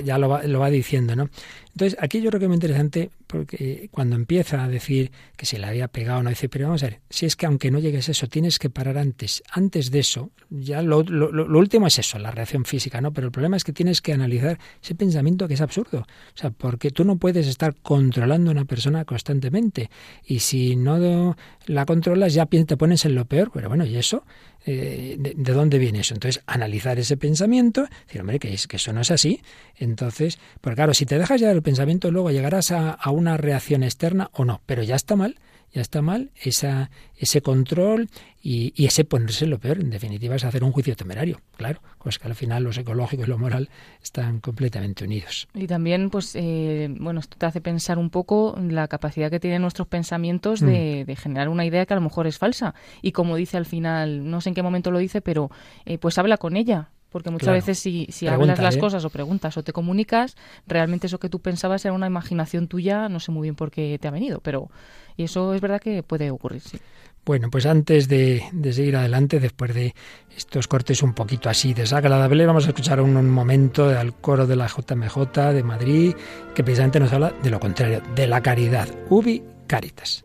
ya, 0.05 0.19
lo, 0.19 0.29
va, 0.29 0.43
lo, 0.43 0.59
va, 0.59 0.71
diciendo, 0.71 1.15
¿no? 1.15 1.29
Entonces, 1.75 1.97
aquí 2.01 2.21
yo 2.21 2.31
creo 2.31 2.41
que 2.41 2.47
es 2.47 2.49
muy 2.49 2.57
interesante 2.57 3.11
porque 3.29 3.89
cuando 3.93 4.17
empieza 4.17 4.65
a 4.65 4.69
decir 4.69 5.13
que 5.37 5.47
se 5.47 5.59
le 5.59 5.67
había 5.67 5.87
pegado, 5.87 6.23
no 6.23 6.31
dice, 6.31 6.49
pero 6.49 6.67
vamos 6.67 6.83
a 6.83 6.87
ver, 6.87 7.01
si 7.09 7.27
es 7.27 7.37
que 7.37 7.47
aunque 7.47 7.71
no 7.71 7.79
llegues 7.79 8.09
a 8.09 8.13
eso, 8.13 8.27
tienes 8.27 8.59
que 8.59 8.69
parar 8.69 8.99
antes. 8.99 9.45
Antes 9.53 9.93
de 9.93 10.01
eso, 10.01 10.31
ya 10.51 10.83
lo, 10.83 11.05
lo, 11.05 11.31
lo, 11.31 11.59
último 11.59 11.87
es 11.87 11.99
eso, 12.01 12.19
la 12.19 12.33
reacción 12.33 12.65
física, 12.65 13.01
¿no? 13.01 13.13
Pero 13.13 13.27
el 13.27 13.33
problema 13.33 13.57
es 13.57 13.63
que 13.63 13.73
tienes 13.73 14.01
que 14.01 14.13
analizar 14.13 14.59
ese 14.83 14.95
pensamiento 14.97 15.47
que 15.47 15.55
es 15.55 15.61
absurdo. 15.61 16.01
O 16.01 16.37
sea, 16.37 16.51
porque 16.51 16.91
tú 16.91 17.05
no 17.05 17.17
puedes 17.17 17.47
estar 17.47 17.77
controlando 17.77 18.51
a 18.51 18.55
una 18.55 18.65
persona 18.65 19.05
constantemente. 19.05 19.91
Y 20.25 20.41
si 20.41 20.75
no 20.75 21.37
la 21.67 21.87
controlas, 21.99 22.33
ya 22.33 22.47
te 22.47 22.77
pones 22.77 23.05
en 23.05 23.15
lo 23.15 23.25
peor. 23.25 23.51
Pero 23.53 23.69
bueno, 23.69 23.85
¿y 23.85 23.97
eso? 23.97 24.25
Eh, 24.65 25.17
de, 25.19 25.53
dónde 25.53 25.79
viene 25.79 26.01
eso. 26.01 26.15
Entonces, 26.15 26.43
analizar 26.47 26.99
ese 26.99 27.17
pensamiento, 27.17 27.89
decir, 28.07 28.21
hombre, 28.21 28.39
que, 28.39 28.53
es, 28.53 28.67
que 28.67 28.77
eso 28.77 28.93
no 28.93 29.01
es 29.01 29.11
así. 29.11 29.43
Entonces, 29.77 30.39
pues 30.61 30.75
claro, 30.75 30.95
si 30.95 31.07
te 31.07 31.19
dejas 31.19 31.41
ya 31.41 31.51
el 31.51 31.63
pensamiento, 31.63 32.11
luego 32.11 32.31
llegarás 32.31 32.71
a, 32.71 32.91
a 32.91 33.11
una 33.11 33.37
reacción 33.37 33.83
externa 33.83 34.31
o 34.33 34.45
no, 34.45 34.61
pero 34.67 34.83
ya 34.83 34.97
está 34.97 35.17
mal 35.17 35.37
ya 35.73 35.83
está 35.83 36.03
mal, 36.03 36.31
esa, 36.43 36.91
ese 37.17 37.43
control 37.43 38.09
y, 38.43 38.73
y, 38.77 38.87
ese 38.87 39.05
ponerse 39.05 39.47
lo 39.47 39.59
peor. 39.59 39.81
En 39.81 39.91
definitiva, 39.91 40.37
es 40.37 40.45
hacer 40.45 40.65
un 40.65 40.73
juicio 40.73 40.97
temerario, 40.97 41.41
claro, 41.57 41.81
pues 42.03 42.19
que 42.19 42.27
al 42.27 42.35
final 42.35 42.65
lo 42.65 42.73
psicológico 42.73 43.25
y 43.25 43.27
lo 43.27 43.39
moral 43.39 43.69
están 44.03 44.41
completamente 44.41 45.05
unidos. 45.05 45.49
Y 45.55 45.67
también, 45.67 46.11
pues, 46.11 46.35
eh, 46.35 46.89
bueno, 46.99 47.21
esto 47.21 47.37
te 47.37 47.47
hace 47.47 47.61
pensar 47.61 47.99
un 47.99 48.11
poco 48.11 48.59
la 48.61 48.89
capacidad 48.89 49.31
que 49.31 49.41
tienen 49.41 49.63
nuestros 49.63 49.89
pensamientos 49.89 50.61
de, 50.61 51.05
mm. 51.07 51.17
generar 51.17 51.49
una 51.49 51.67
idea 51.67 51.85
que 51.85 51.95
a 51.95 51.97
lo 51.97 52.03
mejor 52.03 52.27
es 52.27 52.39
falsa. 52.39 52.75
Y 53.03 53.13
como 53.13 53.37
dice 53.37 53.57
al 53.57 53.67
final, 53.67 54.31
no 54.31 54.41
sé 54.41 54.51
en 54.51 54.55
qué 54.55 54.63
momento 54.63 54.91
lo 54.91 54.99
dice, 54.99 55.21
pero 55.21 55.51
eh, 55.85 55.99
pues 55.99 56.17
habla 56.19 56.39
con 56.39 56.57
ella, 56.57 56.91
porque 57.11 57.31
muchas 57.31 57.53
veces 57.53 57.79
si, 57.79 58.07
si 58.11 58.27
hablas 58.27 58.59
las 58.59 58.77
¿eh? 58.77 58.79
cosas 58.79 59.05
o 59.05 59.11
preguntas 59.11 59.57
o 59.57 59.63
te 59.63 59.73
comunicas, 59.73 60.37
realmente 60.67 61.07
eso 61.07 61.19
que 61.19 61.29
tú 61.29 61.41
pensabas 61.41 61.85
era 61.85 61.95
una 61.95 62.07
imaginación 62.07 62.69
tuya, 62.69 63.09
no 63.09 63.21
sé 63.21 63.33
muy 63.33 63.47
bien 63.47 63.55
por 63.55 63.71
qué 63.71 63.99
te 64.01 64.09
ha 64.09 64.11
venido, 64.11 64.41
pero 64.41 64.71
y 65.19 65.25
eso 65.25 65.53
es 65.53 65.61
verdad 65.61 65.81
que 65.81 66.03
puede 66.03 66.31
ocurrir, 66.31 66.63
sí. 66.63 66.79
Bueno, 67.27 67.51
pues 67.51 67.67
antes 67.67 68.09
de, 68.09 68.43
seguir 68.71 68.97
adelante, 68.97 69.39
después 69.39 69.75
de 69.75 69.95
estos 70.35 70.67
cortes 70.67 71.03
un 71.03 71.13
poquito 71.13 71.51
así 71.51 71.75
desagradables, 71.75 72.47
vamos 72.47 72.65
a 72.65 72.69
escuchar 72.69 73.03
un, 73.03 73.17
un 73.19 73.29
momento 73.29 73.89
del 73.89 74.15
coro 74.15 74.47
de 74.47 74.57
la 74.57 74.67
JMJ 74.67 75.53
de 75.53 75.63
Madrid, 75.63 76.15
que 76.55 76.65
precisamente 76.65 77.01
nos 77.01 77.13
habla 77.13 77.35
de 77.43 77.51
lo 77.51 77.61
contrario, 77.61 78.01
de 78.15 78.27
la 78.27 78.41
caridad, 78.41 78.89
ubi 79.11 79.43
caritas. 79.67 80.25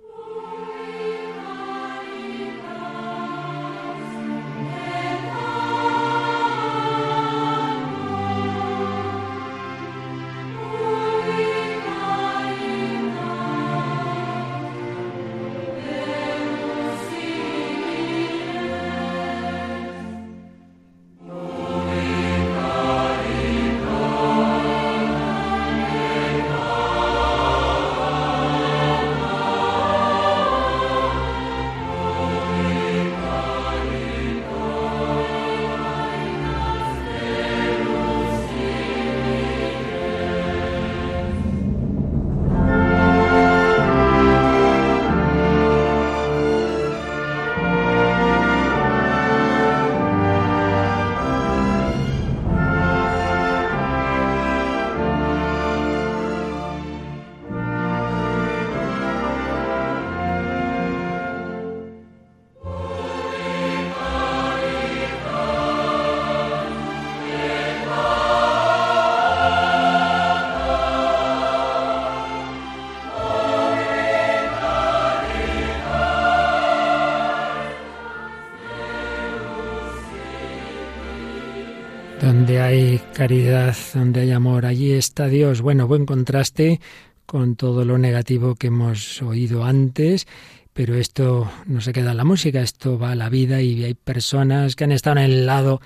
Caridad, 83.14 83.76
donde 83.94 84.22
hay 84.22 84.32
amor, 84.32 84.66
allí 84.66 84.92
está 84.92 85.28
Dios. 85.28 85.62
Bueno, 85.62 85.88
buen 85.88 86.06
contraste 86.06 86.82
con 87.26 87.56
todo 87.56 87.86
lo 87.86 87.98
negativo 87.98 88.56
que 88.56 88.68
hemos 88.68 89.22
oído 89.22 89.64
antes, 89.64 90.28
pero 90.74 90.96
esto 90.96 91.50
no 91.68 91.80
se 91.80 91.94
queda 91.94 92.12
en 92.12 92.18
la 92.18 92.24
música, 92.24 92.62
esto 92.62 92.98
va 92.98 93.12
a 93.12 93.16
la 93.16 93.30
vida 93.30 93.62
y 93.62 93.84
hay 93.84 93.94
personas 93.94 94.76
que 94.76 94.84
han 94.84 94.92
estado 94.92 95.18
en 95.18 95.24
el 95.26 95.46
lado 95.46 95.80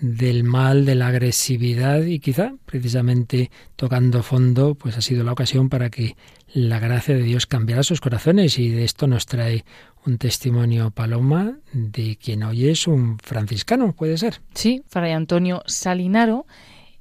del 0.00 0.44
mal, 0.44 0.84
de 0.84 0.94
la 0.94 1.08
agresividad 1.08 2.02
y 2.02 2.18
quizá 2.18 2.54
precisamente 2.66 3.50
tocando 3.76 4.22
fondo, 4.22 4.74
pues 4.74 4.96
ha 4.96 5.02
sido 5.02 5.24
la 5.24 5.32
ocasión 5.32 5.68
para 5.68 5.90
que 5.90 6.16
la 6.52 6.78
gracia 6.78 7.14
de 7.14 7.22
Dios 7.22 7.46
cambiara 7.46 7.82
sus 7.82 8.00
corazones 8.00 8.58
y 8.58 8.70
de 8.70 8.84
esto 8.84 9.06
nos 9.06 9.26
trae 9.26 9.64
un 10.04 10.18
testimonio 10.18 10.90
Paloma 10.90 11.58
de 11.72 12.16
quien 12.16 12.42
hoy 12.42 12.68
es 12.68 12.86
un 12.86 13.18
franciscano, 13.18 13.92
puede 13.92 14.16
ser. 14.18 14.40
Sí, 14.54 14.82
Fray 14.88 15.12
Antonio 15.12 15.62
Salinaro 15.66 16.46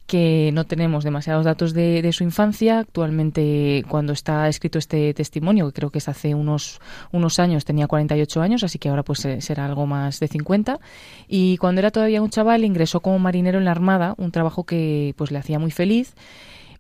que 0.08 0.52
no 0.54 0.66
tenemos 0.66 1.04
demasiados 1.04 1.46
datos 1.46 1.74
de, 1.74 2.10
su 2.14 2.24
infancia. 2.24 2.80
Actualmente, 2.80 3.84
cuando 3.90 4.14
está 4.14 4.48
escrito 4.48 4.78
este 4.78 5.14
testimonio, 5.14 5.68
que 5.68 5.74
creo 5.74 5.90
que 5.90 5.98
es 5.98 6.08
hace 6.08 6.36
unos, 6.36 6.80
unos 7.12 7.40
años, 7.40 7.66
tenía 7.66 7.88
48 7.88 8.42
años, 8.42 8.64
así 8.64 8.78
que 8.78 8.90
ahora 8.90 9.04
pues 9.04 9.28
será 9.40 9.66
algo 9.66 9.86
más 9.88 10.20
de 10.20 10.28
50. 10.28 10.80
Y 11.28 11.58
cuando 11.58 11.80
era 11.80 11.92
todavía 11.92 12.22
un 12.22 12.30
chaval, 12.30 12.64
ingresó 12.64 13.00
como 13.00 13.20
marinero 13.20 13.58
en 13.58 13.66
la 13.66 13.72
Armada, 13.72 14.14
un 14.18 14.32
trabajo 14.32 14.64
que 14.64 15.14
pues 15.18 15.32
le 15.32 15.40
hacía 15.40 15.60
muy 15.60 15.72
feliz 15.72 16.16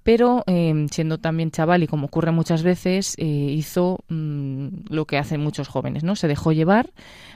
pero 0.05 0.43
em, 0.45 0.87
siendo 0.89 1.17
también 1.17 1.49
chaval 1.49 1.81
y 1.81 1.87
como 1.87 2.05
ocurre 2.05 2.31
muchas 2.31 2.61
veces, 2.61 3.15
eh, 3.17 3.25
hizo 3.25 4.01
mm, 4.07 4.67
lo 4.89 5.05
que 5.05 5.17
hacen 5.17 5.41
muchos 5.41 5.67
jóvenes, 5.67 6.03
¿no? 6.03 6.15
Se 6.15 6.27
dejó 6.27 6.51
llevar, 6.51 6.91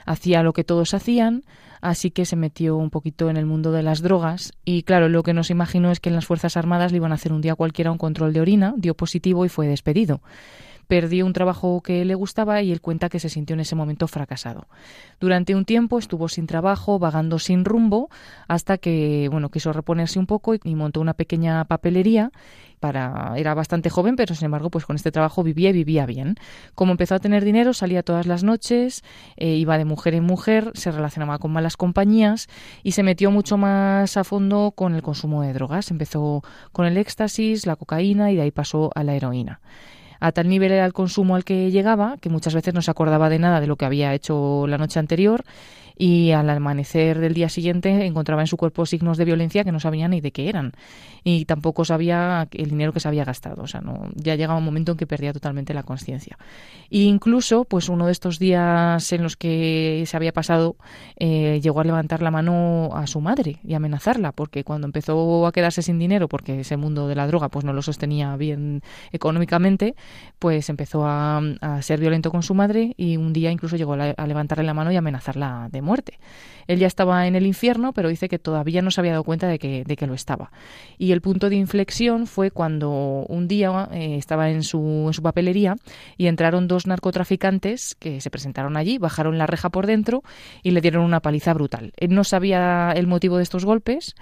hacía 0.06 0.44
lo 0.44 0.52
que 0.52 0.62
todos 0.62 0.94
hacían, 0.94 1.42
así 1.80 2.10
que 2.10 2.24
se 2.24 2.36
metió 2.36 2.76
un 2.76 2.90
poquito 2.90 3.30
en 3.30 3.36
el 3.36 3.46
mundo 3.46 3.72
de 3.72 3.82
las 3.82 4.02
drogas 4.02 4.52
y 4.64 4.82
claro, 4.82 5.08
lo 5.08 5.22
que 5.22 5.34
nos 5.34 5.50
imaginó 5.50 5.90
es 5.90 6.00
que 6.00 6.08
en 6.08 6.14
las 6.14 6.26
Fuerzas 6.26 6.56
Armadas 6.56 6.92
le 6.92 6.96
iban 6.96 7.12
a 7.12 7.16
hacer 7.16 7.32
un 7.32 7.40
día 7.40 7.54
cualquiera 7.54 7.92
un 7.92 7.98
control 7.98 8.32
de 8.32 8.40
orina, 8.40 8.74
dio 8.76 8.94
positivo 8.94 9.44
y 9.44 9.48
fue 9.48 9.66
despedido 9.66 10.20
perdió 10.90 11.24
un 11.24 11.32
trabajo 11.32 11.82
que 11.82 12.04
le 12.04 12.16
gustaba 12.16 12.62
y 12.62 12.72
él 12.72 12.80
cuenta 12.80 13.08
que 13.08 13.20
se 13.20 13.28
sintió 13.28 13.54
en 13.54 13.60
ese 13.60 13.76
momento 13.76 14.08
fracasado. 14.08 14.66
Durante 15.20 15.54
un 15.54 15.64
tiempo 15.64 16.00
estuvo 16.00 16.28
sin 16.28 16.48
trabajo, 16.48 16.98
vagando 16.98 17.38
sin 17.38 17.64
rumbo, 17.64 18.10
hasta 18.48 18.76
que 18.76 19.28
bueno, 19.30 19.50
quiso 19.50 19.72
reponerse 19.72 20.18
un 20.18 20.26
poco 20.26 20.52
y, 20.52 20.74
montó 20.74 21.00
una 21.00 21.14
pequeña 21.14 21.64
papelería 21.66 22.32
para 22.80 23.34
era 23.36 23.54
bastante 23.54 23.88
joven, 23.88 24.16
pero 24.16 24.34
sin 24.34 24.46
embargo, 24.46 24.68
pues 24.68 24.84
con 24.84 24.96
este 24.96 25.12
trabajo 25.12 25.44
vivía 25.44 25.70
y 25.70 25.74
vivía 25.74 26.06
bien. 26.06 26.34
Como 26.74 26.90
empezó 26.90 27.14
a 27.14 27.20
tener 27.20 27.44
dinero, 27.44 27.72
salía 27.72 28.02
todas 28.02 28.26
las 28.26 28.42
noches, 28.42 29.04
eh, 29.36 29.54
iba 29.54 29.78
de 29.78 29.84
mujer 29.84 30.14
en 30.14 30.24
mujer, 30.24 30.72
se 30.74 30.90
relacionaba 30.90 31.38
con 31.38 31.52
malas 31.52 31.76
compañías 31.76 32.48
y 32.82 32.92
se 32.92 33.04
metió 33.04 33.30
mucho 33.30 33.56
más 33.56 34.16
a 34.16 34.24
fondo 34.24 34.72
con 34.74 34.96
el 34.96 35.02
consumo 35.02 35.42
de 35.42 35.52
drogas. 35.52 35.92
Empezó 35.92 36.42
con 36.72 36.84
el 36.86 36.96
éxtasis, 36.96 37.64
la 37.64 37.76
cocaína 37.76 38.32
y 38.32 38.34
de 38.34 38.42
ahí 38.42 38.50
pasó 38.50 38.90
a 38.96 39.04
la 39.04 39.14
heroína. 39.14 39.60
A 40.20 40.32
tal 40.32 40.48
nivel 40.48 40.72
era 40.72 40.84
el 40.84 40.92
consumo 40.92 41.34
al 41.34 41.44
que 41.44 41.70
llegaba 41.70 42.16
que 42.20 42.28
muchas 42.28 42.54
veces 42.54 42.74
no 42.74 42.82
se 42.82 42.90
acordaba 42.90 43.30
de 43.30 43.38
nada 43.38 43.60
de 43.60 43.66
lo 43.66 43.76
que 43.76 43.86
había 43.86 44.14
hecho 44.14 44.66
la 44.66 44.78
noche 44.78 44.98
anterior 44.98 45.44
y 46.00 46.32
al 46.32 46.48
amanecer 46.48 47.18
del 47.18 47.34
día 47.34 47.50
siguiente 47.50 48.06
encontraba 48.06 48.40
en 48.40 48.46
su 48.46 48.56
cuerpo 48.56 48.86
signos 48.86 49.18
de 49.18 49.26
violencia 49.26 49.64
que 49.64 49.70
no 49.70 49.80
sabía 49.80 50.08
ni 50.08 50.22
de 50.22 50.32
qué 50.32 50.48
eran 50.48 50.72
y 51.24 51.44
tampoco 51.44 51.84
sabía 51.84 52.48
el 52.52 52.70
dinero 52.70 52.94
que 52.94 53.00
se 53.00 53.08
había 53.08 53.26
gastado. 53.26 53.64
O 53.64 53.66
sea, 53.66 53.82
no, 53.82 54.08
ya 54.14 54.34
llegaba 54.34 54.58
un 54.58 54.64
momento 54.64 54.92
en 54.92 54.96
que 54.96 55.06
perdía 55.06 55.34
totalmente 55.34 55.74
la 55.74 55.82
conciencia. 55.82 56.38
E 56.90 57.00
incluso, 57.00 57.66
pues 57.66 57.90
uno 57.90 58.06
de 58.06 58.12
estos 58.12 58.38
días 58.38 59.12
en 59.12 59.22
los 59.22 59.36
que 59.36 60.02
se 60.06 60.16
había 60.16 60.32
pasado, 60.32 60.76
eh, 61.18 61.60
llegó 61.62 61.80
a 61.80 61.84
levantar 61.84 62.22
la 62.22 62.30
mano 62.30 62.88
a 62.94 63.06
su 63.06 63.20
madre 63.20 63.58
y 63.62 63.74
amenazarla, 63.74 64.32
porque 64.32 64.64
cuando 64.64 64.86
empezó 64.86 65.46
a 65.46 65.52
quedarse 65.52 65.82
sin 65.82 65.98
dinero, 65.98 66.28
porque 66.28 66.60
ese 66.60 66.78
mundo 66.78 67.08
de 67.08 67.14
la 67.14 67.26
droga 67.26 67.50
pues 67.50 67.66
no 67.66 67.74
lo 67.74 67.82
sostenía 67.82 68.34
bien 68.36 68.80
económicamente, 69.12 69.94
pues 70.38 70.70
empezó 70.70 71.04
a, 71.04 71.42
ser 71.82 72.00
violento 72.00 72.30
con 72.30 72.42
su 72.42 72.54
madre 72.54 72.94
y 72.96 73.18
un 73.18 73.34
día 73.34 73.50
incluso 73.50 73.76
llegó 73.76 73.92
a, 73.92 74.14
a 74.16 74.26
levantarle 74.26 74.64
la 74.64 74.72
mano 74.72 74.90
y 74.92 74.96
amenazarla 74.96 75.68
de 75.70 75.82
muerte 75.82 75.89
muerte. 75.90 76.20
Él 76.70 76.78
ya 76.78 76.86
estaba 76.86 77.26
en 77.26 77.34
el 77.34 77.46
infierno, 77.46 77.92
pero 77.92 78.08
dice 78.08 78.28
que 78.28 78.38
todavía 78.38 78.80
no 78.80 78.92
se 78.92 79.00
había 79.00 79.10
dado 79.10 79.24
cuenta 79.24 79.48
de 79.48 79.58
que, 79.58 79.82
de 79.82 79.96
que 79.96 80.06
lo 80.06 80.14
estaba. 80.14 80.52
Y 80.98 81.10
el 81.10 81.20
punto 81.20 81.50
de 81.50 81.56
inflexión 81.56 82.28
fue 82.28 82.52
cuando 82.52 83.26
un 83.28 83.48
día 83.48 83.88
eh, 83.90 84.14
estaba 84.16 84.50
en 84.50 84.62
su, 84.62 84.78
en 85.08 85.12
su 85.12 85.20
papelería 85.20 85.74
y 86.16 86.28
entraron 86.28 86.68
dos 86.68 86.86
narcotraficantes 86.86 87.96
que 87.96 88.20
se 88.20 88.30
presentaron 88.30 88.76
allí, 88.76 88.98
bajaron 88.98 89.36
la 89.36 89.48
reja 89.48 89.70
por 89.70 89.88
dentro 89.88 90.22
y 90.62 90.70
le 90.70 90.80
dieron 90.80 91.02
una 91.02 91.18
paliza 91.18 91.54
brutal. 91.54 91.92
Él 91.96 92.14
no 92.14 92.22
sabía 92.22 92.92
el 92.94 93.08
motivo 93.08 93.38
de 93.38 93.42
estos 93.42 93.64
golpes, 93.64 94.14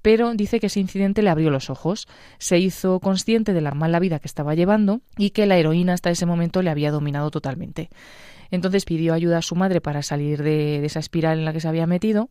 pero 0.00 0.32
dice 0.34 0.60
que 0.60 0.68
ese 0.68 0.78
incidente 0.78 1.22
le 1.22 1.30
abrió 1.30 1.50
los 1.50 1.70
ojos, 1.70 2.06
se 2.38 2.60
hizo 2.60 3.00
consciente 3.00 3.52
de 3.52 3.60
la 3.60 3.72
mala 3.72 3.98
vida 3.98 4.20
que 4.20 4.28
estaba 4.28 4.54
llevando 4.54 5.00
y 5.18 5.30
que 5.30 5.46
la 5.46 5.56
heroína 5.56 5.94
hasta 5.94 6.10
ese 6.10 6.26
momento 6.26 6.62
le 6.62 6.70
había 6.70 6.92
dominado 6.92 7.32
totalmente. 7.32 7.90
Entonces 8.50 8.84
pidió 8.84 9.14
ayuda 9.14 9.38
a 9.38 9.42
su 9.42 9.54
madre 9.56 9.80
para 9.80 10.02
salir 10.02 10.42
de, 10.42 10.84
esa 10.84 11.00
espiral 11.00 11.38
en 11.38 11.44
la 11.44 11.52
que 11.52 11.60
se 11.60 11.68
había 11.68 11.86
metido. 11.86 12.30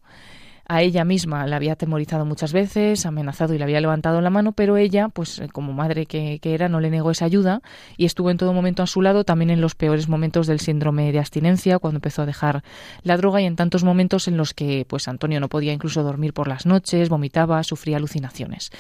A 0.68 0.82
ella 0.82 1.06
misma 1.06 1.46
la 1.46 1.58
había 1.58 1.74
atemorizado 1.74 2.26
muchas 2.26 2.52
veces, 2.52 3.06
amenazado 3.06 3.54
y 3.54 3.60
le 3.60 3.64
había 3.64 3.80
levantado 3.82 4.20
la 4.22 4.32
mano, 4.32 4.52
pero 4.52 4.78
ella, 4.78 5.10
pues 5.10 5.38
eh, 5.38 5.48
como 5.48 5.74
madre 5.74 6.08
que, 6.08 6.40
que, 6.42 6.56
era, 6.56 6.70
no 6.70 6.80
le 6.80 6.90
negó 6.90 7.12
esa 7.12 7.26
ayuda 7.26 7.62
y 7.98 8.06
estuvo 8.06 8.32
en 8.32 8.38
todo 8.38 8.52
momento 8.52 8.82
a 8.82 8.88
su 8.88 9.04
lado, 9.04 9.24
también 9.26 9.52
en 9.52 9.62
los 9.62 9.76
peores 9.76 10.10
momentos 10.10 10.48
del 10.48 10.60
síndrome 10.60 11.12
de 11.12 11.20
abstinencia, 11.20 11.78
cuando 11.78 11.98
empezó 11.98 12.24
a 12.24 12.26
dejar 12.26 12.64
la 13.04 13.16
droga 13.16 13.42
y 13.42 13.46
en 13.46 13.56
tantos 13.56 13.84
momentos 13.84 14.28
en 14.28 14.38
los 14.38 14.56
que 14.56 14.86
pues 14.90 15.08
Antonio 15.08 15.40
no 15.40 15.50
podía 15.50 15.72
incluso 15.72 16.02
dormir 16.02 16.34
por 16.34 16.48
las 16.48 16.66
noches, 16.66 17.10
vomitaba, 17.10 17.62
sufría 17.62 17.98
alucinaciones. 17.98 18.72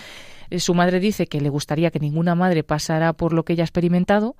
Eh, 0.49 0.59
su 0.59 0.73
madre 0.73 0.99
dice 0.99 1.27
que 1.27 1.41
le 1.41 1.49
gustaría 1.49 1.91
que 1.91 1.99
ninguna 1.99 2.35
madre 2.35 2.63
pasara 2.63 3.13
por 3.13 3.33
lo 3.33 3.43
que 3.43 3.53
ella 3.53 3.63
ha 3.63 3.65
experimentado, 3.65 4.35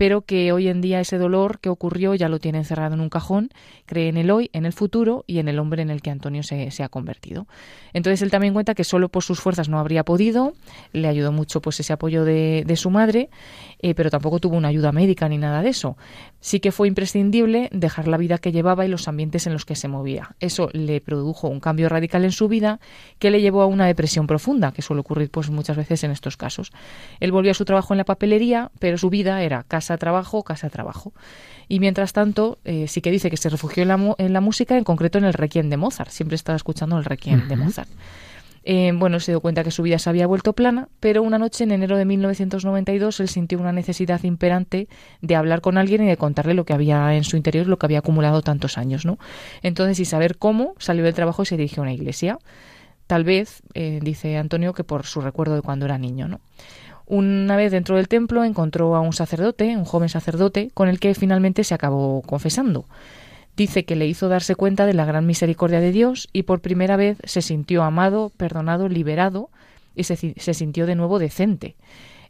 pero 0.00 0.22
que 0.22 0.50
hoy 0.50 0.68
en 0.68 0.80
día 0.80 0.98
ese 0.98 1.18
dolor 1.18 1.60
que 1.60 1.68
ocurrió 1.68 2.14
ya 2.14 2.30
lo 2.30 2.38
tiene 2.38 2.56
encerrado 2.56 2.94
en 2.94 3.02
un 3.02 3.10
cajón, 3.10 3.50
cree 3.84 4.08
en 4.08 4.16
el 4.16 4.30
hoy, 4.30 4.48
en 4.54 4.64
el 4.64 4.72
futuro 4.72 5.24
y 5.26 5.40
en 5.40 5.48
el 5.48 5.58
hombre 5.58 5.82
en 5.82 5.90
el 5.90 6.00
que 6.00 6.08
Antonio 6.08 6.42
se, 6.42 6.70
ha 6.82 6.88
convertido. 6.88 7.46
Entonces 7.92 8.22
él 8.22 8.30
también 8.30 8.54
cuenta 8.54 8.74
que 8.74 8.82
solo 8.82 9.10
por 9.10 9.22
sus 9.22 9.40
fuerzas 9.40 9.68
no 9.68 9.78
habría 9.78 10.02
podido, 10.02 10.54
le 10.94 11.06
ayudó 11.06 11.32
mucho 11.32 11.60
pues 11.60 11.80
ese 11.80 11.92
apoyo 11.92 12.24
de, 12.24 12.64
su 12.76 12.88
madre, 12.88 13.28
eh, 13.82 13.94
pero 13.94 14.08
tampoco 14.08 14.38
tuvo 14.38 14.56
una 14.56 14.68
ayuda 14.68 14.90
médica 14.90 15.28
ni 15.28 15.36
nada 15.36 15.60
de 15.60 15.68
eso. 15.68 15.98
Sí 16.40 16.60
que 16.60 16.72
fue 16.72 16.88
imprescindible 16.88 17.68
dejar 17.70 18.08
la 18.08 18.16
vida 18.16 18.38
que 18.38 18.52
llevaba 18.52 18.86
y 18.86 18.88
los 18.88 19.06
ambientes 19.06 19.46
en 19.46 19.52
los 19.52 19.66
que 19.66 19.76
se 19.76 19.88
movía. 19.88 20.34
Eso 20.40 20.70
le 20.72 21.02
produjo 21.02 21.48
un 21.48 21.60
cambio 21.60 21.90
radical 21.90 22.24
en 22.24 22.32
su 22.32 22.48
vida 22.48 22.80
que 23.18 23.30
le 23.30 23.42
llevó 23.42 23.60
a 23.60 23.66
una 23.66 23.86
depresión 23.86 24.26
profunda, 24.26 24.72
que 24.72 24.80
suele 24.80 25.00
ocurrir 25.00 25.30
pues 25.30 25.50
muchas 25.50 25.76
veces 25.76 26.04
en 26.04 26.10
estos 26.10 26.38
casos. 26.38 26.72
Él 27.20 27.32
volvió 27.32 27.50
a 27.50 27.54
su 27.54 27.66
trabajo 27.66 27.92
en 27.92 27.98
la 27.98 28.04
papelería, 28.04 28.70
pero 28.78 28.96
su 28.96 29.10
vida 29.10 29.42
era 29.42 29.62
casa 29.64 29.89
trabajo, 29.98 30.42
casa 30.42 30.70
trabajo. 30.70 31.12
Y 31.68 31.80
mientras 31.80 32.12
tanto, 32.12 32.58
eh, 32.64 32.88
sí 32.88 33.00
que 33.00 33.10
dice 33.10 33.30
que 33.30 33.36
se 33.36 33.48
refugió 33.48 33.82
en 33.82 33.88
la, 33.88 34.14
en 34.18 34.32
la, 34.32 34.40
música, 34.40 34.76
en 34.76 34.84
concreto 34.84 35.18
en 35.18 35.24
el 35.24 35.34
Requiem 35.34 35.70
de 35.70 35.76
Mozart. 35.76 36.10
Siempre 36.10 36.34
estaba 36.34 36.56
escuchando 36.56 36.98
el 36.98 37.04
Requiem 37.04 37.48
de 37.48 37.56
Mozart. 37.56 37.90
Eh, 38.62 38.92
bueno, 38.94 39.20
se 39.20 39.32
dio 39.32 39.40
cuenta 39.40 39.64
que 39.64 39.70
su 39.70 39.82
vida 39.82 39.98
se 39.98 40.10
había 40.10 40.26
vuelto 40.26 40.52
plana, 40.52 40.88
pero 41.00 41.22
una 41.22 41.38
noche 41.38 41.64
en 41.64 41.72
enero 41.72 41.96
de 41.96 42.04
1992 42.04 43.20
él 43.20 43.28
sintió 43.28 43.58
una 43.58 43.72
necesidad 43.72 44.22
imperante 44.22 44.88
de 45.22 45.36
hablar 45.36 45.62
con 45.62 45.78
alguien 45.78 46.04
y 46.04 46.06
de 46.06 46.16
contarle 46.16 46.54
lo 46.54 46.64
que 46.64 46.74
había 46.74 47.14
en 47.14 47.24
su 47.24 47.36
interior, 47.36 47.66
lo 47.66 47.78
que 47.78 47.86
había 47.86 48.00
acumulado 48.00 48.42
tantos 48.42 48.76
años, 48.76 49.06
¿no? 49.06 49.18
Entonces, 49.62 49.98
y 50.00 50.04
saber 50.04 50.36
cómo, 50.36 50.74
salió 50.78 51.04
del 51.04 51.14
trabajo 51.14 51.42
y 51.42 51.46
se 51.46 51.56
dirigió 51.56 51.82
a 51.82 51.84
una 51.84 51.94
iglesia. 51.94 52.38
Tal 53.06 53.24
vez, 53.24 53.62
eh, 53.74 53.98
dice 54.02 54.36
Antonio, 54.36 54.74
que 54.74 54.84
por 54.84 55.04
su 55.06 55.20
recuerdo 55.20 55.56
de 55.56 55.62
cuando 55.62 55.86
era 55.86 55.98
niño, 55.98 56.28
¿no? 56.28 56.40
Una 57.10 57.56
vez 57.56 57.72
dentro 57.72 57.96
del 57.96 58.06
templo 58.06 58.44
encontró 58.44 58.94
a 58.94 59.00
un 59.00 59.12
sacerdote, 59.12 59.76
un 59.76 59.84
joven 59.84 60.08
sacerdote, 60.08 60.70
con 60.74 60.88
el 60.88 61.00
que 61.00 61.12
finalmente 61.16 61.64
se 61.64 61.74
acabó 61.74 62.22
confesando. 62.22 62.84
Dice 63.56 63.84
que 63.84 63.96
le 63.96 64.06
hizo 64.06 64.28
darse 64.28 64.54
cuenta 64.54 64.86
de 64.86 64.94
la 64.94 65.04
gran 65.04 65.26
misericordia 65.26 65.80
de 65.80 65.90
Dios 65.90 66.28
y 66.32 66.44
por 66.44 66.60
primera 66.60 66.94
vez 66.94 67.18
se 67.24 67.42
sintió 67.42 67.82
amado, 67.82 68.30
perdonado, 68.36 68.88
liberado 68.88 69.50
y 69.96 70.04
se, 70.04 70.54
sintió 70.54 70.86
de 70.86 70.94
nuevo 70.94 71.18
decente. 71.18 71.74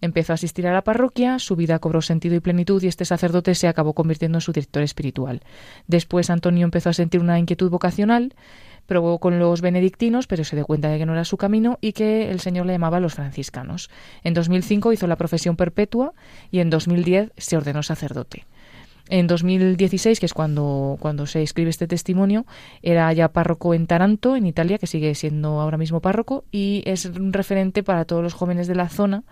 Empezó 0.00 0.32
a 0.32 0.36
asistir 0.36 0.66
a 0.66 0.72
la 0.72 0.80
parroquia, 0.80 1.38
su 1.38 1.56
vida 1.56 1.78
cobró 1.78 2.00
sentido 2.00 2.34
y 2.34 2.40
plenitud 2.40 2.82
y 2.82 2.86
este 2.86 3.04
sacerdote 3.04 3.54
se 3.54 3.68
acabó 3.68 3.92
convirtiendo 3.92 4.38
en 4.38 4.42
su 4.42 4.52
director 4.52 4.82
espiritual. 4.82 5.42
Después 5.88 6.30
Antonio 6.30 6.64
empezó 6.64 6.88
a 6.88 6.94
sentir 6.94 7.20
una 7.20 7.38
inquietud 7.38 7.68
vocacional 7.68 8.32
probó 8.86 9.18
con 9.18 9.38
los 9.38 9.60
benedictinos, 9.60 10.26
pero 10.26 10.44
se 10.44 10.56
dio 10.56 10.66
cuenta 10.66 10.88
de 10.88 10.98
que 10.98 11.06
no 11.06 11.12
era 11.12 11.24
su 11.24 11.36
camino 11.36 11.78
y 11.80 11.92
que 11.92 12.30
el 12.30 12.40
Señor 12.40 12.66
le 12.66 12.72
llamaba 12.72 12.98
a 12.98 13.00
los 13.00 13.14
franciscanos. 13.14 13.90
En 14.24 14.34
2005 14.34 14.92
hizo 14.92 15.06
la 15.06 15.16
profesión 15.16 15.56
perpetua 15.56 16.12
y 16.50 16.60
en 16.60 16.70
2010 16.70 17.32
se 17.36 17.56
ordenó 17.56 17.82
sacerdote. 17.82 18.46
En 19.08 19.26
2016, 19.26 20.20
que 20.20 20.26
es 20.26 20.34
cuando, 20.34 20.96
cuando 21.00 21.26
se 21.26 21.42
escribe 21.42 21.70
este 21.70 21.88
testimonio, 21.88 22.46
era 22.80 23.12
ya 23.12 23.32
párroco 23.32 23.74
en 23.74 23.88
Taranto, 23.88 24.36
en 24.36 24.46
Italia, 24.46 24.78
que 24.78 24.86
sigue 24.86 25.16
siendo 25.16 25.60
ahora 25.60 25.78
mismo 25.78 26.00
párroco, 26.00 26.44
y 26.52 26.84
es 26.86 27.06
un 27.06 27.32
referente 27.32 27.82
para 27.82 28.04
todos 28.04 28.22
los 28.22 28.34
jóvenes 28.34 28.68
de 28.68 28.76
la 28.76 28.88
zona 28.88 29.24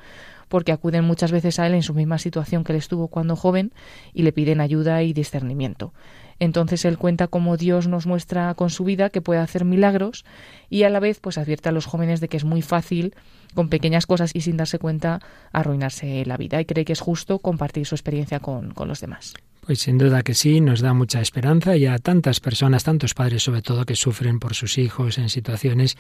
porque 0.49 0.73
acuden 0.73 1.05
muchas 1.05 1.31
veces 1.31 1.59
a 1.59 1.67
él 1.67 1.75
en 1.75 1.83
su 1.83 1.95
misma 1.95 2.19
situación 2.19 2.65
que 2.65 2.73
él 2.73 2.79
estuvo 2.79 3.09
cuando 3.09 3.37
joven 3.37 3.73
y 4.13 4.23
le 4.23 4.33
piden 4.33 4.61
ayuda 4.61 5.03
y 5.03 5.13
discernimiento. 5.13 5.93
Entonces 6.41 6.85
él 6.85 6.99
cuenta 6.99 7.27
cómo 7.27 7.57
Dios 7.57 7.89
nos 7.89 8.07
muestra 8.07 8.55
con 8.55 8.71
su 8.71 8.85
vida 8.85 9.11
que 9.11 9.21
puede 9.21 9.41
hacer 9.41 9.65
milagros 9.65 10.25
y 10.71 10.85
a 10.85 10.91
la 10.91 11.01
vez 11.01 11.21
pues 11.21 11.39
advierte 11.39 11.69
a 11.69 11.73
los 11.73 11.87
jóvenes 11.87 12.21
de 12.21 12.29
que 12.29 12.37
es 12.37 12.45
muy 12.45 12.63
fácil 12.63 13.15
con 13.55 13.69
pequeñas 13.69 14.07
cosas 14.07 14.31
y 14.35 14.43
sin 14.43 14.57
darse 14.57 14.79
cuenta 14.79 15.21
arruinarse 15.53 16.25
la 16.27 16.37
vida 16.37 16.61
y 16.61 16.65
cree 16.65 16.85
que 16.85 16.93
es 16.93 17.01
justo 17.01 17.39
compartir 17.39 17.87
su 17.87 17.95
experiencia 17.95 18.41
con, 18.41 18.73
con 18.73 18.89
los 18.89 19.01
demás. 19.01 19.35
Pues 19.69 19.81
sin 19.81 19.99
duda 19.99 20.23
que 20.23 20.33
sí, 20.33 20.63
nos 20.63 20.81
da 20.81 20.95
mucha 20.95 21.21
esperanza 21.21 21.77
y 21.77 21.85
a 21.85 21.99
tantas 21.99 22.41
personas, 22.41 22.85
tantos 22.85 23.13
padres 23.13 23.43
sobre 23.43 23.61
todo, 23.61 23.85
que 23.85 23.97
sufren 23.97 24.39
por 24.39 24.55
sus 24.55 24.79
hijos 24.79 25.19
en 25.19 25.29
situaciones 25.29 25.99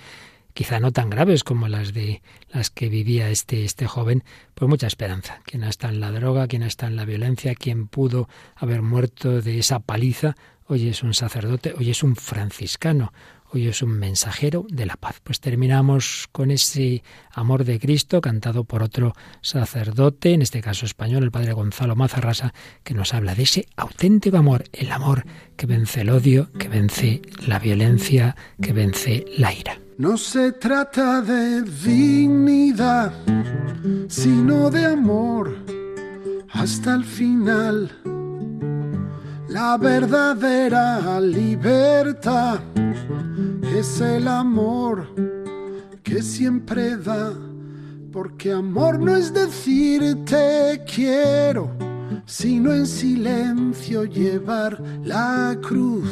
quizá 0.59 0.81
no 0.81 0.91
tan 0.91 1.09
graves 1.09 1.45
como 1.45 1.69
las 1.69 1.95
de 1.95 2.21
las 2.51 2.69
que 2.71 2.89
vivía 2.89 3.31
este, 3.31 3.65
este 3.65 3.87
joven, 3.87 4.25
pues 4.57 4.69
mucha 4.69 4.89
esperanza. 4.89 5.41
Quien 5.45 5.63
está 5.63 5.89
en 5.89 6.01
la 6.01 6.11
droga, 6.11 6.49
quien 6.49 6.65
está 6.65 6.89
en 6.89 6.97
la 6.97 7.05
violencia, 7.05 7.55
quien 7.55 7.87
pudo 7.87 8.29
haber 8.57 8.83
muerto 8.83 9.41
de 9.41 9.61
esa 9.61 9.79
paliza, 9.79 10.35
hoy 10.67 10.89
es 10.89 11.05
un 11.05 11.15
sacerdote, 11.15 11.75
hoy 11.79 11.91
es 11.91 12.03
un 12.03 12.17
franciscano, 12.17 13.13
hoy 13.53 13.69
es 13.69 13.83
un 13.83 14.01
mensajero 14.01 14.67
de 14.69 14.87
la 14.87 14.97
paz. 14.97 15.21
Pues 15.23 15.39
terminamos 15.39 16.29
con 16.33 16.51
ese 16.51 17.05
amor 17.31 17.63
de 17.63 17.79
Cristo 17.79 18.21
cantado 18.21 18.65
por 18.65 18.83
otro 18.83 19.13
sacerdote, 19.41 20.33
en 20.33 20.43
este 20.43 20.61
caso 20.61 20.87
español, 20.87 21.23
el 21.23 21.31
padre 21.31 21.53
Gonzalo 21.53 21.95
Mazarrasa, 21.95 22.53
que 22.83 22.95
nos 22.95 23.15
habla 23.15 23.37
de 23.37 23.45
ese 23.45 23.69
auténtico 23.77 24.39
amor, 24.39 24.65
el 24.73 24.91
amor 24.91 25.25
que 25.57 25.67
vence 25.67 26.01
el 26.01 26.11
odio, 26.11 26.51
que 26.59 26.67
vence 26.67 27.23
la 27.47 27.61
violencia, 27.61 28.35
que 28.61 28.73
vence 28.73 29.25
la 29.37 29.55
ira. 29.55 29.79
No 29.99 30.17
se 30.17 30.53
trata 30.53 31.21
de 31.21 31.63
dignidad, 31.63 33.13
sino 34.07 34.71
de 34.71 34.87
amor 34.87 35.57
hasta 36.53 36.95
el 36.95 37.05
final. 37.05 37.91
La 39.49 39.77
verdadera 39.77 41.19
libertad 41.19 42.61
es 43.77 44.01
el 44.01 44.29
amor 44.29 45.05
que 46.05 46.23
siempre 46.23 46.97
da, 46.97 47.33
porque 48.13 48.53
amor 48.53 49.01
no 49.01 49.17
es 49.17 49.35
decir 49.35 50.25
te 50.25 50.81
quiero, 50.87 51.73
sino 52.25 52.73
en 52.73 52.87
silencio 52.87 54.05
llevar 54.05 54.81
la 55.03 55.59
cruz 55.61 56.09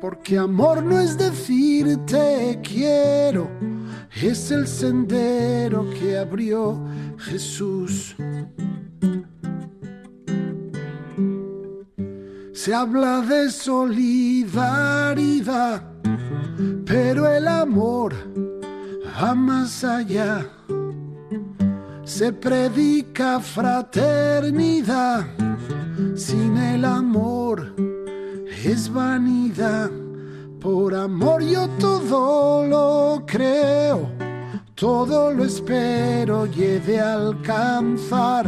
porque 0.00 0.38
amor 0.38 0.82
no 0.82 0.98
es 0.98 1.18
decir 1.18 1.98
te 2.06 2.58
quiero, 2.62 3.50
es 4.22 4.50
el 4.50 4.66
sendero 4.66 5.88
que 5.90 6.16
abrió 6.16 6.82
Jesús. 7.18 8.16
Se 12.52 12.74
habla 12.74 13.20
de 13.20 13.50
solidaridad, 13.50 14.62
pero 16.84 17.30
el 17.30 17.46
amor 17.48 18.14
va 19.16 19.34
más 19.34 19.84
allá. 19.84 20.46
Se 22.04 22.32
predica 22.32 23.40
fraternidad 23.40 25.26
sin 26.14 26.56
el 26.56 26.84
amor 26.84 27.99
es 28.64 28.92
vanidad. 28.92 29.90
Por 30.60 30.94
amor 30.94 31.42
yo 31.42 31.68
todo 31.78 32.66
lo 32.66 33.24
creo, 33.26 34.10
todo 34.74 35.32
lo 35.32 35.44
espero 35.44 36.46
y 36.46 36.62
he 36.62 36.80
de 36.80 37.00
alcanzar. 37.00 38.46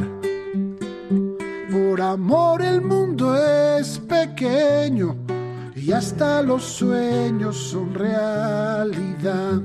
Por 1.70 2.00
amor 2.02 2.60
el 2.60 2.82
mundo 2.82 3.34
es 3.34 3.98
pequeño 3.98 5.16
y 5.74 5.92
hasta 5.92 6.42
los 6.42 6.62
sueños 6.64 7.56
son 7.56 7.94
realidad. 7.94 9.62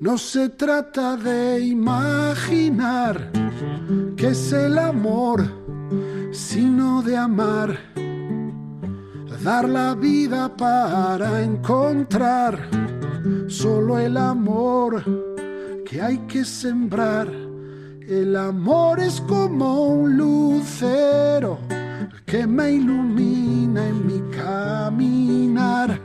No 0.00 0.18
se 0.18 0.50
trata 0.50 1.16
de 1.16 1.60
imaginar 1.60 3.32
que 4.16 4.28
es 4.28 4.52
el 4.52 4.78
amor 4.78 5.63
sino 6.34 7.00
de 7.00 7.16
amar, 7.16 7.78
dar 9.44 9.68
la 9.68 9.94
vida 9.94 10.54
para 10.56 11.42
encontrar 11.42 12.58
solo 13.46 13.98
el 13.98 14.16
amor 14.16 15.04
que 15.86 16.02
hay 16.02 16.18
que 16.26 16.44
sembrar. 16.44 17.28
El 18.08 18.36
amor 18.36 18.98
es 18.98 19.20
como 19.20 19.86
un 19.86 20.16
lucero 20.16 21.58
que 22.26 22.46
me 22.48 22.72
ilumina 22.72 23.86
en 23.86 24.06
mi 24.06 24.20
caminar. 24.36 26.00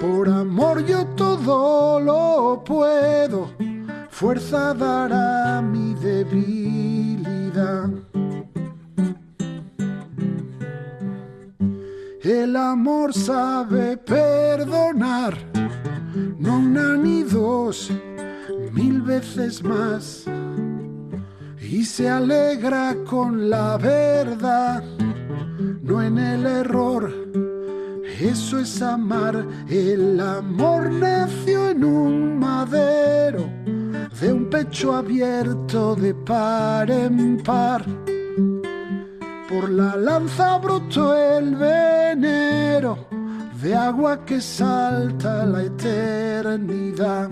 Por 0.00 0.30
amor 0.30 0.84
yo 0.86 1.04
todo 1.08 2.00
lo 2.00 2.64
puedo, 2.64 3.50
fuerza 4.10 4.72
dará 4.72 5.60
mi 5.60 5.94
debilidad. 5.94 7.90
El 12.22 12.54
amor 12.54 13.12
sabe 13.12 13.96
perdonar, 13.96 15.36
no 16.38 16.58
una 16.58 16.96
ni 16.96 17.24
dos, 17.24 17.90
mil 18.72 19.02
veces 19.02 19.64
más. 19.64 20.24
Y 21.60 21.84
se 21.84 22.08
alegra 22.08 22.94
con 23.10 23.50
la 23.50 23.76
verdad, 23.76 24.84
no 25.82 26.00
en 26.00 26.16
el 26.16 26.46
error. 26.46 27.12
Eso 28.20 28.60
es 28.60 28.80
amar. 28.82 29.44
El 29.68 30.20
amor 30.20 30.92
nació 30.92 31.70
en 31.70 31.82
un 31.82 32.38
madero, 32.38 33.50
de 34.20 34.32
un 34.32 34.48
pecho 34.48 34.94
abierto 34.94 35.96
de 35.96 36.14
par 36.14 36.88
en 36.88 37.42
par 37.42 37.84
por 39.52 39.68
la 39.68 39.96
lanza 39.96 40.56
brotó 40.58 41.14
el 41.14 41.54
venero 41.56 42.96
de 43.60 43.74
agua 43.74 44.24
que 44.24 44.40
salta 44.40 45.44
la 45.44 45.64
eternidad. 45.64 47.28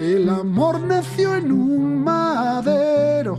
El 0.00 0.28
amor 0.28 0.80
nació 0.80 1.36
en 1.36 1.52
un 1.52 2.02
madero 2.02 3.38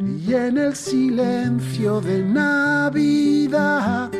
y 0.00 0.34
en 0.34 0.58
el 0.58 0.74
silencio 0.74 2.00
de 2.00 2.24
Navidad. 2.24 4.10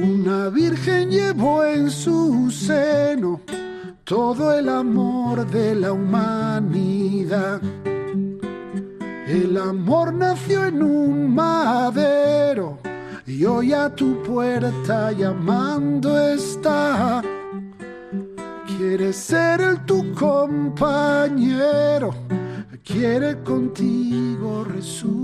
Una 0.00 0.48
virgen 0.48 1.10
llevó 1.10 1.64
en 1.64 1.90
su 1.90 2.50
seno 2.50 3.40
todo 4.02 4.52
el 4.52 4.68
amor 4.68 5.46
de 5.46 5.76
la 5.76 5.92
humanidad. 5.92 7.60
El 9.28 9.56
amor 9.58 10.14
nació 10.14 10.64
en 10.64 10.82
un 10.82 11.34
madero 11.34 12.78
y 13.26 13.44
hoy 13.44 13.74
a 13.74 13.94
tu 13.94 14.22
puerta 14.22 15.12
llamando 15.12 16.18
está. 16.18 17.22
Quiere 18.66 19.12
ser 19.12 19.60
el 19.60 19.84
tu 19.84 20.14
compañero, 20.14 22.14
quiere 22.82 23.42
contigo 23.42 24.64
resucitar. 24.64 25.18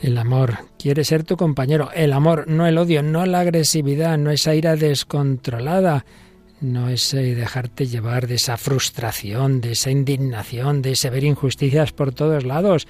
El 0.00 0.16
amor 0.16 0.58
quiere 0.78 1.04
ser 1.04 1.24
tu 1.24 1.36
compañero. 1.36 1.90
El 1.92 2.12
amor, 2.12 2.46
no 2.48 2.66
el 2.66 2.78
odio, 2.78 3.02
no 3.02 3.26
la 3.26 3.40
agresividad, 3.40 4.16
no 4.16 4.30
esa 4.30 4.54
ira 4.54 4.76
descontrolada, 4.76 6.04
no 6.60 6.88
ese 6.88 7.34
dejarte 7.34 7.86
llevar 7.86 8.28
de 8.28 8.36
esa 8.36 8.56
frustración, 8.56 9.60
de 9.60 9.72
esa 9.72 9.90
indignación, 9.90 10.82
de 10.82 10.92
ese 10.92 11.10
ver 11.10 11.24
injusticias 11.24 11.92
por 11.92 12.12
todos 12.12 12.44
lados. 12.44 12.86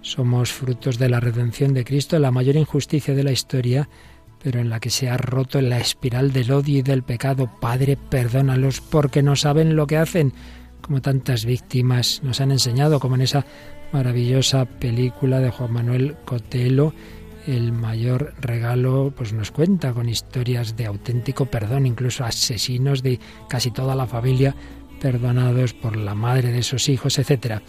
Somos 0.00 0.52
frutos 0.52 0.98
de 0.98 1.10
la 1.10 1.20
redención 1.20 1.74
de 1.74 1.84
Cristo, 1.84 2.18
la 2.18 2.30
mayor 2.30 2.56
injusticia 2.56 3.14
de 3.14 3.24
la 3.24 3.32
historia, 3.32 3.88
pero 4.42 4.60
en 4.60 4.70
la 4.70 4.80
que 4.80 4.90
se 4.90 5.10
ha 5.10 5.16
roto 5.18 5.60
la 5.60 5.78
espiral 5.78 6.32
del 6.32 6.52
odio 6.52 6.78
y 6.78 6.82
del 6.82 7.02
pecado. 7.02 7.50
Padre, 7.60 7.96
perdónalos 7.96 8.80
porque 8.80 9.22
no 9.22 9.36
saben 9.36 9.76
lo 9.76 9.86
que 9.86 9.98
hacen, 9.98 10.32
como 10.80 11.02
tantas 11.02 11.44
víctimas 11.44 12.20
nos 12.22 12.40
han 12.40 12.52
enseñado, 12.52 13.00
como 13.00 13.16
en 13.16 13.22
esa 13.22 13.44
maravillosa 13.92 14.64
película 14.64 15.40
de 15.40 15.50
Juan 15.50 15.72
Manuel 15.72 16.16
Cotelo, 16.24 16.92
el 17.46 17.72
mayor 17.72 18.34
regalo 18.40 19.12
pues 19.16 19.32
nos 19.32 19.50
cuenta 19.50 19.92
con 19.92 20.08
historias 20.08 20.76
de 20.76 20.86
auténtico 20.86 21.46
perdón, 21.46 21.86
incluso 21.86 22.24
asesinos 22.24 23.02
de 23.02 23.20
casi 23.48 23.70
toda 23.70 23.94
la 23.94 24.06
familia 24.06 24.54
perdonados 25.00 25.74
por 25.74 25.96
la 25.96 26.14
madre 26.14 26.52
de 26.52 26.58
esos 26.58 26.88
hijos, 26.88 27.18
etcétera. 27.18 27.62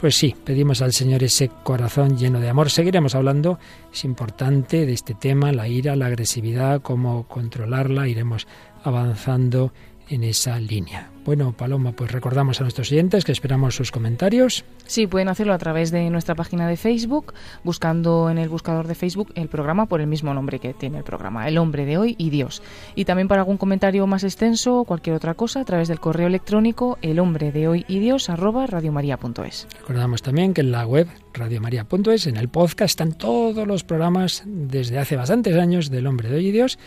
Pues 0.00 0.16
sí, 0.16 0.34
pedimos 0.44 0.82
al 0.82 0.92
Señor 0.92 1.22
ese 1.22 1.48
corazón 1.62 2.18
lleno 2.18 2.40
de 2.40 2.48
amor. 2.48 2.70
Seguiremos 2.70 3.14
hablando, 3.14 3.58
es 3.92 4.04
importante, 4.04 4.84
de 4.84 4.92
este 4.92 5.14
tema, 5.14 5.50
la 5.52 5.66
ira, 5.66 5.96
la 5.96 6.06
agresividad, 6.06 6.82
cómo 6.82 7.26
controlarla, 7.26 8.06
iremos 8.08 8.46
avanzando 8.82 9.72
en 10.08 10.24
esa 10.24 10.58
línea. 10.58 11.10
Bueno, 11.24 11.52
Paloma, 11.56 11.92
pues 11.92 12.12
recordamos 12.12 12.60
a 12.60 12.64
nuestros 12.64 12.92
oyentes 12.92 13.24
que 13.24 13.32
esperamos 13.32 13.74
sus 13.74 13.90
comentarios. 13.90 14.64
Sí, 14.84 15.06
pueden 15.06 15.28
hacerlo 15.28 15.54
a 15.54 15.58
través 15.58 15.90
de 15.90 16.10
nuestra 16.10 16.34
página 16.34 16.68
de 16.68 16.76
Facebook, 16.76 17.32
buscando 17.62 18.28
en 18.28 18.36
el 18.36 18.50
buscador 18.50 18.86
de 18.86 18.94
Facebook 18.94 19.32
el 19.34 19.48
programa 19.48 19.86
por 19.86 20.02
el 20.02 20.06
mismo 20.06 20.34
nombre 20.34 20.58
que 20.58 20.74
tiene 20.74 20.98
el 20.98 21.04
programa, 21.04 21.48
El 21.48 21.56
hombre 21.56 21.86
de 21.86 21.96
hoy 21.96 22.14
y 22.18 22.28
Dios. 22.28 22.62
Y 22.94 23.06
también 23.06 23.28
para 23.28 23.40
algún 23.40 23.56
comentario 23.56 24.06
más 24.06 24.22
extenso 24.22 24.80
o 24.80 24.84
cualquier 24.84 25.16
otra 25.16 25.32
cosa, 25.32 25.60
a 25.60 25.64
través 25.64 25.88
del 25.88 25.98
correo 25.98 26.26
electrónico 26.26 26.98
el 27.00 27.18
hombre 27.18 27.52
de 27.52 27.68
hoy 27.68 27.86
y 27.88 28.00
Dios 28.00 28.28
arroba 28.28 28.66
radiomaria.es. 28.66 29.66
Recordamos 29.80 30.20
también 30.20 30.52
que 30.52 30.60
en 30.60 30.72
la 30.72 30.86
web 30.86 31.08
radiomaria.es, 31.32 32.26
en 32.26 32.36
el 32.36 32.48
podcast, 32.48 32.90
están 32.90 33.12
todos 33.14 33.66
los 33.66 33.82
programas 33.82 34.42
desde 34.44 34.98
hace 34.98 35.16
bastantes 35.16 35.56
años 35.56 35.90
del 35.90 36.06
hombre 36.06 36.28
de 36.28 36.36
hoy 36.36 36.48
y 36.48 36.52
Dios 36.52 36.78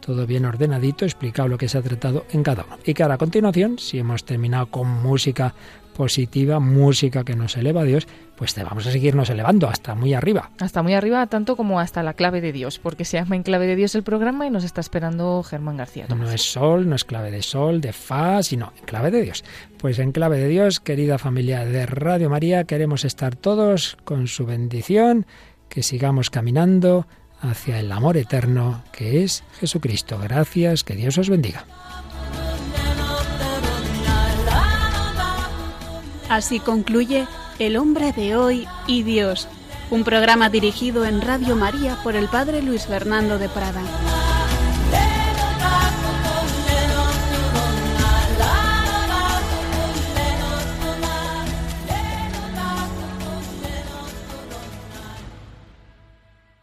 todo 0.00 0.26
bien 0.26 0.44
ordenadito, 0.44 1.04
explicado 1.04 1.48
lo 1.48 1.58
que 1.58 1.68
se 1.68 1.78
ha 1.78 1.82
tratado 1.82 2.24
en 2.30 2.42
cada 2.42 2.64
uno. 2.64 2.78
Y 2.84 2.94
que 2.94 3.02
ahora 3.02 3.16
a 3.16 3.18
continuación, 3.18 3.78
si 3.78 3.98
hemos 3.98 4.24
terminado 4.24 4.66
con 4.66 4.88
música 4.88 5.54
positiva, 5.96 6.60
música 6.60 7.24
que 7.24 7.34
nos 7.34 7.56
eleva 7.56 7.80
a 7.80 7.84
Dios, 7.84 8.06
pues 8.36 8.54
te 8.54 8.62
vamos 8.62 8.86
a 8.86 8.90
seguirnos 8.90 9.30
elevando 9.30 9.66
hasta 9.66 9.94
muy 9.94 10.12
arriba. 10.12 10.50
Hasta 10.60 10.82
muy 10.82 10.92
arriba, 10.92 11.26
tanto 11.26 11.56
como 11.56 11.80
hasta 11.80 12.02
la 12.02 12.12
clave 12.12 12.42
de 12.42 12.52
Dios, 12.52 12.78
porque 12.78 13.06
se 13.06 13.16
llama 13.16 13.34
en 13.34 13.42
clave 13.42 13.66
de 13.66 13.76
Dios 13.76 13.94
el 13.94 14.02
programa 14.02 14.46
y 14.46 14.50
nos 14.50 14.62
está 14.62 14.82
esperando 14.82 15.42
Germán 15.42 15.78
García. 15.78 16.06
No 16.08 16.30
es 16.30 16.42
sol, 16.42 16.88
no 16.88 16.94
es 16.94 17.04
clave 17.04 17.30
de 17.30 17.42
sol, 17.42 17.80
de 17.80 17.94
fa, 17.94 18.42
sino 18.42 18.72
en 18.78 18.84
clave 18.84 19.10
de 19.10 19.22
Dios. 19.22 19.42
Pues 19.78 19.98
en 19.98 20.12
clave 20.12 20.38
de 20.38 20.48
Dios, 20.48 20.80
querida 20.80 21.16
familia 21.16 21.64
de 21.64 21.86
Radio 21.86 22.28
María, 22.28 22.64
queremos 22.64 23.06
estar 23.06 23.34
todos 23.34 23.96
con 24.04 24.26
su 24.26 24.44
bendición, 24.44 25.24
que 25.70 25.82
sigamos 25.82 26.28
caminando 26.28 27.06
hacia 27.40 27.78
el 27.80 27.92
amor 27.92 28.16
eterno 28.16 28.82
que 28.92 29.24
es 29.24 29.44
Jesucristo. 29.60 30.18
Gracias, 30.18 30.84
que 30.84 30.94
Dios 30.94 31.18
os 31.18 31.28
bendiga. 31.28 31.64
Así 36.28 36.58
concluye 36.58 37.26
El 37.58 37.76
hombre 37.76 38.12
de 38.12 38.36
hoy 38.36 38.66
y 38.86 39.02
Dios, 39.02 39.48
un 39.90 40.02
programa 40.04 40.50
dirigido 40.50 41.04
en 41.04 41.20
Radio 41.20 41.56
María 41.56 41.96
por 42.02 42.16
el 42.16 42.28
Padre 42.28 42.62
Luis 42.62 42.86
Fernando 42.86 43.38
de 43.38 43.48
Prada. 43.48 43.82